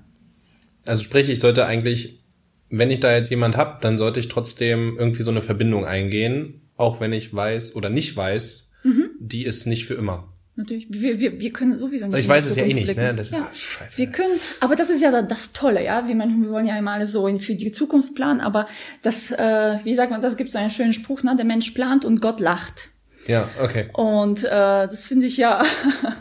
Also 0.87 1.03
sprich, 1.03 1.31
ich 1.31 1.41
sollte 1.41 1.67
eigentlich, 1.67 2.23
wenn 2.71 2.91
ich 2.91 3.01
da 3.01 3.13
jetzt 3.15 3.31
jemand 3.31 3.57
hab, 3.57 3.81
dann 3.83 3.97
sollte 3.99 4.21
ich 4.21 4.29
trotzdem 4.29 4.97
irgendwie 4.99 5.23
so 5.23 5.31
eine 5.31 5.41
Verbindung 5.41 5.85
eingehen, 5.87 6.61
auch 6.77 7.01
wenn 7.01 7.13
ich 7.13 7.33
weiß 7.35 7.77
oder 7.77 7.89
nicht 7.91 8.17
weiß, 8.17 8.71
Mhm. 8.85 9.11
die 9.19 9.45
ist 9.47 9.67
nicht 9.67 9.87
für 9.87 9.95
immer. 9.95 10.29
Natürlich. 10.57 10.87
Wir, 10.91 11.19
wir, 11.19 11.41
wir 11.41 11.53
können 11.53 11.77
sowieso 11.79 12.07
nicht. 12.07 12.19
Ich 12.21 12.29
weiß 12.29 12.45
es 12.47 12.57
ja 12.57 12.65
eh 12.65 12.75
nicht, 12.75 12.95
ne? 12.97 13.15
Das 13.15 13.29
ist- 13.29 13.33
ja. 13.33 13.41
ah, 13.51 13.55
scheiße. 13.55 13.97
Wir 13.99 14.07
können, 14.09 14.39
aber 14.61 14.77
das 14.77 14.91
ist 14.91 15.01
ja 15.01 15.23
das 15.23 15.53
Tolle, 15.53 15.83
ja. 15.83 16.07
Wir 16.07 16.15
Menschen, 16.15 16.43
wir 16.45 16.51
wollen 16.51 16.67
ja 16.67 16.79
immer 16.79 16.93
alles 16.93 17.11
so 17.13 17.27
für 17.39 17.55
die 17.55 17.73
Zukunft 17.73 18.15
planen, 18.15 18.41
aber 18.41 18.67
das, 19.03 19.31
äh, 19.33 19.79
wie 19.85 19.95
sagt 19.95 20.11
man, 20.13 20.21
das 20.21 20.37
gibt 20.37 20.53
so 20.53 20.59
einen 20.59 20.71
schönen 20.71 20.93
Spruch, 20.93 21.23
ne? 21.23 21.35
Der 21.35 21.45
Mensch 21.47 21.71
plant 21.71 22.05
und 22.05 22.21
Gott 22.21 22.41
lacht. 22.41 22.91
Ja, 23.27 23.49
okay. 23.63 23.89
Und 23.95 24.45
äh, 24.45 24.49
das 24.51 25.07
finde 25.07 25.27
ich 25.27 25.39
ja 25.39 25.65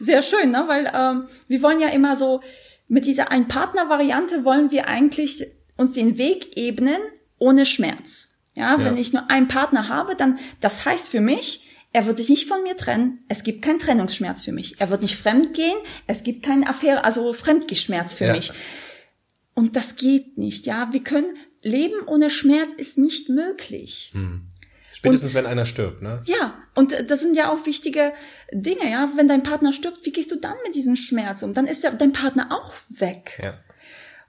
sehr 0.00 0.22
schön, 0.22 0.50
ne? 0.50 0.64
weil 0.66 0.90
ähm, 0.92 1.28
wir 1.46 1.62
wollen 1.62 1.78
ja 1.78 1.88
immer 1.88 2.16
so, 2.16 2.40
mit 2.88 3.06
dieser 3.06 3.30
Ein-Partner-Variante 3.30 4.44
wollen 4.44 4.72
wir 4.72 4.88
eigentlich 4.88 5.44
uns 5.76 5.92
den 5.92 6.18
Weg 6.18 6.56
ebnen 6.56 6.98
ohne 7.38 7.64
Schmerz. 7.66 8.38
Ja, 8.56 8.82
wenn 8.82 8.96
ich 8.96 9.12
nur 9.12 9.30
einen 9.30 9.46
Partner 9.46 9.88
habe, 9.88 10.16
dann, 10.16 10.38
das 10.60 10.84
heißt 10.84 11.08
für 11.10 11.20
mich, 11.20 11.68
er 11.92 12.06
wird 12.06 12.16
sich 12.16 12.28
nicht 12.28 12.48
von 12.48 12.62
mir 12.64 12.76
trennen, 12.76 13.24
es 13.28 13.44
gibt 13.44 13.62
keinen 13.62 13.78
Trennungsschmerz 13.78 14.42
für 14.42 14.52
mich. 14.52 14.80
Er 14.80 14.90
wird 14.90 15.02
nicht 15.02 15.16
fremd 15.16 15.54
gehen, 15.54 15.76
es 16.08 16.24
gibt 16.24 16.42
keine 16.44 16.68
Affäre, 16.68 17.04
also 17.04 17.32
Fremdgeschmerz 17.32 18.12
für 18.14 18.26
Ja. 18.26 18.32
mich. 18.34 18.52
Und 19.54 19.76
das 19.76 19.96
geht 19.96 20.36
nicht, 20.36 20.66
ja. 20.66 20.92
Wir 20.92 21.02
können, 21.02 21.28
Leben 21.62 22.06
ohne 22.06 22.30
Schmerz 22.30 22.72
ist 22.72 22.98
nicht 22.98 23.28
möglich. 23.28 24.12
Spätestens 25.00 25.30
Und- 25.34 25.42
wenn 25.42 25.46
einer 25.50 25.64
stirbt, 25.64 26.02
ne? 26.02 26.22
Ja, 26.26 26.54
und 26.74 26.92
äh, 26.92 27.04
das 27.04 27.20
sind 27.20 27.34
ja 27.36 27.50
auch 27.50 27.64
wichtige 27.66 28.12
Dinge, 28.52 28.90
ja. 28.90 29.08
Wenn 29.16 29.28
dein 29.28 29.42
Partner 29.42 29.72
stirbt, 29.72 30.04
wie 30.04 30.12
gehst 30.12 30.30
du 30.30 30.36
dann 30.36 30.54
mit 30.64 30.74
diesem 30.74 30.94
Schmerz 30.94 31.42
um? 31.42 31.54
Dann 31.54 31.66
ist 31.66 31.82
ja 31.84 31.90
dein 31.90 32.12
Partner 32.12 32.48
auch 32.50 32.74
weg. 33.00 33.40
Ja. 33.42 33.54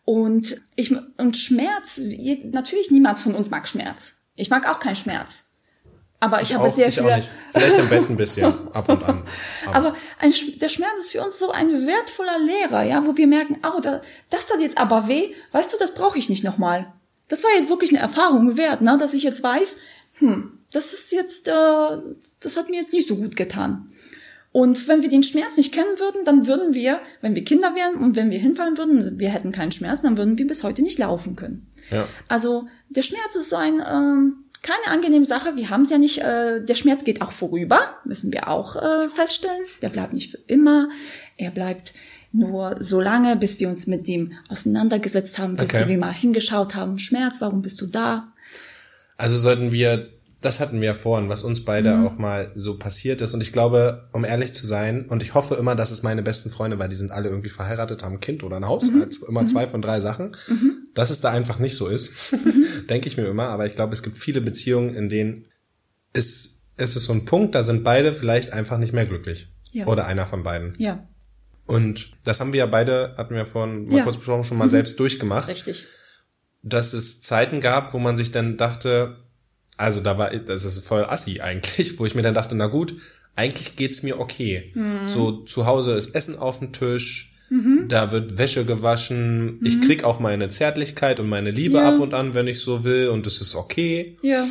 Und 0.06 0.62
ich 0.78 0.96
und 1.18 1.36
Schmerz, 1.38 2.00
natürlich 2.52 2.90
niemand 2.90 3.20
von 3.20 3.36
uns 3.36 3.50
mag 3.50 3.68
Schmerz. 3.68 4.24
Ich 4.36 4.50
mag 4.50 4.68
auch 4.68 4.80
keinen 4.80 4.96
Schmerz. 4.96 5.46
Aber 6.22 6.42
ich, 6.42 6.54
habe 6.54 6.66
auch, 6.68 6.72
sehr 6.74 6.88
ich 6.88 7.02
auch 7.02 7.16
nicht. 7.16 7.30
Vielleicht 7.52 7.78
im 7.80 7.90
Bett 7.90 8.10
ein 8.10 8.16
bisschen, 8.16 8.46
ab 8.74 8.88
und 8.90 9.04
an. 9.04 9.24
Aber 9.74 9.96
ein, 10.20 10.32
Sch- 10.32 10.58
der 10.60 10.70
Schmerz 10.70 10.92
ist 11.00 11.12
für 11.12 11.22
uns 11.24 11.38
so 11.40 11.52
ein 11.52 11.68
wertvoller 11.88 12.40
Lehrer, 12.40 12.84
ja, 12.84 13.06
wo 13.06 13.18
wir 13.18 13.28
merken, 13.28 13.58
oh, 13.66 13.80
da, 13.82 14.02
das 14.30 14.46
tat 14.48 14.62
jetzt 14.62 14.78
aber 14.78 15.08
weh, 15.08 15.34
weißt 15.52 15.74
du, 15.74 15.78
das 15.80 15.96
brauche 15.96 16.18
ich 16.20 16.30
nicht 16.30 16.44
nochmal. 16.44 16.94
Das 17.28 17.44
war 17.44 17.50
jetzt 17.56 17.70
wirklich 17.70 17.90
eine 17.92 18.00
Erfahrung 18.00 18.56
wert, 18.58 18.82
ne, 18.82 18.98
dass 19.00 19.14
ich 19.16 19.24
jetzt 19.24 19.42
weiß, 19.42 19.78
hm, 20.20 20.60
das 20.72 20.94
ist 20.94 21.12
jetzt, 21.12 21.48
äh, 21.48 21.98
das 22.42 22.58
hat 22.58 22.70
mir 22.70 22.78
jetzt 22.78 22.94
nicht 22.94 23.08
so 23.08 23.16
gut 23.16 23.36
getan. 23.36 23.90
Und 24.54 24.88
wenn 24.90 25.02
wir 25.02 25.10
den 25.10 25.24
Schmerz 25.24 25.56
nicht 25.56 25.74
kennen 25.74 25.98
würden, 25.98 26.26
dann 26.26 26.46
würden 26.46 26.74
wir, 26.74 27.00
wenn 27.22 27.36
wir 27.36 27.46
Kinder 27.46 27.74
wären 27.74 27.96
und 27.96 28.18
wenn 28.18 28.32
wir 28.32 28.40
hinfallen 28.40 28.78
würden, 28.78 29.18
wir 29.18 29.30
hätten 29.30 29.54
keinen 29.54 29.72
Schmerz, 29.72 30.02
dann 30.02 30.18
würden 30.18 30.38
wir 30.38 30.46
bis 30.46 30.64
heute 30.64 30.82
nicht 30.82 31.00
laufen 31.00 31.38
können. 31.38 31.68
Ja. 31.90 32.08
Also 32.28 32.68
der 32.90 33.02
Schmerz 33.02 33.36
ist 33.36 33.50
so 33.50 33.56
ein 33.56 33.80
ähm, 33.80 34.44
keine 34.62 34.94
angenehme 34.94 35.26
Sache. 35.26 35.56
Wir 35.56 35.70
haben 35.70 35.84
es 35.84 35.90
ja 35.90 35.98
nicht. 35.98 36.20
Äh, 36.20 36.64
der 36.64 36.76
Schmerz 36.76 37.04
geht 37.04 37.22
auch 37.22 37.32
vorüber, 37.32 37.80
müssen 38.06 38.32
wir 38.32 38.48
auch 38.48 38.76
äh, 38.76 39.10
feststellen. 39.10 39.64
Der 39.82 39.90
bleibt 39.90 40.14
nicht 40.14 40.32
für 40.32 40.40
immer. 40.48 40.90
Er 41.38 41.52
bleibt 41.52 41.94
nur 42.32 42.76
so 42.80 43.02
lange, 43.02 43.36
bis 43.36 43.60
wir 43.60 43.68
uns 43.68 43.88
mit 43.88 44.08
dem 44.08 44.34
auseinandergesetzt 44.50 45.40
haben, 45.40 45.56
bis 45.56 45.74
Okay. 45.74 45.88
wir 45.88 45.98
mal 45.98 46.14
hingeschaut 46.14 46.76
haben. 46.76 47.00
Schmerz, 47.00 47.38
warum 47.40 47.62
bist 47.62 47.82
du 47.82 47.88
da? 47.88 48.32
Also 49.18 49.38
sollten 49.38 49.72
wir, 49.72 50.10
das 50.42 50.60
hatten 50.60 50.82
wir 50.82 50.88
ja 50.88 50.94
vorhin, 50.96 51.30
was 51.30 51.44
uns 51.44 51.64
beide 51.66 51.96
Mhm. 51.96 52.08
auch 52.08 52.18
mal 52.18 52.52
so 52.56 52.78
passiert 52.78 53.22
ist. 53.22 53.34
Und 53.36 53.42
ich 53.42 53.54
glaube, 53.54 54.10
um 54.12 54.26
ehrlich 54.26 54.54
zu 54.54 54.66
sein, 54.66 55.06
und 55.08 55.22
ich 55.22 55.34
hoffe 55.36 55.54
immer, 55.56 55.76
dass 55.76 55.92
es 55.92 56.02
meine 56.04 56.24
besten 56.24 56.50
Freunde, 56.50 56.80
weil 56.80 56.90
die 56.90 56.96
sind 56.96 57.12
alle 57.12 57.30
irgendwie 57.30 57.50
verheiratet, 57.50 58.02
haben 58.04 58.16
ein 58.16 58.20
Kind 58.22 58.44
oder 58.44 58.58
ein 58.58 58.66
Haus, 58.66 58.90
Mhm. 58.90 59.04
also 59.04 59.28
immer 59.28 59.46
zwei 59.46 59.68
von 59.68 59.82
drei 59.84 60.00
Sachen, 60.00 60.36
dass 60.96 61.12
es 61.12 61.22
da 61.22 61.30
einfach 61.30 61.60
nicht 61.60 61.76
so 61.76 61.88
ist, 61.88 62.34
denke 62.90 63.08
ich 63.08 63.18
mir 63.18 63.28
immer. 63.28 63.50
Aber 63.50 63.68
ich 63.68 63.76
glaube, 63.76 63.94
es 63.94 64.02
gibt 64.04 64.18
viele 64.18 64.42
Beziehungen, 64.42 64.96
in 64.96 65.10
denen 65.10 65.44
ist, 66.14 66.72
ist 66.78 66.96
es 66.96 67.06
so 67.06 67.14
ein 67.14 67.26
Punkt, 67.26 67.54
da 67.56 67.62
sind 67.64 67.84
beide 67.84 68.14
vielleicht 68.14 68.52
einfach 68.54 68.78
nicht 68.80 68.94
mehr 68.94 69.06
glücklich. 69.06 69.54
Ja. 69.72 69.86
Oder 69.88 70.06
einer 70.06 70.26
von 70.28 70.44
beiden. 70.44 70.74
Ja, 70.80 71.08
Und 71.68 72.12
das 72.26 72.40
haben 72.42 72.52
wir 72.52 72.60
ja 72.60 72.66
beide, 72.66 73.14
hatten 73.18 73.36
wir 73.36 73.46
vorhin 73.46 73.86
mal 73.86 73.98
Ja. 74.00 74.04
kurz 74.04 74.18
besprochen, 74.18 74.44
schon 74.44 74.58
mal 74.58 74.68
selbst 74.68 75.00
durchgemacht 75.00 75.48
richtig. 75.48 75.86
dass 76.64 76.94
es 76.94 77.22
Zeiten 77.22 77.62
gab, 77.62 77.94
wo 77.94 78.00
man 78.00 78.16
sich 78.18 78.32
dann 78.32 78.58
dachte, 78.58 79.18
also 79.82 80.00
da 80.00 80.17
war, 80.17 80.30
das 80.30 80.63
ist 80.65 80.86
voll 80.86 81.04
assi 81.06 81.41
eigentlich, 81.41 82.00
wo 82.00 82.06
ich 82.06 82.15
mir 82.15 82.22
dann 82.22 82.34
dachte, 82.34 82.56
na 82.56 82.67
gut, 82.67 82.94
eigentlich 83.36 83.76
geht's 83.76 84.04
mir 84.04 84.20
okay. 84.20 84.72
So 85.06 85.32
zu 85.44 85.65
Hause 85.65 85.94
ist 85.94 86.15
Essen 86.15 86.38
auf 86.38 86.60
dem 86.60 86.72
Tisch, 86.74 87.30
da 87.89 88.12
wird 88.13 88.38
Wäsche 88.38 88.63
gewaschen, 88.63 89.60
ich 89.65 89.82
krieg 89.82 90.06
auch 90.06 90.20
meine 90.22 90.48
Zärtlichkeit 90.48 91.20
und 91.20 91.28
meine 91.28 91.52
Liebe 91.52 91.80
Ja. 91.80 91.89
ab 91.89 92.00
und 92.00 92.13
an, 92.13 92.34
wenn 92.34 92.48
ich 92.48 92.62
so 92.62 92.84
will 92.86 93.10
und 93.10 93.28
es 93.28 93.41
ist 93.41 93.56
okay. 93.56 94.15
Ja, 94.22 94.46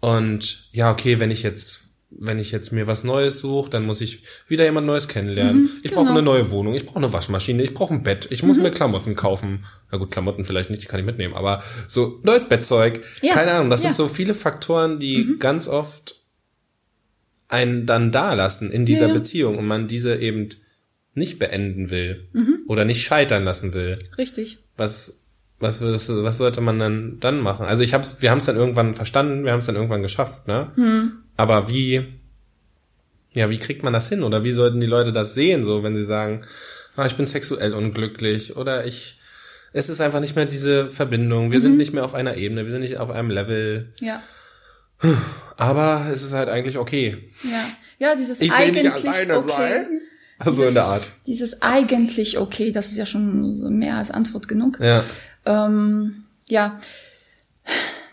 Und 0.00 0.68
ja, 0.72 0.92
okay, 0.92 1.18
wenn 1.18 1.32
ich 1.32 1.42
jetzt 1.42 1.87
wenn 2.10 2.38
ich 2.38 2.52
jetzt 2.52 2.72
mir 2.72 2.86
was 2.86 3.04
Neues 3.04 3.38
suche, 3.38 3.68
dann 3.70 3.84
muss 3.84 4.00
ich 4.00 4.22
wieder 4.48 4.64
jemand 4.64 4.86
Neues 4.86 5.08
kennenlernen. 5.08 5.68
ich 5.82 5.90
brauche 5.92 6.04
genau. 6.06 6.16
eine 6.16 6.22
neue 6.22 6.50
Wohnung, 6.50 6.74
ich 6.74 6.86
brauche 6.86 6.96
eine 6.98 7.12
Waschmaschine, 7.12 7.62
ich 7.62 7.74
brauche 7.74 7.92
ein 7.92 8.02
Bett, 8.02 8.28
ich 8.30 8.42
muss 8.42 8.56
mir 8.56 8.70
Klamotten 8.70 9.14
kaufen. 9.14 9.64
Na 9.90 9.98
gut, 9.98 10.10
Klamotten 10.10 10.44
vielleicht 10.44 10.70
nicht, 10.70 10.82
die 10.82 10.86
kann 10.86 11.00
ich 11.00 11.06
mitnehmen, 11.06 11.34
aber 11.34 11.62
so 11.86 12.18
neues 12.24 12.48
Bettzeug. 12.48 13.00
Ja, 13.22 13.34
Keine 13.34 13.52
Ahnung, 13.52 13.70
das 13.70 13.82
ja. 13.82 13.88
sind 13.88 13.96
so 13.96 14.08
viele 14.08 14.32
Faktoren, 14.34 14.98
die 14.98 15.36
ganz 15.38 15.68
oft 15.68 16.14
einen 17.48 17.86
dann 17.86 18.12
da 18.12 18.34
lassen 18.34 18.70
in 18.70 18.84
dieser 18.84 19.08
Ja. 19.08 19.14
Beziehung 19.14 19.58
und 19.58 19.66
man 19.66 19.88
diese 19.88 20.16
eben 20.16 20.48
nicht 21.14 21.38
beenden 21.38 21.90
will 21.90 22.28
Mhm. 22.32 22.60
oder 22.68 22.84
nicht 22.84 23.02
scheitern 23.02 23.44
lassen 23.44 23.74
will. 23.74 23.98
richtig. 24.18 24.58
Was 24.76 25.24
was 25.60 25.80
würdest 25.80 26.08
was 26.22 26.38
sollte 26.38 26.60
man 26.60 26.78
dann 26.78 27.16
dann 27.20 27.40
machen? 27.40 27.66
Also 27.66 27.82
ich 27.82 27.92
hab's, 27.92 28.18
wir 28.20 28.30
haben 28.30 28.38
es 28.38 28.44
dann 28.44 28.54
irgendwann 28.56 28.94
verstanden, 28.94 29.44
wir 29.44 29.50
haben 29.52 29.58
es 29.60 29.66
dann 29.66 29.74
irgendwann 29.74 30.02
geschafft, 30.02 30.46
ne? 30.46 30.70
Aber 31.38 31.70
wie, 31.70 32.04
ja, 33.32 33.48
wie 33.48 33.58
kriegt 33.58 33.84
man 33.84 33.92
das 33.92 34.08
hin? 34.08 34.24
Oder 34.24 34.44
wie 34.44 34.52
sollten 34.52 34.80
die 34.80 34.86
Leute 34.86 35.12
das 35.12 35.34
sehen, 35.34 35.64
so 35.64 35.82
wenn 35.82 35.94
sie 35.94 36.04
sagen, 36.04 36.44
ah, 36.96 37.06
ich 37.06 37.16
bin 37.16 37.26
sexuell 37.26 37.74
unglücklich 37.74 38.56
oder 38.56 38.84
ich, 38.84 39.20
es 39.72 39.88
ist 39.88 40.00
einfach 40.00 40.20
nicht 40.20 40.34
mehr 40.34 40.46
diese 40.46 40.90
Verbindung, 40.90 41.52
wir 41.52 41.60
sind 41.60 41.76
nicht 41.76 41.94
mehr 41.94 42.04
auf 42.04 42.14
einer 42.14 42.36
Ebene, 42.36 42.64
wir 42.64 42.72
sind 42.72 42.80
nicht 42.80 42.98
auf 42.98 43.10
einem 43.10 43.30
Level, 43.30 43.92
Ja, 44.00 44.20
aber 45.56 46.08
es 46.12 46.24
ist 46.24 46.32
halt 46.32 46.48
eigentlich 46.48 46.76
okay. 46.76 47.16
ja, 47.44 48.08
ja, 48.08 48.14
dieses 48.16 48.40
Ich 48.40 48.50
will 48.50 48.56
eigentlich 48.56 48.82
nicht 48.82 49.06
alleine 49.06 49.38
okay. 49.38 49.50
sein. 49.50 50.00
Also 50.40 50.64
in 50.64 50.74
der 50.74 50.84
Art. 50.84 51.02
Dieses 51.26 51.62
eigentlich 51.62 52.38
okay, 52.38 52.72
das 52.72 52.90
ist 52.90 52.98
ja 52.98 53.06
schon 53.06 53.54
so 53.54 53.70
mehr 53.70 53.96
als 53.96 54.10
Antwort 54.10 54.48
genug. 54.48 54.78
Ja, 54.80 55.04
Ähm, 55.46 56.24
ja, 56.48 56.78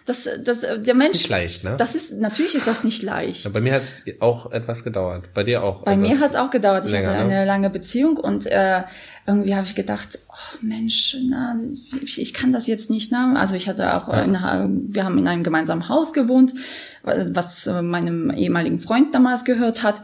das, 0.06 0.30
das, 0.44 0.62
der 0.62 0.94
Mensch. 0.94 1.14
nicht 1.14 1.30
leicht, 1.30 1.64
ne? 1.64 1.76
Das 1.78 1.96
ist 1.96 2.14
natürlich 2.14 2.54
ist 2.54 2.68
das 2.68 2.84
nicht 2.84 3.02
leicht. 3.02 3.44
Ja, 3.46 3.50
bei 3.50 3.60
mir 3.60 3.74
hat 3.74 3.82
es 3.82 4.04
auch 4.20 4.52
etwas 4.52 4.84
gedauert. 4.84 5.34
Bei 5.34 5.44
dir 5.44 5.64
auch. 5.64 5.84
Bei 5.84 5.98
mir 5.98 6.20
hat 6.20 6.30
es 6.30 6.36
auch 6.36 6.52
gedauert. 6.52 6.86
Ich 6.86 6.92
länger, 6.92 7.10
hatte 7.10 7.28
ne? 7.28 7.38
eine 7.38 7.46
lange 7.46 7.72
Beziehung 7.72 8.18
und 8.18 8.46
äh, 8.46 8.84
irgendwie 9.26 9.56
habe 9.56 9.66
ich 9.66 9.74
gedacht, 9.74 10.20
oh 10.30 10.58
Mensch, 10.62 11.18
na, 11.28 11.56
ich, 12.04 12.22
ich 12.22 12.34
kann 12.36 12.52
das 12.52 12.68
jetzt 12.68 12.92
nicht. 12.92 13.12
Ne? 13.12 13.34
Also 13.36 13.56
ich 13.56 13.68
hatte 13.68 13.96
auch, 13.96 14.08
äh, 14.14 14.26
in, 14.26 14.34
wir 14.94 15.04
haben 15.04 15.18
in 15.18 15.28
einem 15.28 15.44
gemeinsamen 15.44 15.90
Haus 15.90 16.14
gewohnt, 16.14 16.54
was 17.02 17.66
äh, 17.66 17.82
meinem 17.82 18.30
ehemaligen 18.30 18.80
Freund 18.80 19.16
damals 19.16 19.44
gehört 19.44 19.82
hat. 19.82 20.02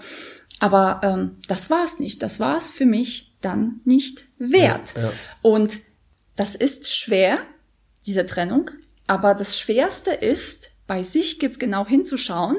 Aber 0.60 1.02
ähm, 1.04 1.38
das 1.48 1.70
war's 1.70 2.00
nicht. 2.00 2.24
Das 2.24 2.40
war's 2.40 2.72
für 2.72 2.86
mich 2.86 3.36
dann 3.42 3.82
nicht 3.86 4.24
wert. 4.40 4.96
Ja, 4.96 5.02
ja. 5.04 5.12
Und 5.44 5.80
das 6.36 6.56
ist 6.56 6.92
schwer, 6.96 7.38
diese 8.08 8.26
Trennung. 8.26 8.72
Aber 9.12 9.34
das 9.34 9.60
Schwerste 9.60 10.12
ist, 10.12 10.88
bei 10.88 11.04
sich 11.04 11.42
jetzt 11.42 11.60
genau 11.60 11.86
hinzuschauen 11.86 12.56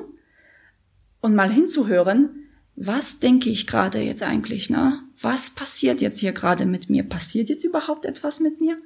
und 1.23 1.35
mal 1.35 1.51
hinzuhören, 1.51 2.51
was 2.77 3.21
denke 3.21 3.49
ich 3.49 3.67
gerade 3.67 4.01
jetzt 4.01 4.23
eigentlich, 4.23 4.69
ne? 4.69 5.01
Was 5.19 5.49
passiert 5.49 6.03
jetzt 6.03 6.21
hier 6.21 6.33
gerade 6.33 6.67
mit 6.67 6.91
mir? 6.91 7.05
Passiert 7.05 7.49
jetzt 7.49 7.65
überhaupt 7.65 8.05
etwas 8.05 8.41
mit 8.41 8.61
mir? 8.61 8.77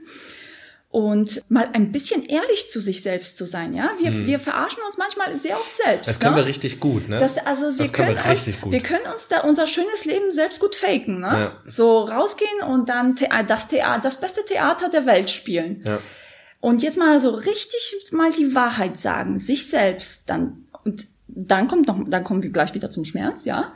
und 0.89 1.51
mal 1.51 1.69
ein 1.73 1.91
bisschen 1.91 2.25
ehrlich 2.25 2.71
zu 2.71 2.81
sich 2.81 3.03
selbst 3.03 3.37
zu 3.37 3.45
sein, 3.45 3.75
ja? 3.75 3.91
Wir, 3.99 4.27
wir 4.27 4.39
verarschen 4.39 4.83
uns 4.87 4.97
manchmal 4.97 5.37
sehr 5.37 5.55
oft 5.55 5.77
selbst. 5.85 6.09
Das 6.09 6.21
können 6.21 6.37
ne? 6.37 6.43
wir 6.43 6.47
richtig 6.47 6.79
gut, 6.79 7.09
ne? 7.09 7.19
Das, 7.19 7.37
also 7.37 7.67
wir 7.67 7.79
das 7.79 7.93
können 7.93 8.15
können 8.15 8.25
wir 8.25 8.31
richtig 8.31 8.55
uns, 8.55 8.63
gut. 8.63 8.73
Wir 8.73 8.81
können 8.81 9.05
uns 9.13 9.27
da 9.29 9.41
unser 9.41 9.67
schönes 9.67 10.05
Leben 10.05 10.31
selbst 10.31 10.61
gut 10.61 10.77
faken, 10.77 11.21
ne? 11.21 11.27
Ja. 11.27 11.61
So 11.65 12.05
rausgehen 12.05 12.63
und 12.69 12.89
dann 12.89 13.17
Thea 13.17 13.43
das 13.43 13.67
Theater, 13.67 14.01
das 14.01 14.21
beste 14.21 14.45
Theater 14.45 14.89
der 14.89 15.05
Welt 15.05 15.29
spielen. 15.29 15.81
ja. 15.85 15.99
Und 16.61 16.83
jetzt 16.83 16.99
mal 16.99 17.21
so 17.21 17.31
richtig 17.31 17.95
mal 18.13 18.33
die 18.33 18.55
Wahrheit 18.55 18.97
sagen, 18.97 19.39
sich 19.39 19.67
selbst, 19.69 20.25
dann 20.31 20.65
und 20.85 21.07
dann 21.29 21.69
kommt 21.69 21.87
noch, 21.89 22.03
dann 22.09 22.25
kommen 22.25 22.43
wir 22.43 22.51
gleich 22.51 22.75
wieder 22.75 22.89
zum 22.89 23.05
Schmerz, 23.05 23.45
ja. 23.45 23.73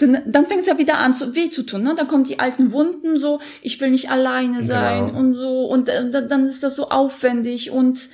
Dann, 0.00 0.18
dann 0.26 0.46
fängt 0.46 0.60
es 0.62 0.66
ja 0.66 0.76
wieder 0.78 0.98
an, 0.98 1.14
zu 1.14 1.34
weh 1.34 1.48
zu 1.48 1.62
tun, 1.62 1.82
ne? 1.82 1.94
Dann 1.96 2.08
kommen 2.08 2.24
die 2.24 2.38
alten 2.38 2.72
Wunden, 2.72 3.16
so 3.18 3.40
ich 3.62 3.80
will 3.80 3.90
nicht 3.90 4.10
alleine 4.10 4.62
sein 4.62 5.06
Genau. 5.06 5.18
und 5.18 5.34
so 5.34 5.66
und 5.66 5.88
äh, 5.88 6.10
dann 6.28 6.44
ist 6.46 6.62
das 6.62 6.76
so 6.76 6.90
aufwendig 6.90 7.70
und 7.70 8.08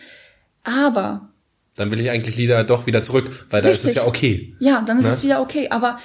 aber 0.62 1.28
Dann 1.76 1.90
will 1.90 2.00
ich 2.00 2.10
eigentlich 2.10 2.36
lieber 2.36 2.62
doch 2.64 2.86
wieder 2.86 3.02
zurück, 3.02 3.46
weil 3.50 3.62
da 3.62 3.68
ist 3.70 3.84
es 3.84 3.94
ja 3.94 4.06
okay. 4.06 4.54
Ja, 4.60 4.82
dann 4.86 4.98
ist 4.98 5.06
Ne? 5.06 5.12
es 5.12 5.22
wieder 5.22 5.40
okay. 5.40 5.68
Aber 5.70 5.98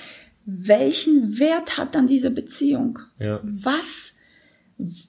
welchen 0.45 1.39
Wert 1.39 1.77
hat 1.77 1.93
dann 1.95 2.07
diese 2.07 2.31
Beziehung? 2.31 2.99
Ja. 3.19 3.39
Was, 3.43 4.15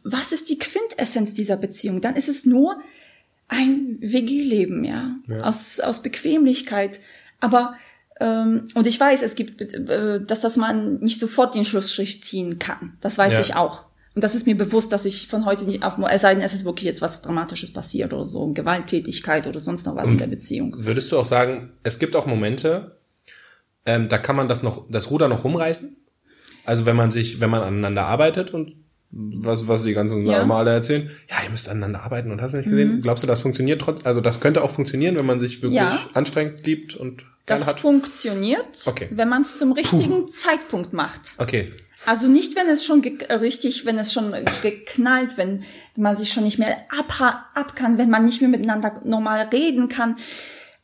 was 0.04 0.32
ist 0.32 0.48
die 0.50 0.58
Quintessenz 0.58 1.35
dieser 1.35 1.56
Beziehung? 1.56 2.00
Dann 2.00 2.16
ist 2.16 2.28
es 2.28 2.44
nur 2.46 2.78
ein 3.48 3.98
WG-Leben, 4.00 4.85
ja, 4.85 5.16
Ja. 5.26 5.42
Aus, 5.42 5.80
aus 5.80 6.02
Bequemlichkeit. 6.02 7.00
Aber 7.40 7.74
ähm, 8.20 8.68
und 8.74 8.87
ich 8.87 8.98
weiß, 8.98 9.22
es 9.22 9.35
gibt, 9.35 9.61
äh, 9.61 10.20
dass 10.24 10.40
das 10.42 10.56
man 10.56 10.96
nicht 11.00 11.18
sofort 11.18 11.54
den 11.54 11.64
Schlussstrich 11.64 12.22
ziehen 12.22 12.58
kann. 12.58 12.96
Das 13.00 13.18
weiß 13.18 13.35
Ja. 13.35 13.40
ich 13.40 13.54
auch. 13.56 13.85
Und 14.14 14.22
das 14.22 14.35
ist 14.35 14.46
mir 14.46 14.56
bewusst, 14.56 14.92
dass 14.92 15.06
ich 15.06 15.26
von 15.26 15.46
heute 15.46 15.64
nie 15.64 15.80
auf, 15.82 15.94
es 16.11 16.20
sei 16.22 16.35
denn, 16.35 16.44
es 16.44 16.52
ist 16.52 16.66
wirklich 16.66 16.85
jetzt 16.85 17.00
was 17.00 17.22
Dramatisches 17.22 17.72
passiert 17.72 18.12
oder 18.12 18.26
so, 18.26 18.46
Gewalttätigkeit 18.52 19.46
oder 19.46 19.58
sonst 19.61 19.87
noch 19.87 19.96
was 19.96 20.11
in 20.11 20.18
der 20.18 20.26
Beziehung. 20.26 20.74
Würdest 20.76 21.11
du 21.12 21.18
auch 21.18 21.24
sagen, 21.24 21.70
es 21.82 21.98
gibt 21.98 22.14
auch 22.14 22.26
Momente, 22.26 22.94
ähm, 23.87 24.08
da 24.11 24.18
kann 24.18 24.37
man 24.37 24.48
das 24.48 24.62
noch, 24.62 24.87
das 24.90 25.11
Ruder 25.11 25.28
noch 25.28 25.44
rumreißen? 25.44 25.96
Also 26.64 26.85
wenn 26.85 26.94
man 26.94 27.11
sich, 27.11 27.40
wenn 27.40 27.48
man 27.50 27.62
aneinander 27.62 28.04
arbeitet 28.04 28.52
und 28.52 28.74
was, 29.12 29.68
was 29.68 29.83
die 29.85 29.92
ganzen 29.92 30.25
Ja. 30.27 30.42
Mhm. 30.42 30.48
Male 30.48 30.70
erzählen, 30.72 31.09
ja, 31.29 31.37
ihr 31.44 31.51
müsst 31.51 31.68
aneinander 31.68 32.03
arbeiten 32.03 32.31
und 32.33 32.40
hast 32.40 32.53
du 32.53 32.57
nicht 32.59 32.68
gesehen? 32.70 33.01
Glaubst 33.03 33.22
du, 33.22 33.27
das 33.29 33.42
funktioniert 33.42 33.81
trotz, 33.83 34.07
also 34.07 34.20
das 34.22 34.40
könnte 34.40 34.62
auch 34.62 34.70
funktionieren, 34.70 35.16
wenn 35.16 35.27
man 35.27 35.38
sich 35.38 35.61
wirklich 35.62 35.81
Ja. 35.83 35.98
anstrengt, 36.14 36.64
liebt 36.66 36.94
und 36.96 37.25
Das 37.46 37.66
hat? 37.66 37.79
funktioniert, 37.81 38.64
Okay. 38.87 39.09
wenn 39.11 39.29
man 39.29 39.42
es 39.42 39.59
zum 39.59 39.72
richtigen 39.72 40.29
Zeitpunkt 40.29 40.92
macht. 40.94 41.33
Okay. 41.38 41.70
Also 42.07 42.27
nicht, 42.27 42.57
wenn 42.57 42.68
es 42.68 42.85
schon 42.85 43.03
äh, 43.29 43.35
richtig, 43.35 43.85
wenn 43.87 43.98
es 43.98 44.12
schon 44.12 44.33
geknallt, 44.62 45.37
wenn 45.37 45.62
man 45.96 46.16
sich 46.16 46.33
schon 46.33 46.42
nicht 46.44 46.59
mehr 46.59 46.77
ab, 46.98 47.20
ab 47.55 47.77
kann, 47.77 47.98
wenn 47.98 48.11
man 48.11 48.25
nicht 48.25 48.40
mehr 48.40 48.51
miteinander 48.51 49.01
normal 49.05 49.48
reden 49.53 49.88
kann. 49.88 50.16
Wenn 50.16 50.22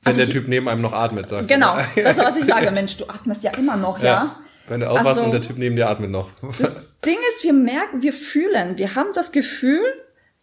Also 0.05 0.19
der 0.19 0.27
die- 0.27 0.33
Typ 0.33 0.49
neben 0.49 0.69
einem 0.69 0.81
noch 0.83 0.93
atmet, 0.93 1.29
sagst 1.29 1.51
du. 1.51 1.55
Genau, 1.55 1.75
ne? 1.77 1.83
das 2.05 2.19
ist, 2.19 2.25
was 2.25 2.37
ich 2.37 2.45
sage. 2.45 2.71
Mensch, 2.73 2.99
du 2.99 3.09
atmest 3.09 3.43
ja 3.43 3.51
immer 3.57 3.77
noch, 3.77 4.01
ja? 4.03 4.37
Wenn 4.69 4.81
du 4.81 4.91
aufwachst 4.91 5.09
Also- 5.09 5.25
und 5.25 5.33
der 5.33 5.41
Typ 5.41 5.59
neben 5.59 5.77
dir 5.77 5.89
atmet 5.89 6.11
noch. 6.11 6.31
Das 6.43 6.59
Ding 7.05 7.19
ist, 7.31 7.45
wir 7.45 7.53
merken, 7.53 8.03
wir 8.03 8.13
fühlen, 8.13 8.79
wir 8.79 8.95
haben 8.95 9.11
das 9.15 9.33
Gefühl, 9.33 9.81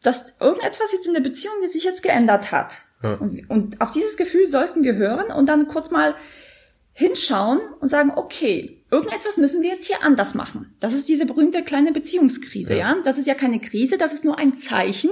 dass 0.01 0.35
irgendetwas 0.39 0.91
jetzt 0.91 1.07
in 1.07 1.13
der 1.13 1.21
Beziehung 1.21 1.53
sich 1.67 1.83
jetzt 1.83 2.03
geändert 2.03 2.51
hat. 2.51 2.73
Und, 3.19 3.49
und 3.49 3.81
auf 3.81 3.91
dieses 3.91 4.17
Gefühl 4.17 4.47
sollten 4.47 4.83
wir 4.83 4.95
hören 4.95 5.31
und 5.31 5.47
dann 5.47 5.67
kurz 5.67 5.91
mal 5.91 6.15
hinschauen 6.93 7.59
und 7.81 7.89
sagen, 7.89 8.11
okay, 8.15 8.81
irgendetwas 8.89 9.37
müssen 9.37 9.61
wir 9.61 9.69
jetzt 9.69 9.85
hier 9.85 10.01
anders 10.01 10.33
machen. 10.33 10.73
Das 10.79 10.93
ist 10.93 11.09
diese 11.09 11.25
berühmte 11.25 11.61
kleine 11.63 11.91
Beziehungskrise, 11.91 12.75
ja. 12.75 12.95
Das 13.03 13.17
ist 13.17 13.27
ja 13.27 13.33
keine 13.33 13.59
Krise, 13.59 13.97
das 13.97 14.13
ist 14.13 14.23
nur 14.23 14.39
ein 14.39 14.55
Zeichen, 14.55 15.11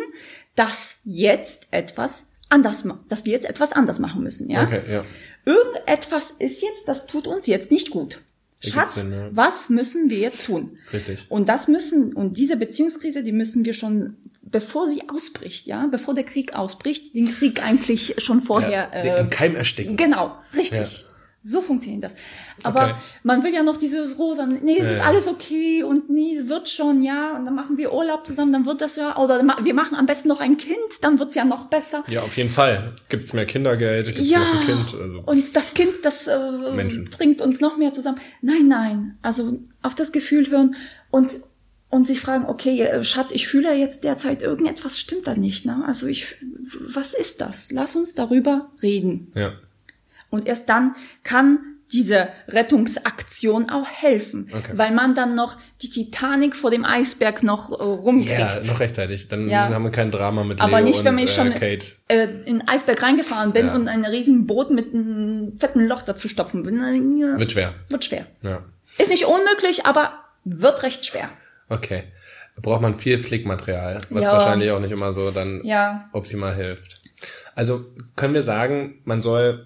dass 0.55 1.01
jetzt 1.03 1.67
etwas 1.71 2.27
anders, 2.49 2.85
dass 3.09 3.25
wir 3.25 3.33
jetzt 3.33 3.45
etwas 3.45 3.73
anders 3.73 3.99
machen 3.99 4.23
müssen, 4.23 4.49
ja. 4.49 4.63
Okay, 4.63 4.81
ja. 4.89 5.03
Irgendetwas 5.45 6.31
ist 6.39 6.61
jetzt, 6.63 6.87
das 6.87 7.05
tut 7.05 7.27
uns 7.27 7.47
jetzt 7.47 7.69
nicht 7.71 7.91
gut. 7.91 8.21
Schatz, 8.63 8.95
Sinn, 8.95 9.11
ja. 9.11 9.29
was 9.31 9.69
müssen 9.69 10.09
wir 10.09 10.17
jetzt 10.17 10.45
tun? 10.45 10.77
Richtig. 10.91 11.25
Und 11.29 11.49
das 11.49 11.67
müssen, 11.67 12.13
und 12.13 12.37
diese 12.37 12.55
Beziehungskrise, 12.55 13.23
die 13.23 13.31
müssen 13.31 13.65
wir 13.65 13.73
schon, 13.73 14.15
bevor 14.43 14.87
sie 14.87 15.09
ausbricht, 15.09 15.67
ja, 15.67 15.87
bevor 15.87 16.13
der 16.13 16.23
Krieg 16.23 16.55
ausbricht, 16.55 17.13
den 17.15 17.29
Krieg 17.31 17.63
eigentlich 17.65 18.15
schon 18.19 18.41
vorher, 18.41 18.89
ja 18.93 18.99
äh, 18.99 19.15
den 19.17 19.29
Keim 19.29 19.55
ersticken. 19.55 19.97
genau, 19.97 20.37
richtig. 20.55 20.79
Ja. 21.01 21.12
So 21.45 21.61
funktioniert 21.61 22.03
das. 22.05 22.15
Aber 22.63 22.83
Okay. 22.85 22.93
man 23.23 23.43
will 23.43 23.53
ja 23.53 23.63
noch 23.63 23.75
dieses 23.75 24.17
rosa, 24.17 24.45
nee, 24.45 24.77
es 24.79 24.87
Ja, 24.87 24.91
ist 24.93 24.99
ja. 24.99 25.05
alles 25.05 25.27
okay 25.27 25.83
und 25.83 26.09
nee, 26.09 26.39
wird 26.45 26.69
schon, 26.69 27.03
ja, 27.03 27.35
und 27.35 27.43
dann 27.43 27.53
machen 27.53 27.75
wir 27.77 27.91
Urlaub 27.93 28.25
zusammen, 28.25 28.53
dann 28.53 28.65
wird 28.65 28.79
das 28.79 28.95
ja, 28.95 29.17
oder 29.17 29.41
wir 29.61 29.73
machen 29.73 29.95
am 29.95 30.05
besten 30.05 30.29
noch 30.29 30.39
ein 30.39 30.55
Kind, 30.55 30.77
dann 31.01 31.19
wird's 31.19 31.35
ja 31.35 31.43
noch 31.43 31.65
besser. 31.65 32.05
Ja, 32.07 32.21
auf 32.21 32.37
jeden 32.37 32.49
Fall. 32.49 32.93
Gibt's 33.09 33.33
mehr 33.33 33.45
Kindergeld, 33.45 34.05
gibt's 34.05 34.29
Ja, 34.29 34.39
noch 34.39 34.61
ein 34.61 34.65
Kind. 34.67 34.95
Also. 35.01 35.21
und 35.25 35.55
das 35.57 35.73
Kind, 35.73 35.91
das 36.03 36.27
äh, 36.27 36.39
Menschen. 36.73 37.09
bringt 37.09 37.41
uns 37.41 37.59
noch 37.59 37.75
mehr 37.77 37.91
zusammen. 37.91 38.19
Nein, 38.41 38.69
nein, 38.69 39.17
also 39.21 39.59
auf 39.81 39.95
das 39.95 40.13
Gefühl 40.13 40.49
hören 40.49 40.75
und 41.11 41.37
und 41.89 42.07
sich 42.07 42.21
fragen, 42.21 42.45
okay, 42.45 42.81
äh, 42.81 43.03
Schatz, 43.03 43.29
ich 43.31 43.47
fühle 43.47 43.67
ja 43.67 43.75
jetzt 43.75 44.03
derzeit 44.03 44.41
irgendetwas 44.41 44.97
stimmt 44.97 45.27
da 45.27 45.35
nicht, 45.35 45.65
ne? 45.65 45.83
Also 45.85 46.07
ich, 46.07 46.37
was 46.87 47.13
ist 47.13 47.39
das? 47.41 47.69
Lass 47.71 47.95
uns 47.97 48.15
darüber 48.15 48.71
reden. 48.81 49.27
ja. 49.35 49.51
Und 50.33 50.47
erst 50.47 50.67
dann 50.69 50.95
kann 51.23 51.59
diese 51.91 52.27
Rettungsaktion 52.47 53.69
auch 53.69 53.87
helfen, 53.87 54.49
Okay. 54.51 54.71
weil 54.75 54.91
man 54.91 55.13
dann 55.13 55.35
noch 55.35 55.57
die 55.81 55.89
Titanic 55.91 56.55
vor 56.55 56.71
dem 56.71 56.85
Eisberg 56.85 57.43
noch 57.43 57.69
äh, 57.71 57.83
rumkriegt. 57.83 58.39
Ja, 58.39 58.59
noch 58.65 58.79
rechtzeitig. 58.79 59.27
Dann 59.27 59.47
Ja. 59.47 59.69
haben 59.69 59.83
wir 59.83 59.91
kein 59.91 60.09
Drama 60.09 60.43
mit 60.43 60.59
Aber 60.59 60.77
Leo 60.81 60.87
nicht, 60.89 61.03
wenn 61.03 61.15
und, 61.15 61.23
ich 61.23 61.31
schon 61.31 61.51
äh, 61.51 61.59
Kate. 61.59 61.85
äh, 62.07 62.23
in 62.45 62.59
den 62.59 62.67
Eisberg 62.67 63.01
reingefahren 63.03 63.53
bin 63.53 63.67
Ja. 63.67 63.75
und 63.75 63.87
ein 63.87 64.05
riesen 64.05 64.47
Boot 64.47 64.71
mit 64.71 64.93
einem 64.93 65.55
fetten 65.57 65.85
Loch 65.85 66.01
dazu 66.01 66.27
stopfen 66.27 66.65
will. 66.65 66.73
Ja, 67.19 67.39
Wird 67.39 67.51
schwer. 67.51 67.73
Wird 67.89 68.05
schwer. 68.05 68.25
Ja. 68.41 68.63
Ist 68.97 69.09
nicht 69.11 69.25
unmöglich, 69.25 69.85
aber 69.85 70.13
wird 70.45 70.81
recht 70.83 71.05
schwer. 71.05 71.29
Okay. 71.69 72.03
Braucht 72.61 72.81
man 72.81 72.95
viel 72.95 73.19
Flickmaterial, 73.19 73.99
was 74.09 74.25
wahrscheinlich 74.25 74.71
auch 74.71 74.79
nicht 74.79 74.91
immer 74.91 75.13
so 75.13 75.29
dann 75.31 75.61
optimal 76.11 76.55
hilft. 76.55 77.01
Also 77.55 77.83
können 78.15 78.33
wir 78.33 78.41
sagen, 78.41 79.01
man 79.05 79.21
soll 79.21 79.65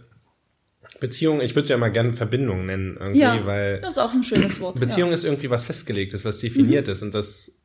Beziehung, 1.00 1.42
ich 1.42 1.52
würde 1.56 1.64
es 1.64 1.70
ja 1.70 1.76
immer 1.76 1.90
gerne 1.90 2.14
Verbindung 2.14 2.66
nennen, 2.66 2.98
irgendwie, 3.00 3.20
Ja, 3.20 3.46
weil 3.46 3.80
das 3.80 3.92
ist 3.94 3.98
auch 4.00 4.14
ein 4.14 4.24
schönes 4.24 4.60
Wort. 4.60 4.80
Beziehung 4.80 5.12
ist 5.12 5.24
irgendwie 5.24 5.50
was 5.50 5.64
Festgelegtes, 5.66 6.26
was 6.26 6.40
definiert 6.40 6.88
ist 6.88 7.02
und 7.04 7.14
das, 7.14 7.60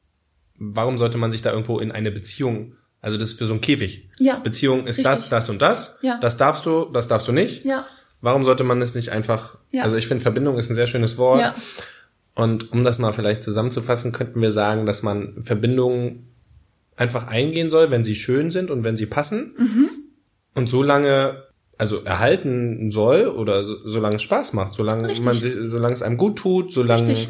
warum 0.59 0.99
sollte 0.99 1.19
man 1.19 1.31
sich 1.31 1.43
da 1.43 1.51
irgendwo 1.51 1.79
in 1.81 1.93
eine 1.93 2.11
Beziehung, 2.11 2.75
also 3.01 3.17
das 3.17 3.31
ist 3.33 3.39
für 3.39 3.47
so 3.47 3.55
einen 3.55 3.61
Käfig. 3.61 4.11
Ja, 4.19 4.37
Beziehung 4.37 4.81
ist 4.87 4.99
richtig. 4.99 5.05
das, 5.07 5.29
das 5.29 5.49
und 5.49 5.63
das, 5.63 5.99
Ja. 6.03 6.19
das 6.21 6.37
darfst 6.37 6.67
du, 6.67 6.85
das 6.87 7.09
darfst 7.09 7.27
du 7.29 7.33
nicht. 7.33 7.65
Ja. 7.65 7.87
Warum 8.21 8.45
sollte 8.45 8.65
man 8.65 8.81
es 8.83 8.95
nicht 8.95 9.09
einfach, 9.11 9.59
Ja. 9.73 9.83
also 9.83 9.97
ich 9.97 10.07
finde 10.07 10.23
Verbindung 10.23 10.59
ist 10.59 10.71
ein 10.71 10.75
sehr 10.75 10.87
schönes 10.87 11.19
Wort. 11.19 11.41
Ja. 11.41 11.55
Und 12.35 12.73
um 12.73 12.83
das 12.85 12.99
mal 12.99 13.13
vielleicht 13.13 13.43
zusammenzufassen, 13.43 14.13
könnten 14.13 14.41
wir 14.41 14.53
sagen, 14.53 14.87
dass 14.87 15.03
man 15.03 15.43
Verbindungen 15.43 16.29
einfach 16.97 17.27
eingehen 17.27 17.69
soll, 17.71 17.91
wenn 17.91 18.05
sie 18.05 18.15
schön 18.15 18.51
sind 18.51 18.71
und 18.71 18.85
wenn 18.85 18.97
sie 18.97 19.07
passen. 19.07 19.55
Mhm. 19.59 19.91
Und 20.55 20.69
so 20.69 20.83
lange, 20.83 21.43
also 21.83 22.03
erhalten 22.05 22.93
soll 22.93 23.27
oder 23.27 23.65
so, 23.65 23.77
solange 23.85 24.15
es 24.17 24.23
Spaß 24.23 24.53
macht, 24.53 24.75
solange 24.75 25.09
Richtig. 25.09 25.27
man 25.27 25.35
sich, 25.35 25.53
solange 25.65 25.95
es 25.95 26.03
einem 26.03 26.17
gut 26.17 26.39
tut, 26.39 26.73
solange 26.73 27.09
Richtig. 27.09 27.29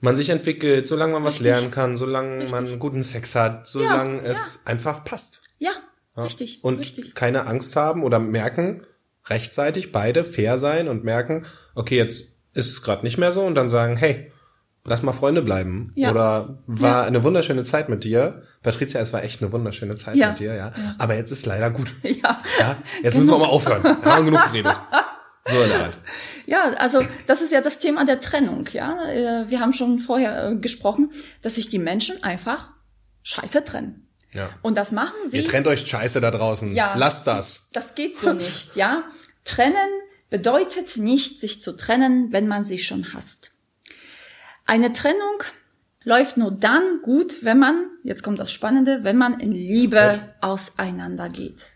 man 0.00 0.14
sich 0.14 0.28
entwickelt, 0.28 0.86
solange 0.86 1.14
man 1.14 1.24
was 1.24 1.40
Richtig. 1.40 1.46
lernen 1.48 1.70
kann, 1.72 1.96
solange 1.96 2.46
man 2.48 2.78
guten 2.78 3.02
Sex 3.02 3.34
hat, 3.34 3.66
solange 3.66 4.18
Ja, 4.22 4.30
es 4.30 4.62
einfach 4.66 5.02
passt. 5.02 5.40
Ja, 5.58 5.72
Ja. 6.16 6.22
richtig, 6.22 6.60
Und 6.62 6.78
richtig. 6.78 7.16
keine 7.16 7.48
Angst 7.48 7.74
haben 7.74 8.04
oder 8.04 8.20
merken, 8.20 8.84
rechtzeitig 9.26 9.90
beide 9.90 10.22
fair 10.22 10.58
sein 10.58 10.86
und 10.86 11.02
merken, 11.02 11.44
okay, 11.74 11.96
jetzt 11.96 12.36
ist 12.54 12.70
es 12.72 12.82
gerade 12.82 13.02
nicht 13.02 13.18
mehr 13.18 13.32
so 13.32 13.42
und 13.42 13.56
dann 13.56 13.68
sagen, 13.68 13.96
hey, 13.96 14.30
lass 14.84 15.02
mal 15.02 15.12
Freunde 15.12 15.42
bleiben. 15.42 15.92
Ja. 15.94 16.10
Oder 16.10 16.58
war 16.66 16.90
Ja. 16.90 17.02
eine 17.04 17.22
wunderschöne 17.24 17.64
Zeit 17.64 17.88
mit 17.88 18.04
dir. 18.04 18.42
Patricia, 18.62 19.00
es 19.00 19.12
war 19.12 19.22
echt 19.22 19.42
eine 19.42 19.52
wunderschöne 19.52 19.96
Zeit 19.96 20.16
Ja. 20.16 20.28
mit 20.30 20.40
dir, 20.40 20.54
ja. 20.54 20.72
Aber 20.98 21.14
jetzt 21.14 21.30
ist 21.30 21.46
leider 21.46 21.70
gut. 21.70 21.92
Ja. 22.02 22.40
Ja, 22.58 22.76
jetzt 23.02 23.16
müssen 23.16 23.30
wir 23.30 23.38
mal 23.38 23.46
aufhören. 23.46 23.82
Wir 23.82 24.12
haben 24.12 24.24
genug 24.26 24.44
geredet. 24.46 24.76
So 25.44 25.60
in 25.60 25.70
der 25.70 25.80
Art. 25.82 25.98
Ja, 26.46 26.72
also 26.78 27.00
das 27.26 27.42
ist 27.42 27.52
ja 27.52 27.60
das 27.60 27.80
Thema 27.80 28.04
der 28.04 28.20
Trennung, 28.20 28.64
ja. 28.72 28.94
Äh, 29.10 29.50
Wir 29.50 29.58
haben 29.58 29.72
schon 29.72 29.98
vorher 29.98 30.50
äh, 30.50 30.54
gesprochen, 30.54 31.10
dass 31.42 31.56
sich 31.56 31.68
die 31.68 31.80
Menschen 31.80 32.22
einfach 32.22 32.70
scheiße 33.24 33.64
trennen. 33.64 34.06
Ja. 34.32 34.50
Und 34.62 34.76
das 34.76 34.92
machen 34.92 35.12
sie. 35.28 35.38
Ihr 35.38 35.44
trennt 35.44 35.66
euch 35.66 35.84
Scheiße 35.84 36.20
da 36.20 36.30
draußen. 36.30 36.76
Ja. 36.76 36.94
Lasst 36.96 37.26
das. 37.26 37.70
Das 37.72 37.96
geht 37.96 38.16
so 38.16 38.32
nicht, 38.34 38.76
ja. 38.76 39.02
Trennen 39.44 39.74
bedeutet 40.30 40.96
nicht, 40.98 41.38
sich 41.40 41.60
zu 41.60 41.76
trennen, 41.76 42.32
wenn 42.32 42.46
man 42.46 42.62
sich 42.62 42.86
schon 42.86 43.12
hasst. 43.12 43.50
Eine 44.66 44.92
Trennung 44.92 45.42
läuft 46.04 46.36
nur 46.36 46.50
dann 46.50 46.82
gut, 47.02 47.44
wenn 47.44 47.58
man, 47.58 47.86
jetzt 48.02 48.22
kommt 48.22 48.38
das 48.38 48.52
Spannende, 48.52 49.04
wenn 49.04 49.16
man 49.16 49.38
in 49.38 49.52
Liebe 49.52 50.20
auseinandergeht. 50.40 51.66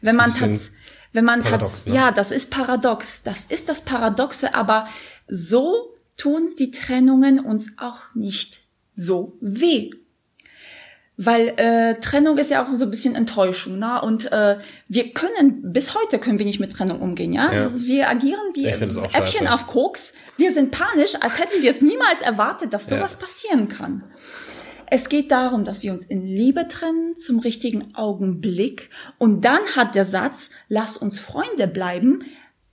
Wenn 0.00 0.16
man 0.16 0.26
ein 0.26 0.32
bisschen 0.32 0.50
tats- 0.52 0.70
wenn 1.12 1.24
man 1.24 1.42
paradox, 1.42 1.86
ne? 1.86 1.94
ja, 1.94 2.12
das 2.12 2.30
ist 2.30 2.50
paradox. 2.50 3.22
Das 3.24 3.44
ist 3.44 3.68
das 3.68 3.84
Paradoxe, 3.84 4.54
aber 4.54 4.88
so 5.26 5.94
tun 6.16 6.52
die 6.58 6.70
Trennungen 6.70 7.40
uns 7.40 7.78
auch 7.78 8.14
nicht 8.14 8.60
so 8.92 9.36
weh. 9.40 9.90
Weil 11.22 11.48
äh, 11.58 12.00
Trennung 12.00 12.38
ist 12.38 12.50
ja 12.50 12.64
auch 12.64 12.74
so 12.74 12.86
ein 12.86 12.90
bisschen 12.90 13.14
Enttäuschung, 13.14 13.78
ne? 13.78 14.00
Und 14.00 14.32
äh, 14.32 14.56
wir 14.88 15.12
können, 15.12 15.70
bis 15.70 15.94
heute 15.94 16.18
können 16.18 16.38
wir 16.38 16.46
nicht 16.46 16.60
mit 16.60 16.72
Trennung 16.72 17.02
umgehen, 17.02 17.34
ja? 17.34 17.52
Ja. 17.52 17.60
Also 17.60 17.84
wir 17.84 18.08
agieren 18.08 18.40
wie 18.54 18.64
Äffchen 18.64 19.46
auf 19.46 19.66
Koks. 19.66 20.14
Wir 20.38 20.50
sind 20.50 20.70
panisch, 20.70 21.16
als 21.20 21.38
hätten 21.38 21.60
wir 21.62 21.68
es 21.68 21.82
niemals 21.82 22.22
erwartet, 22.22 22.72
dass 22.72 22.88
Ja. 22.88 22.96
sowas 22.96 23.16
passieren 23.16 23.68
kann. 23.68 24.02
Es 24.90 25.10
geht 25.10 25.30
darum, 25.30 25.64
dass 25.64 25.82
wir 25.82 25.92
uns 25.92 26.06
in 26.06 26.26
Liebe 26.26 26.66
trennen 26.68 27.14
zum 27.14 27.38
richtigen 27.38 27.94
Augenblick. 27.94 28.88
Und 29.18 29.44
dann 29.44 29.60
hat 29.76 29.94
der 29.94 30.06
Satz, 30.06 30.50
lass 30.68 30.96
uns 30.96 31.20
Freunde 31.20 31.66
bleiben, 31.66 32.20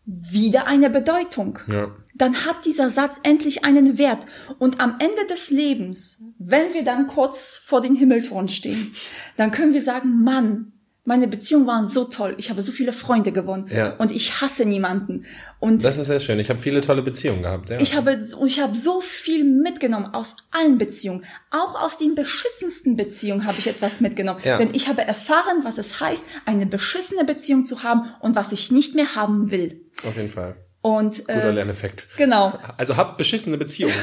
wieder 0.07 0.67
eine 0.67 0.89
Bedeutung. 0.89 1.59
Ja. 1.67 1.91
Dann 2.15 2.45
hat 2.45 2.65
dieser 2.65 2.89
Satz 2.89 3.19
endlich 3.23 3.65
einen 3.65 3.97
Wert. 3.97 4.25
Und 4.57 4.79
am 4.79 4.95
Ende 4.99 5.25
des 5.29 5.51
Lebens, 5.51 6.23
wenn 6.39 6.73
wir 6.73 6.85
dann 6.85 7.07
kurz 7.07 7.57
vor 7.57 7.81
den 7.81 7.93
Himmeltoren 7.93 8.47
stehen, 8.47 8.93
dann 9.35 9.51
können 9.51 9.73
wir 9.73 9.81
sagen, 9.81 10.23
Mann, 10.23 10.71
meine 11.07 11.27
Beziehungen 11.29 11.65
waren 11.67 11.85
so 11.85 12.03
toll. 12.03 12.35
Ich 12.37 12.49
habe 12.49 12.61
so 12.61 12.73
viele 12.73 12.91
Freunde 12.91 13.31
gewonnen. 13.31 13.65
Ja. 13.73 13.93
Und 13.97 14.11
ich 14.11 14.41
hasse 14.41 14.65
niemanden. 14.65 15.25
Und 15.59 15.85
Das 15.85 15.97
ist 15.97 16.07
sehr 16.07 16.19
schön. 16.19 16.37
Ich 16.39 16.49
habe 16.49 16.59
viele 16.59 16.81
tolle 16.81 17.01
Beziehungen 17.01 17.43
gehabt. 17.43 17.69
Ja. 17.69 17.79
ich 17.79 17.95
habe, 17.95 18.19
ich 18.45 18.59
habe 18.59 18.75
so 18.75 18.99
viel 18.99 19.45
mitgenommen 19.45 20.13
aus 20.13 20.35
allen 20.51 20.77
Beziehungen. 20.77 21.23
Auch 21.49 21.81
aus 21.81 21.97
den 21.97 22.13
beschissensten 22.13 22.97
Beziehungen 22.97 23.45
habe 23.45 23.55
ich 23.57 23.67
etwas 23.67 24.01
mitgenommen. 24.01 24.41
Ja. 24.43 24.57
Denn 24.57 24.73
ich 24.73 24.89
habe 24.89 25.01
erfahren, 25.01 25.61
was 25.63 25.77
es 25.77 26.01
heißt, 26.01 26.25
eine 26.45 26.65
beschissene 26.65 27.23
Beziehung 27.23 27.63
zu 27.63 27.83
haben 27.83 28.13
und 28.19 28.35
was 28.35 28.51
ich 28.51 28.69
nicht 28.71 28.93
mehr 28.93 29.15
haben 29.15 29.49
will. 29.49 29.89
Auf 30.05 30.17
jeden 30.17 30.29
Fall. 30.29 30.57
Und 30.81 31.19
Guter 31.19 31.45
äh, 31.45 31.51
Lerneffekt. 31.51 32.07
genau. 32.17 32.53
Also 32.77 32.97
habt 32.97 33.17
beschissene 33.17 33.57
Beziehungen. 33.57 33.95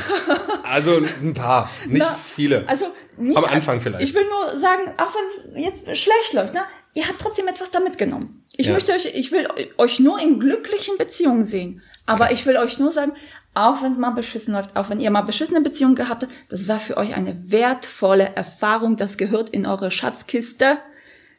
Also 0.65 1.01
ein 1.23 1.35
paar, 1.35 1.71
nicht 1.87 2.01
Na, 2.01 2.07
viele. 2.07 2.67
Also 2.67 2.87
nicht, 3.17 3.37
Am 3.37 3.45
Anfang 3.45 3.81
vielleicht. 3.81 4.03
Ich 4.03 4.15
will 4.15 4.25
nur 4.29 4.59
sagen, 4.59 4.83
auch 4.97 5.15
wenn 5.15 5.27
es 5.27 5.51
jetzt 5.57 5.97
schlecht 5.97 6.33
läuft, 6.33 6.55
ne, 6.55 6.63
ihr 6.95 7.07
habt 7.09 7.21
trotzdem 7.21 7.49
etwas 7.49 7.71
da 7.71 7.81
mitgenommen. 7.81 8.43
Ich 8.57 8.67
Ja. 8.67 8.73
möchte 8.73 8.93
euch, 8.93 9.07
ich 9.15 9.33
will 9.33 9.47
euch 9.79 10.01
nur 10.01 10.21
in 10.21 10.41
glücklichen 10.41 10.97
Beziehungen 10.99 11.45
sehen. 11.45 11.83
Aber 12.07 12.33
ich 12.33 12.45
will 12.47 12.57
euch 12.57 12.79
nur 12.79 12.93
sagen, 12.93 13.13
auch 13.55 13.83
wenn 13.83 13.93
es 13.93 13.99
mal 13.99 14.11
beschissen 14.11 14.53
läuft, 14.53 14.77
auch 14.77 14.91
wenn 14.91 15.01
ihr 15.01 15.11
mal 15.11 15.23
beschissene 15.23 15.61
Beziehungen 15.61 15.95
gehabt 15.95 16.23
habt, 16.23 16.33
das 16.49 16.69
war 16.69 16.79
für 16.79 16.97
euch 16.97 17.15
eine 17.15 17.51
wertvolle 17.51 18.35
Erfahrung. 18.35 18.97
Das 18.97 19.17
gehört 19.17 19.51
in 19.51 19.65
eure 19.67 19.91
Schatzkiste, 19.91 20.77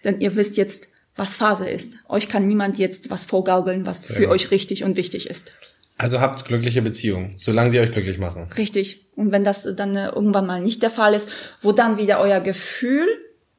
denn 0.04 0.20
ihr 0.22 0.36
wisst 0.36 0.58
jetzt, 0.58 0.90
was 1.16 1.36
Phase 1.38 1.70
ist. 1.70 1.98
Euch 2.10 2.28
kann 2.28 2.48
niemand 2.48 2.78
jetzt 2.78 3.10
was 3.10 3.24
vorgaukeln, 3.26 3.86
was 3.86 4.08
für 4.08 4.24
gut. 4.24 4.32
euch 4.32 4.52
richtig 4.52 4.84
und 4.84 4.98
wichtig 4.98 5.30
ist. 5.30 5.54
Also 5.98 6.20
habt 6.20 6.44
glückliche 6.46 6.82
Beziehungen, 6.82 7.36
solange 7.38 7.70
sie 7.70 7.80
euch 7.80 7.92
glücklich 7.92 8.18
machen. 8.18 8.50
Richtig. 8.58 9.06
Und 9.16 9.32
wenn 9.32 9.46
das 9.46 9.66
dann 9.78 9.96
äh, 9.96 10.08
irgendwann 10.10 10.46
mal 10.46 10.62
nicht 10.62 10.84
der 10.84 10.92
Fall 10.92 11.14
ist, 11.14 11.30
wo 11.62 11.72
dann 11.72 11.98
wieder 11.98 12.20
euer 12.20 12.42
Gefühl 12.42 13.08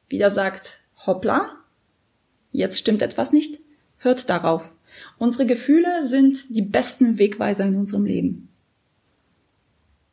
wieder 0.07 0.29
sagt, 0.29 0.79
hoppla, 1.07 1.49
jetzt 2.51 2.79
stimmt 2.79 3.01
etwas 3.01 3.33
nicht, 3.33 3.59
hört 3.99 4.29
darauf. 4.29 4.71
Unsere 5.17 5.45
Gefühle 5.45 6.05
sind 6.07 6.55
die 6.55 6.61
besten 6.61 7.17
Wegweiser 7.17 7.65
in 7.65 7.75
unserem 7.75 8.05
Leben. 8.05 8.49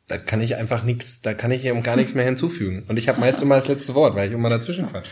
Da 0.07 0.17
kann 0.17 0.41
ich 0.41 0.55
einfach 0.55 0.83
nichts, 0.83 1.21
da 1.21 1.33
kann 1.33 1.51
ich 1.51 1.65
eben 1.65 1.81
gar 1.81 1.95
nichts 1.95 2.13
mehr 2.13 2.25
hinzufügen. 2.25 2.83
Und 2.87 2.97
ich 2.97 3.09
habe 3.09 3.19
meist 3.19 3.41
immer 3.41 3.55
das 3.55 3.67
letzte 3.67 3.95
Wort, 3.95 4.15
weil 4.15 4.27
ich 4.27 4.33
immer 4.33 4.49
dazwischen 4.49 4.87
quatsch. 4.87 5.09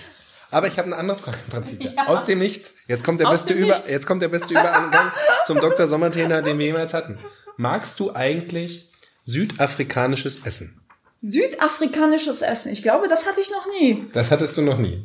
Aber 0.51 0.67
ich 0.67 0.77
habe 0.77 0.85
eine 0.85 0.97
andere 0.97 1.17
Frage, 1.17 1.39
Franziska. 1.49 1.89
Aus 2.05 2.25
dem 2.25 2.37
Nichts. 2.37 2.75
Jetzt 2.87 3.03
kommt 3.03 3.19
der 3.19 3.27
Aus 3.27 3.33
beste 3.33 3.55
dem 3.55 3.63
Über, 3.63 3.73
Nichts. 3.73 3.89
jetzt 3.89 4.05
kommt 4.05 4.21
der 4.21 4.27
beste 4.27 4.53
Übergang 4.53 5.11
zum 5.45 5.59
Dr. 5.59 5.87
Sommertrainer, 5.87 6.43
den 6.43 6.59
wir 6.59 6.67
jemals 6.67 6.93
hatten. 6.93 7.17
Magst 7.57 7.99
du 7.99 8.13
eigentlich 8.13 8.87
südafrikanisches 9.25 10.45
Essen? 10.45 10.79
Südafrikanisches 11.23 12.43
Essen. 12.43 12.71
Ich 12.71 12.83
glaube, 12.83 13.07
das 13.07 13.25
hatte 13.25 13.41
ich 13.41 13.49
noch 13.49 13.65
nie. 13.79 14.05
Das 14.13 14.29
hattest 14.29 14.57
du 14.57 14.61
noch 14.61 14.77
nie. 14.77 15.03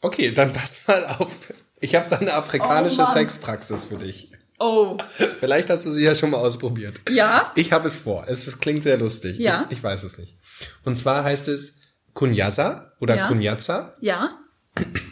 Okay, 0.00 0.30
dann 0.32 0.52
pass 0.52 0.80
mal 0.86 1.04
auf. 1.18 1.52
Ich 1.80 1.94
habe 1.94 2.06
da 2.08 2.16
eine 2.18 2.32
afrikanische 2.34 3.02
Oh. 3.02 3.12
Sexpraxis 3.12 3.84
für 3.84 3.96
dich. 3.96 4.30
Oh. 4.58 4.96
Vielleicht 5.38 5.68
hast 5.68 5.84
du 5.84 5.90
sie 5.90 6.02
ja 6.04 6.14
schon 6.14 6.30
mal 6.30 6.38
ausprobiert. 6.38 7.00
Ja? 7.10 7.52
Ich 7.56 7.72
habe 7.72 7.86
es 7.86 7.96
vor. 7.96 8.24
Es, 8.26 8.46
es 8.46 8.58
klingt 8.58 8.82
sehr 8.82 8.96
lustig. 8.96 9.38
Ja. 9.38 9.66
Ich, 9.68 9.78
ich 9.78 9.82
weiß 9.84 10.02
es 10.02 10.16
nicht. 10.18 10.34
Und 10.84 10.96
zwar 10.98 11.24
heißt 11.24 11.48
es 11.48 11.74
Kunyaza 12.14 12.92
oder 13.00 13.16
Ja. 13.16 13.28
Kunyaza 13.28 13.94
Ja? 14.00 14.38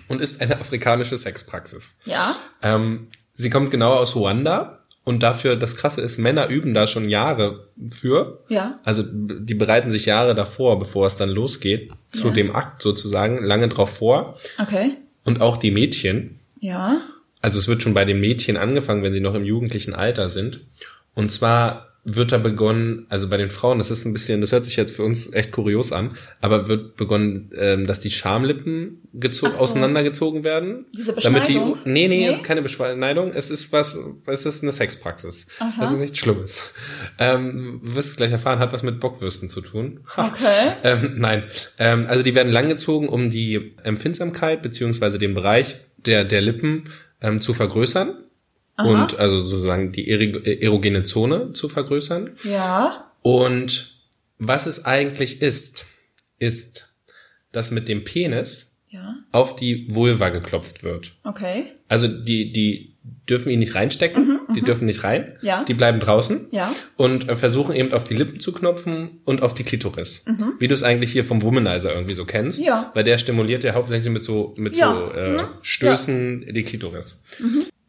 und 0.08 0.20
ist 0.20 0.40
eine 0.40 0.58
afrikanische 0.60 1.16
Sexpraxis. 1.18 1.96
Ja? 2.04 2.34
Ähm, 2.62 3.08
sie 3.34 3.50
kommt 3.50 3.70
genau 3.70 3.92
aus 3.94 4.14
Ruanda 4.16 4.82
und 5.04 5.22
dafür, 5.22 5.56
das 5.56 5.76
Krasse 5.76 6.00
ist, 6.00 6.18
Männer 6.18 6.48
üben 6.48 6.72
da 6.74 6.86
schon 6.86 7.08
Jahre 7.08 7.68
für. 7.88 8.42
Ja. 8.48 8.80
Also 8.84 9.04
die 9.06 9.54
bereiten 9.54 9.90
sich 9.90 10.06
Jahre 10.06 10.34
davor, 10.34 10.78
bevor 10.78 11.06
es 11.06 11.16
dann 11.18 11.28
losgeht, 11.30 11.90
zu 12.12 12.28
Ja. 12.28 12.32
dem 12.34 12.54
Akt 12.56 12.82
sozusagen, 12.82 13.38
lange 13.44 13.68
drauf 13.68 13.98
vor. 13.98 14.38
Okay. 14.60 14.92
Und 15.24 15.40
auch 15.40 15.58
die 15.58 15.70
Mädchen. 15.70 16.38
Ja? 16.60 16.96
Also 17.42 17.58
es 17.58 17.68
wird 17.68 17.82
schon 17.82 17.94
bei 17.94 18.06
den 18.06 18.20
Mädchen 18.20 18.56
angefangen, 18.56 19.02
wenn 19.02 19.12
sie 19.12 19.20
noch 19.20 19.34
im 19.34 19.44
jugendlichen 19.44 19.94
Alter 19.94 20.30
sind. 20.30 20.60
Und 21.14 21.30
zwar 21.30 21.93
wird 22.04 22.32
da 22.32 22.38
begonnen, 22.38 23.06
also 23.08 23.28
bei 23.28 23.38
den 23.38 23.50
Frauen, 23.50 23.78
das 23.78 23.90
ist 23.90 24.04
ein 24.04 24.12
bisschen, 24.12 24.42
das 24.42 24.52
hört 24.52 24.64
sich 24.66 24.76
jetzt 24.76 24.94
für 24.94 25.02
uns 25.02 25.32
echt 25.32 25.52
kurios 25.52 25.90
an, 25.90 26.10
aber 26.42 26.68
wird 26.68 26.96
begonnen, 26.96 27.50
ähm, 27.58 27.86
dass 27.86 28.00
die 28.00 28.10
Schamlippen 28.10 29.00
gezo 29.14 29.46
Ach 29.48 29.54
so. 29.54 29.64
auseinandergezogen 29.64 30.44
werden. 30.44 30.84
Diese 30.96 31.14
Damit 31.14 31.48
die, 31.48 31.54
Beschneidung? 31.54 31.78
nee, 31.86 32.08
nee, 32.08 32.26
Nee? 32.26 32.30
ist 32.30 32.44
keine 32.44 32.60
Beschneidung, 32.60 33.32
es 33.32 33.50
ist 33.50 33.72
was, 33.72 33.96
es 34.26 34.44
ist 34.44 34.62
eine 34.62 34.72
Sexpraxis. 34.72 35.46
Aha. 35.60 35.72
Das 35.80 35.92
ist 35.92 35.98
nichts 36.00 36.18
Schlimmes. 36.18 36.74
Ähm, 37.18 37.80
wirst 37.82 38.10
es 38.10 38.16
gleich 38.16 38.32
erfahren, 38.32 38.58
hat 38.58 38.72
was 38.74 38.82
mit 38.82 39.00
Bockwürsten 39.00 39.48
zu 39.48 39.62
tun. 39.62 40.00
Okay. 40.16 40.72
Ähm, 40.82 41.14
nein, 41.16 41.44
ähm, 41.78 42.04
also 42.06 42.22
die 42.22 42.34
werden 42.34 42.52
langgezogen, 42.52 43.08
um 43.08 43.30
die 43.30 43.76
Empfindsamkeit 43.82 44.60
beziehungsweise 44.62 45.18
den 45.18 45.32
Bereich 45.32 45.76
der, 45.96 46.24
der 46.24 46.42
Lippen 46.42 46.84
ähm, 47.22 47.40
zu 47.40 47.54
vergrößern 47.54 48.14
und 48.78 49.18
also 49.18 49.40
sozusagen 49.40 49.92
die 49.92 50.08
eri- 50.10 50.60
erogene 50.62 51.04
Zone 51.04 51.52
zu 51.52 51.68
vergrößern. 51.68 52.30
Ja? 52.44 53.12
Und 53.22 54.00
was 54.38 54.66
es 54.66 54.84
eigentlich 54.84 55.40
ist, 55.42 55.84
ist, 56.38 56.96
dass 57.52 57.70
mit 57.70 57.88
dem 57.88 58.04
Penis 58.04 58.82
Ja? 58.90 59.14
auf 59.32 59.54
die 59.56 59.86
Vulva 59.94 60.28
geklopft 60.30 60.82
wird. 60.82 61.12
Okay. 61.24 61.72
Also 61.88 62.08
die, 62.08 62.50
die 62.52 62.90
dürfen 63.28 63.50
ihn 63.50 63.58
nicht 63.58 63.74
reinstecken, 63.74 64.40
die 64.56 64.62
dürfen 64.62 64.86
nicht 64.86 65.04
rein, 65.04 65.24
Mhm, 65.40 65.46
Ja. 65.46 65.64
die 65.64 65.74
bleiben 65.74 66.00
draußen 66.00 66.48
Ja. 66.52 66.72
und 66.96 67.28
äh, 67.28 67.36
versuchen 67.36 67.74
eben 67.76 67.92
auf 67.92 68.04
die 68.04 68.14
Lippen 68.14 68.40
zu 68.40 68.52
knopfen 68.52 69.20
und 69.24 69.42
auf 69.42 69.54
die 69.54 69.62
Klitoris. 69.62 70.24
Wie 70.58 70.68
du 70.68 70.74
es 70.74 70.82
eigentlich 70.82 71.12
hier 71.12 71.24
vom 71.24 71.42
Womanizer 71.42 71.92
irgendwie 71.94 72.14
so 72.14 72.24
kennst. 72.24 72.60
Mhm. 72.60 72.66
Ja. 72.66 72.90
Weil 72.94 73.04
der 73.04 73.18
stimuliert 73.18 73.62
ja 73.62 73.74
hauptsächlich 73.74 74.10
mit 74.12 74.24
so, 74.24 74.54
mit 74.56 74.76
Ja, 74.76 74.92
so 74.94 75.12
äh, 75.18 75.36
ne? 75.36 75.48
Stößen 75.62 76.52
die 76.52 76.62
Klitoris. 76.64 77.24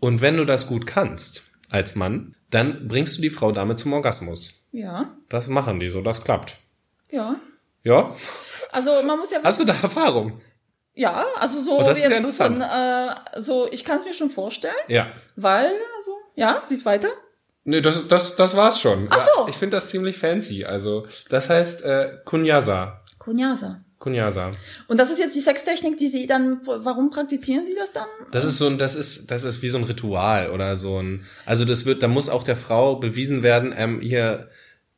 Und 0.06 0.22
wenn 0.22 0.38
du 0.38 0.46
das 0.46 0.68
gut 0.68 0.86
kannst 0.86 1.42
als 1.72 1.96
Mann, 1.96 2.36
dann 2.52 2.88
bringst 2.88 3.18
du 3.18 3.24
die 3.24 3.32
Frau 3.32 3.52
damit 3.52 3.80
zum 3.80 3.92
Orgasmus. 3.94 4.68
Ja? 4.72 5.18
Das 5.30 5.48
machen 5.48 5.80
die 5.80 5.90
so, 5.90 6.02
das 6.04 6.24
klappt. 6.24 6.58
Ja? 7.10 7.38
Ja? 7.82 8.16
Also 8.72 9.02
man 9.02 9.18
muss 9.18 9.32
ja 9.32 9.40
Hast 9.44 9.60
du 9.62 9.66
da 9.66 9.74
Erfahrung? 9.82 10.40
Ja, 10.94 11.26
also 11.40 11.60
so 11.60 11.80
Oh, 11.80 11.84
das 11.84 11.98
ist 11.98 12.04
ja 12.04 12.10
jetzt 12.12 12.20
interessant. 12.20 12.60
von, 12.60 12.70
äh, 12.70 13.42
so 13.42 13.68
ich 13.72 13.84
kann 13.84 13.98
es 13.98 14.06
mir 14.06 14.14
schon 14.14 14.30
vorstellen, 14.30 14.76
Ja. 14.90 15.08
weil 15.38 15.72
also 15.98 16.12
ja, 16.36 16.62
geht 16.70 16.86
weiter. 16.86 17.10
Nee, 17.64 17.82
das, 17.82 18.08
das, 18.08 18.36
das 18.36 18.56
war's 18.56 18.80
schon. 18.80 19.08
Ach 19.10 19.20
so. 19.20 19.48
Ich 19.48 19.56
finde 19.56 19.78
das 19.78 19.90
ziemlich 19.90 20.20
fancy. 20.20 20.66
Also, 20.66 21.08
das 21.30 21.50
heißt 21.50 21.84
äh, 21.84 22.18
Kunyaza. 22.26 23.02
Kunyasa. 23.18 23.84
Kunyaza. 24.00 24.52
Und 24.88 25.00
das 25.00 25.12
ist 25.12 25.20
jetzt 25.20 25.36
die 25.36 25.40
Sextechnik, 25.40 25.98
die 25.98 26.08
Sie 26.08 26.28
dann 26.28 26.60
warum 26.66 27.10
praktizieren 27.10 27.66
Sie 27.66 27.76
das 27.76 27.92
dann? 27.92 28.08
Das 28.32 28.44
ist 28.44 28.58
so 28.58 28.68
ein, 28.68 28.78
das 28.78 28.96
ist, 28.96 29.32
das 29.32 29.44
ist 29.46 29.62
wie 29.62 29.70
so 29.70 29.78
ein 29.78 29.84
Ritual 29.86 30.50
oder 30.52 30.76
so 30.76 31.00
ein. 31.02 31.24
Also 31.46 31.66
das 31.66 31.86
wird, 31.86 32.04
da 32.04 32.08
muss 32.08 32.30
auch 32.30 32.44
der 32.44 32.56
Frau 32.58 32.98
bewiesen 32.98 33.42
werden, 33.42 33.74
ähm, 33.78 34.02
hier, 34.02 34.48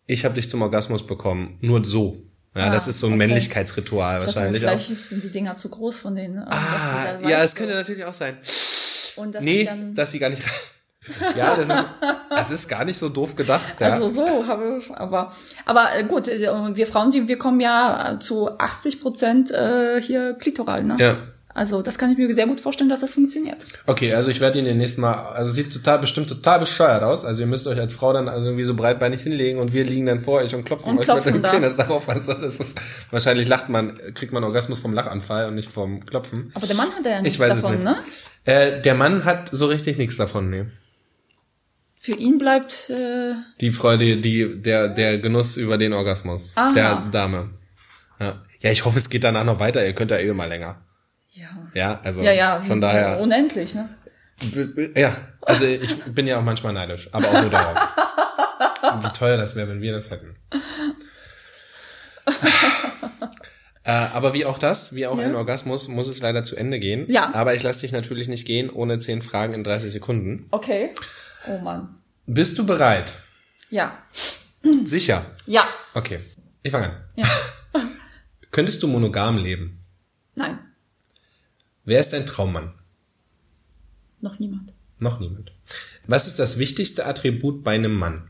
ich 0.07 0.25
habe 0.25 0.35
dich 0.35 0.49
zum 0.49 0.61
Orgasmus 0.61 1.05
bekommen. 1.05 1.57
Nur 1.61 1.83
so. 1.85 2.21
Ja, 2.55 2.65
Ah, 2.65 2.69
das 2.71 2.87
ist 2.87 2.99
so 2.99 3.05
ein 3.07 3.13
okay. 3.13 3.17
Männlichkeitsritual 3.19 4.17
Ich 4.19 4.25
dachte, 4.25 4.35
wahrscheinlich 4.37 4.65
auch. 4.65 4.69
vielleicht 4.71 4.89
ist- 4.89 5.09
sind 5.09 5.23
die 5.23 5.29
Dinger 5.31 5.55
zu 5.55 5.69
groß 5.69 5.97
von 5.97 6.15
denen. 6.15 6.39
äh, 6.39 6.45
was 6.47 6.51
Ah, 6.51 7.29
ja, 7.29 7.43
es 7.43 7.53
könnte 7.53 7.75
natürlich 7.75 8.03
auch 8.03 8.13
sein. 8.13 8.35
Und 9.17 9.35
dass 9.35 9.43
nee, 9.43 9.69
dass 9.93 10.11
sie 10.11 10.19
gar 10.19 10.29
nicht. 10.29 10.41
Ja, 11.37 11.55
das 11.55 11.69
ist, 11.69 11.85
das 12.29 12.51
ist 12.51 12.67
gar 12.67 12.85
nicht 12.85 12.97
so 12.97 13.09
doof 13.09 13.35
gedacht. 13.35 13.79
Ja. 13.79 13.87
Also 13.87 14.09
so 14.09 14.47
habe 14.47 14.77
ich, 14.79 14.91
aber 14.91 15.31
aber 15.65 15.95
äh, 15.95 16.03
gut, 16.03 16.27
äh, 16.27 16.49
wir 16.73 16.87
Frauen, 16.87 17.11
die 17.11 17.27
wir 17.27 17.37
kommen 17.37 17.59
ja 17.59 18.17
zu 18.19 18.49
80 18.57 19.01
Prozent 19.01 19.51
äh, 19.51 20.01
hier 20.01 20.33
klitoral, 20.35 20.83
ne? 20.83 20.95
ja. 20.99 21.17
Also 21.53 21.81
das 21.81 21.97
kann 21.97 22.11
ich 22.11 22.19
mir 22.19 22.31
sehr 22.35 22.45
gut 22.45 22.61
vorstellen, 22.61 22.87
dass 22.87 23.01
das 23.01 23.13
funktioniert. 23.13 23.57
Okay, 23.87 24.13
also 24.13 24.29
ich 24.29 24.39
werde 24.41 24.59
ihn 24.59 24.65
den 24.65 24.77
nächsten 24.77 25.01
Mal, 25.01 25.13
also 25.33 25.51
sieht 25.51 25.73
total 25.73 25.97
bestimmt 25.97 26.29
total 26.29 26.59
bescheuert 26.59 27.01
aus. 27.01 27.25
Also 27.25 27.41
ihr 27.41 27.47
müsst 27.47 27.65
euch 27.65 27.79
als 27.79 27.95
Frau 27.95 28.13
dann 28.13 28.29
also 28.29 28.45
irgendwie 28.45 28.63
so 28.63 28.75
breitbeinig 28.75 29.23
hinlegen 29.23 29.57
und 29.57 29.73
wir 29.73 29.83
liegen 29.83 30.05
dann 30.05 30.21
vor 30.21 30.41
euch 30.41 30.53
und 30.53 30.65
klopfen 30.65 30.91
Und 30.91 30.99
euch 30.99 31.05
klopfen 31.05 31.33
mit 31.33 31.37
dem 31.37 31.41
da. 31.41 31.49
Penis 31.49 31.75
darauf. 31.75 32.07
Also 32.09 32.33
das 32.35 32.59
ist, 32.59 32.77
wahrscheinlich 33.11 33.47
lacht 33.47 33.69
man, 33.69 33.97
kriegt 34.13 34.33
man 34.33 34.43
Orgasmus 34.43 34.77
vom 34.77 34.93
Lachanfall 34.93 35.47
und 35.47 35.55
nicht 35.55 35.71
vom 35.71 36.05
Klopfen. 36.05 36.51
Aber 36.53 36.67
der 36.67 36.75
Mann 36.75 36.89
hat 36.95 37.03
ja 37.03 37.21
nichts 37.21 37.33
Ich 37.33 37.39
weiß 37.39 37.55
davon, 37.55 37.71
es 37.71 37.79
nicht. 37.79 37.85
ne? 37.85 38.53
Äh, 38.53 38.81
der 38.83 38.93
Mann 38.93 39.25
hat 39.25 39.49
so 39.51 39.65
richtig 39.65 39.97
nichts 39.97 40.17
davon, 40.17 40.51
nee. 40.51 40.65
Für 42.07 42.13
ihn 42.17 42.37
bleibt 42.37 42.89
äh, 42.89 43.33
Die 43.59 43.69
Freude, 43.71 44.15
die, 44.15 44.61
der, 44.61 44.87
der 44.87 45.17
Genuss 45.17 45.57
über 45.57 45.77
den 45.77 45.91
Orgasmus 45.91 46.55
Aha. 46.55 46.71
der 46.73 46.95
Dame. 47.11 47.49
Ja. 48.17 48.41
Ja, 48.61 48.71
ich 48.71 48.85
hoffe, 48.85 48.97
es 48.97 49.09
geht 49.09 49.25
danach 49.25 49.43
noch 49.43 49.59
weiter. 49.59 49.85
Ihr 49.85 49.91
könnt 49.91 50.11
ja 50.11 50.17
eh 50.17 50.31
mal 50.31 50.45
länger. 50.47 50.77
Ja. 51.31 51.47
Ja, 51.73 51.99
also 52.05 52.21
Ja, 52.21 52.31
ja, 52.31 52.59
von 52.61 52.79
daher. 52.79 53.19
unendlich, 53.19 53.75
ne? 53.75 53.89
Ja, 54.95 55.13
also 55.41 55.65
ich 55.65 56.01
bin 56.05 56.27
ja 56.27 56.37
auch 56.39 56.43
manchmal 56.43 56.71
neidisch, 56.71 57.09
aber 57.11 57.27
auch 57.27 57.41
nur 57.41 57.49
darauf. 57.49 57.77
Wie 59.03 59.09
teuer 59.17 59.35
das 59.35 59.57
wäre, 59.57 59.67
wenn 59.67 59.81
wir 59.81 59.91
das 59.91 60.09
hätten. 60.09 60.33
äh, 63.83 63.91
aber 63.91 64.33
wie 64.33 64.45
auch 64.45 64.57
das, 64.59 64.95
wie 64.95 65.07
auch 65.07 65.17
Ja. 65.19 65.25
ein 65.25 65.35
Orgasmus, 65.35 65.87
muss 65.89 66.07
es 66.07 66.21
leider 66.21 66.43
zu 66.45 66.55
Ende 66.55 66.79
gehen. 66.79 67.05
Ja. 67.09 67.33
Aber 67.33 67.53
ich 67.53 67.63
lasse 67.63 67.81
dich 67.81 67.91
natürlich 67.91 68.27
nicht 68.29 68.45
gehen 68.47 68.69
ohne 68.69 68.99
zehn 68.99 69.21
Fragen 69.21 69.53
in 69.53 69.63
30 69.65 69.91
Sekunden. 69.91 70.45
Okay. 70.51 70.89
Oh 71.47 71.57
Mann. 71.59 71.95
Bist 72.25 72.57
du 72.57 72.65
bereit? 72.65 73.13
Ja. 73.69 73.97
Sicher. 74.83 75.25
Ja. 75.45 75.67
Okay. 75.93 76.19
Ich 76.63 76.71
fange 76.71 76.87
an. 76.87 77.05
Ja. 77.15 77.27
Könntest 78.51 78.83
du 78.83 78.87
monogam 78.87 79.37
leben? 79.37 79.79
Nein. 80.35 80.59
Wer 81.85 81.99
ist 81.99 82.11
dein 82.13 82.25
Traummann? 82.25 82.73
Noch 84.19 84.39
niemand. 84.39 84.73
Noch 84.99 85.19
niemand. 85.19 85.53
Was 86.05 86.27
ist 86.27 86.39
das 86.39 86.57
wichtigste 86.57 87.05
Attribut 87.05 87.63
bei 87.63 87.75
einem 87.75 87.93
Mann? 87.93 88.29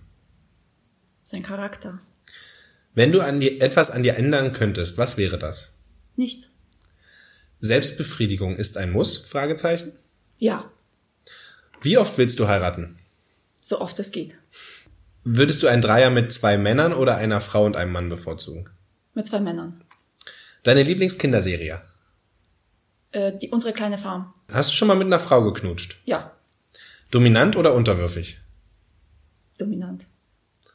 Sein 1.24 1.44
Charakter. 1.44 2.00
Wenn 2.94 3.12
du 3.12 3.22
an 3.22 3.40
dir, 3.40 3.62
etwas 3.62 3.92
an 3.92 4.04
dir 4.04 4.16
ändern 4.18 4.54
könntest, 4.54 4.98
was 4.98 5.18
wäre 5.18 5.38
das? 5.38 5.84
Nichts. 6.16 6.56
Selbstbefriedigung 7.60 8.56
ist 8.56 8.78
ein 8.78 8.92
Muss? 8.92 9.18
Fragezeichen. 9.18 9.94
Ja. 10.38 10.72
Wie 11.82 11.98
oft 11.98 12.18
willst 12.18 12.40
du 12.40 12.48
heiraten? 12.48 12.98
So 13.68 13.82
oft 13.82 14.00
es 14.00 14.14
geht. 14.14 14.34
Würdest 15.26 15.62
du 15.62 15.68
einen 15.68 15.82
Dreier 15.82 16.10
mit 16.10 16.32
zwei 16.32 16.58
Männern 16.58 16.94
oder 16.94 17.18
einer 17.18 17.42
Frau 17.42 17.66
und 17.66 17.76
einem 17.76 17.92
Mann 17.92 18.08
bevorzugen? 18.08 18.70
Mit 19.14 19.28
zwei 19.28 19.42
Männern. 19.42 19.76
Deine 20.64 20.84
Lieblingskinderserie? 20.84 21.82
Äh, 23.12 23.34
die, 23.36 23.50
unsere 23.50 23.74
kleine 23.74 23.98
Farm. 23.98 24.34
Hast 24.50 24.70
du 24.70 24.76
schon 24.76 24.88
mal 24.88 24.96
mit 24.96 25.08
einer 25.08 25.20
Frau 25.20 25.44
geknutscht? 25.44 25.98
Ja. 26.06 26.32
Dominant 27.12 27.58
oder 27.58 27.74
unterwürfig? 27.74 28.40
Dominant. 29.60 30.06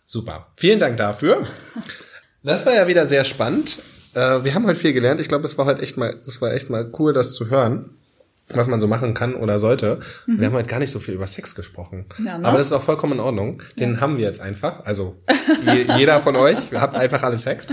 Super. 0.07 0.53
Vielen 0.57 0.78
Dank 0.78 0.99
dafür. 0.99 1.47
Das 2.45 2.66
war 2.66 2.74
ja 2.74 2.88
wieder 2.88 3.07
sehr 3.07 3.22
spannend. 3.22 3.78
Äh, 4.14 4.43
Wir 4.43 4.53
haben 4.55 4.66
heute 4.66 4.80
viel 4.80 4.93
gelernt. 4.93 5.20
Ich 5.20 5.28
glaube, 5.28 5.45
es 5.45 5.57
war 5.59 5.64
heute 5.64 5.80
echt 5.80 5.97
mal, 5.97 6.12
es 6.26 6.43
war 6.43 6.53
echt 6.53 6.70
mal 6.70 6.90
cool, 6.99 7.12
das 7.12 7.34
zu 7.34 7.51
hören, 7.51 7.88
was 8.57 8.68
man 8.68 8.80
so 8.80 8.86
machen 8.86 9.14
kann 9.14 9.34
oder 9.34 9.59
sollte. 9.59 9.98
Wir 10.26 10.46
haben 10.46 10.55
heute 10.55 10.68
gar 10.68 10.78
nicht 10.78 10.90
so 10.90 11.00
viel 11.00 11.14
über 11.14 11.26
Sex 11.26 11.55
gesprochen. 11.55 12.07
Ja, 12.24 12.38
ne? 12.38 12.46
Aber 12.46 12.59
das 12.59 12.68
ist 12.68 12.72
auch 12.72 12.82
vollkommen 12.82 13.14
in 13.14 13.20
Ordnung. 13.20 13.62
Den 13.78 14.00
haben 14.00 14.18
wir 14.18 14.24
jetzt 14.24 14.40
einfach. 14.40 14.84
Also 14.84 15.16
je, 15.66 15.86
jeder 15.98 16.20
von 16.20 16.36
euch, 16.36 16.59
habt 16.74 16.96
einfach 16.96 17.22
alle 17.22 17.36
Sex. 17.36 17.68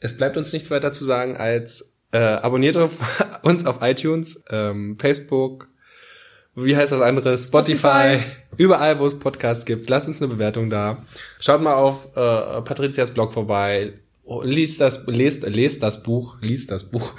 Es 0.00 0.16
bleibt 0.16 0.36
uns 0.36 0.52
nichts 0.52 0.70
weiter 0.70 0.92
zu 0.92 1.04
sagen 1.04 1.36
als 1.36 2.00
äh, 2.12 2.18
abonniert 2.18 2.76
auf, 2.76 3.24
uns 3.42 3.66
auf 3.66 3.78
iTunes, 3.82 4.42
ähm, 4.50 4.96
Facebook, 4.98 5.68
wie 6.56 6.76
heißt 6.76 6.92
das 6.92 7.00
andere? 7.00 7.38
Spotify, 7.38 8.18
Spotify. 8.18 8.18
überall, 8.56 8.98
wo 8.98 9.06
es 9.06 9.18
Podcasts 9.18 9.64
gibt. 9.64 9.88
Lasst 9.88 10.08
uns 10.08 10.20
eine 10.20 10.32
Bewertung 10.32 10.68
da. 10.68 10.98
Schaut 11.38 11.62
mal 11.62 11.74
auf 11.74 12.16
äh, 12.16 12.62
Patrizias 12.62 13.10
Blog 13.12 13.32
vorbei. 13.32 13.92
Liest 14.42 14.80
das, 14.80 15.04
lest, 15.06 15.42
lest 15.42 15.82
das 15.82 16.02
Buch, 16.02 16.36
liest 16.40 16.70
das 16.70 16.84
Buch. 16.84 17.12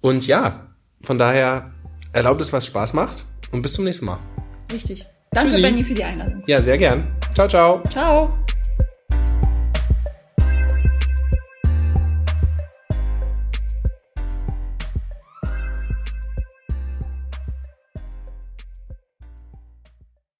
Und 0.00 0.26
ja, 0.26 0.74
von 1.00 1.18
daher 1.18 1.73
erlaubt 2.14 2.40
es, 2.40 2.52
was 2.52 2.66
Spaß 2.66 2.94
macht. 2.94 3.24
Und 3.52 3.62
bis 3.62 3.74
zum 3.74 3.84
nächsten 3.84 4.06
Mal. 4.06 4.18
Richtig. 4.72 5.06
Danke, 5.30 5.48
Tschüssi. 5.48 5.62
Benny, 5.62 5.84
für 5.84 5.94
die 5.94 6.04
Einladung. 6.04 6.42
Ja, 6.46 6.60
sehr 6.60 6.78
gern. 6.78 7.06
Ciao, 7.34 7.48
ciao. 7.48 7.82
Ciao. 7.90 8.32